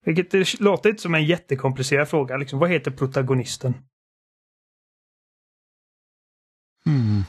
[0.08, 2.38] Vilket det låter inte som en jättekomplicerad fråga.
[2.38, 3.74] Liksom, vad heter protagonisten?
[6.86, 7.24] Hmm.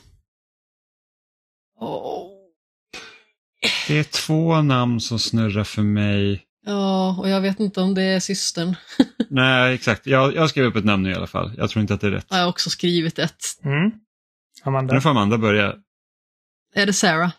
[1.81, 2.31] Åh.
[3.89, 6.45] Det är två namn som snurrar för mig.
[6.67, 8.75] Ja, och jag vet inte om det är systern.
[9.31, 10.07] Nej, exakt.
[10.07, 11.55] Jag, jag skrev upp ett namn nu i alla fall.
[11.57, 12.27] Jag tror inte att det är rätt.
[12.29, 13.45] Jag har också skrivit ett.
[13.65, 13.91] Mm.
[14.63, 14.95] Amanda?
[14.95, 15.75] Nu får Amanda börja.
[16.75, 17.31] Är det Sarah?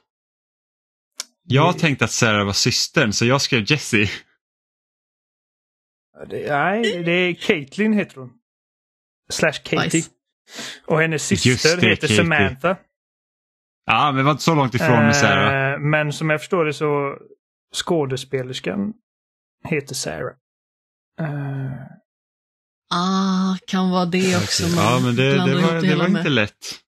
[1.44, 4.10] Jag tänkte att Sarah var systern, så jag skrev Jessie.
[6.28, 8.30] Det, nej, det är Caitlyn heter hon.
[9.32, 9.84] Slash Katie.
[9.94, 10.10] Nice.
[10.86, 12.18] Och hennes syster det, heter Katie.
[12.18, 12.78] Samantha.
[13.86, 15.74] Ja, men det var inte så långt ifrån med Sarah.
[15.74, 17.18] Eh, men som jag förstår det så
[17.76, 18.94] skådespelerskan
[19.70, 20.34] heter Sarah.
[21.22, 21.72] Eh,
[22.91, 24.64] Ah, kan vara det också.
[24.64, 26.32] Man Ja, men det, det var, det var inte med.
[26.32, 26.80] lätt.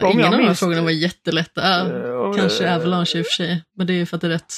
[0.00, 1.80] Om Ingen jag av de här frågorna var jättelätta.
[1.80, 4.26] Äh, och, kanske Avalanche i och för sig, men det är ju för att det
[4.26, 4.54] är rätt.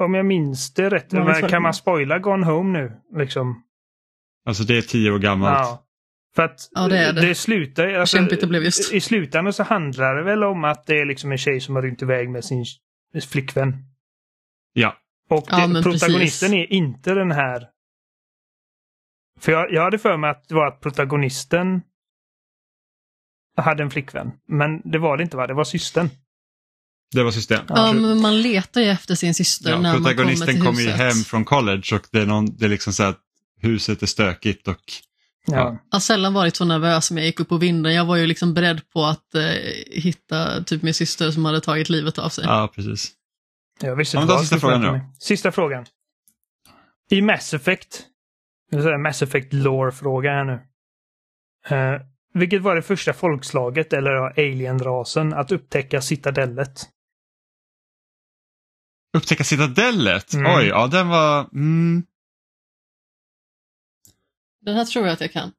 [0.00, 1.12] Om jag minns det rätt.
[1.12, 2.92] Vanligt Men kan man spoila Gone Home nu?
[3.18, 3.62] Liksom.
[4.46, 5.58] Alltså det är tio år gammalt.
[5.58, 5.84] Ja.
[6.36, 7.20] För att Ja, det är det.
[7.20, 8.92] det slutar alltså, kämpigt det blev just.
[8.92, 11.82] I slutändan så handlar det väl om att det är liksom en tjej som har
[11.82, 12.64] rymt iväg med sin
[13.28, 13.74] flickvän.
[14.72, 14.96] Ja.
[15.30, 16.70] Och Ja, det, protagonisten precis.
[16.70, 17.68] är inte den här...
[19.40, 21.82] För jag, jag hade för mig att det var att protagonisten
[23.56, 24.32] hade en flickvän.
[24.48, 25.46] Men det var det inte va?
[25.46, 26.08] Det var systern.
[27.14, 27.64] Det var system.
[27.68, 30.80] Ja, men man letar ju efter sin syster Ja, när man kommer protagonisten till kommer
[30.80, 31.00] ju huset.
[31.00, 33.18] hem från college och det är, någon, det är liksom så att
[33.60, 34.80] huset är stökigt och
[35.46, 35.56] Ja.
[35.56, 35.78] Ja.
[35.90, 37.94] Jag har sällan varit så nervös när jag gick upp på vinden.
[37.94, 39.42] Jag var ju liksom beredd på att eh,
[39.90, 42.44] hitta typ min syster som hade tagit livet av sig.
[42.44, 43.12] ja, precis.
[43.80, 45.00] Jag visste Ja, men då sista frågan mig.
[45.18, 45.86] Sista frågan.
[47.10, 48.02] I Mass Effect,
[49.02, 50.60] Mass Effect Lore-fråga här nu.
[51.76, 52.00] Eh,
[52.34, 56.82] vilket var det första folkslaget, eller ja, alien-rasen, att upptäcka citadellet?
[59.18, 60.34] Upptäcka citadellet?
[60.34, 60.56] Mm.
[60.56, 61.40] Oj, ja den var...
[61.52, 62.02] Mm,
[64.60, 65.52] Den här tror jag att jag kan.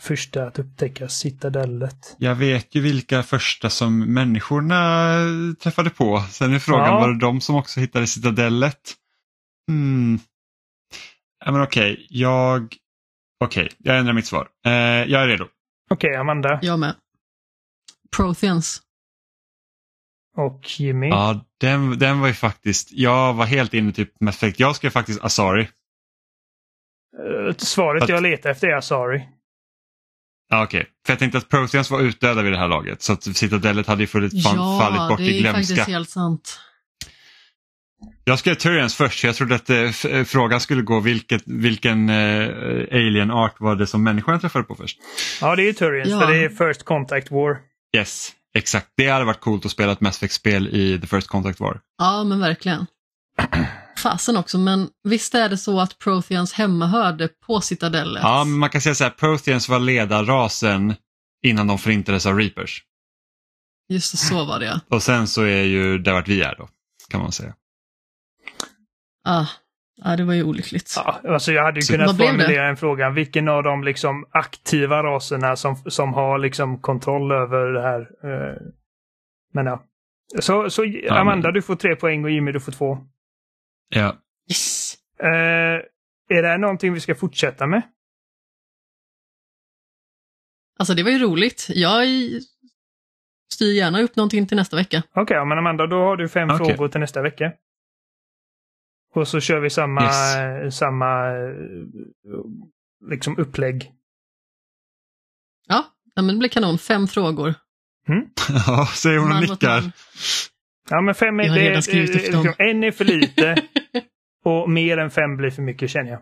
[0.00, 2.16] Första att upptäcka citadellet.
[2.18, 5.14] jag vet ju vilka första som människorna
[5.62, 6.20] träffade på.
[6.30, 7.00] Sen är frågan, Ja.
[7.00, 8.94] var det de som också hittade citadellet?
[9.68, 10.18] Hmm.
[11.44, 12.76] Ja, men okej, jag...
[13.44, 14.48] Okej, jag ändrar mitt svar.
[14.66, 15.48] Eh, jag är redo.
[15.90, 16.94] Okej, Amanda Jag med.
[18.16, 18.82] Protheans.
[20.36, 21.08] och Jimmy.
[21.08, 22.92] Ja, den, den var ju faktiskt...
[22.92, 24.60] Jag var helt inne typ med effekt.
[24.60, 25.62] Jag skrev faktiskt Asari.
[27.18, 29.28] Eh, svaret Att- jag letar efter är.
[30.48, 30.86] Ja, okej.
[31.06, 34.02] För jag tänkte att Proteans var utdöda vid det här laget så att Citadellet hade
[34.02, 34.78] ju fallit, Ja,
[35.08, 35.60] bort det i är glömska.
[35.74, 36.60] faktiskt helt sant.
[38.24, 42.48] Jag skrev Turians först, jag trodde att eh, frågan skulle gå vilket, vilken eh,
[42.92, 44.98] alien-art var det som människorna träffade på först.
[45.40, 46.20] Ja, det är ju Turians, ja.
[46.20, 47.58] för det är First Contact War.
[47.96, 48.92] Yes, exakt.
[48.96, 51.80] Det hade varit coolt att spela ett Mass Effect-spel i The First Contact War.
[51.98, 52.86] Ja, men verkligen.
[53.98, 58.22] Fasen också, men visst är det så att Protheans hemmahörde på Citadellet?
[58.22, 60.94] Ja, men man kan säga så här, Protheans var ledarrasen
[61.46, 62.84] innan de förintades av Reapers.
[63.88, 66.68] Just det, så var det Och sen så är ju det vart vi är då,
[67.08, 67.54] kan man säga.
[69.24, 69.46] Ah,
[70.04, 70.92] ja, det var ju olyckligt.
[70.96, 73.10] Ja, alltså jag hade ju så, kunnat formulera en fråga.
[73.10, 78.00] Vilken av de liksom aktiva raserna som, som har liksom kontroll över det här?
[78.00, 78.56] Eh,
[79.52, 79.84] men ja.
[80.38, 81.54] Så, så ja, Amanda, men...
[81.54, 82.98] du får tre poäng och Jimmy, du får två.
[83.88, 84.16] Ja.
[84.50, 84.94] Yes!
[85.22, 87.82] Eh, är det här någonting vi ska fortsätta med?
[90.78, 91.66] Alltså det var ju roligt.
[91.68, 92.06] Jag
[93.52, 95.02] styr gärna upp någonting till nästa vecka.
[95.10, 96.66] Okej, okay, men Amanda, då har du fem okay.
[96.66, 97.52] frågor till nästa vecka.
[99.14, 100.76] Och så kör vi samma, yes.
[100.76, 101.24] samma
[103.10, 103.92] liksom upplägg.
[105.68, 105.84] Ja,
[106.16, 106.78] men det blir kanon.
[106.78, 107.54] Fem frågor.
[108.08, 108.26] Mm?
[108.66, 109.92] ja, säger hon och nickar.
[110.90, 113.62] Ja, men fem är, det, det, liksom, en är för lite
[114.44, 116.20] och mer än fem blir för mycket känner jag.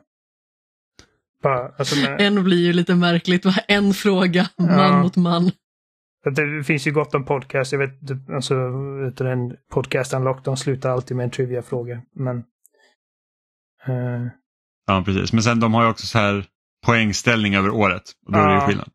[1.43, 2.21] Bara, alltså med...
[2.21, 5.03] En blir ju lite märkligt, en fråga, man ja.
[5.03, 5.51] mot man.
[6.25, 7.73] Det finns ju gott om podcast.
[7.73, 7.95] Jag vet,
[8.35, 8.55] alltså,
[9.25, 12.03] en podcast Unlocked, de slutar alltid med en trivia-fråga.
[12.15, 12.45] Men...
[13.89, 14.29] Uh...
[14.87, 15.33] Ja, precis.
[15.33, 16.47] Men sen de har ju också så här
[16.87, 18.03] poängställning över året.
[18.27, 18.45] Och då ja.
[18.45, 18.91] är det ju skillnad.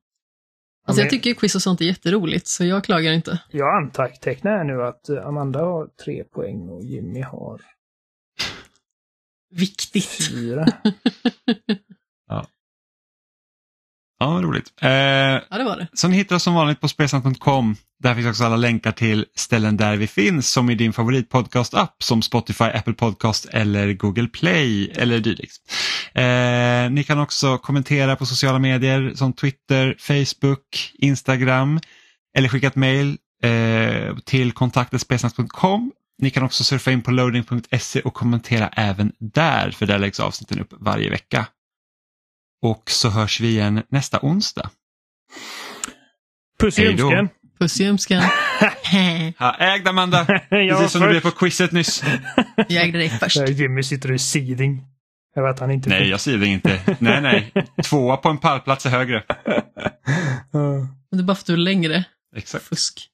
[0.88, 3.40] Alltså jag tycker quiz och sånt är jätteroligt, så jag klagar inte.
[3.52, 7.62] Jag antecknar nu att Amanda har tre poäng och Jimmy har...
[9.52, 10.30] Viktigt.
[10.30, 10.66] Fyra.
[12.28, 12.46] ja.
[14.24, 14.74] Ja, roligt.
[14.82, 15.88] Eh, ja, det var det.
[15.94, 17.76] Så ni hittar oss som vanligt på spelsnack.com.
[18.04, 22.22] Där finns också alla länkar till ställen där vi finns som i din favoritpodcast-app som
[22.22, 25.54] Spotify, Apple Podcast eller Google Play eller dylikt.
[26.14, 31.80] Eh, ni kan också kommentera på sociala medier som Twitter, Facebook, Instagram
[32.38, 35.92] eller skicka ett mail eh, till kontaktetspelsnack.com.
[36.18, 40.60] Ni kan också surfa in på loading.se och kommentera även där för där läggs avsnitten
[40.60, 41.46] upp varje vecka.
[42.64, 44.70] Och så hörs vi igen nästa onsdag.
[46.60, 47.30] Puss i ljumsken.
[47.60, 48.24] Puss i ljumsken.
[49.60, 50.26] ägd Amanda.
[50.50, 52.04] Precis som du blev på quizet nyss.
[52.70, 53.50] jag ägde dig först.
[53.50, 54.84] Jimmy sitter och siding.
[55.36, 55.90] Jag vet han inte.
[55.90, 56.96] Nej, jag siding inte.
[57.00, 57.54] Nej, nej.
[57.84, 59.24] Tvåa på en pallplats är högre.
[61.12, 62.04] Det är bara för att du är längre.
[62.36, 62.66] Exakt.
[62.66, 63.10] Fusk.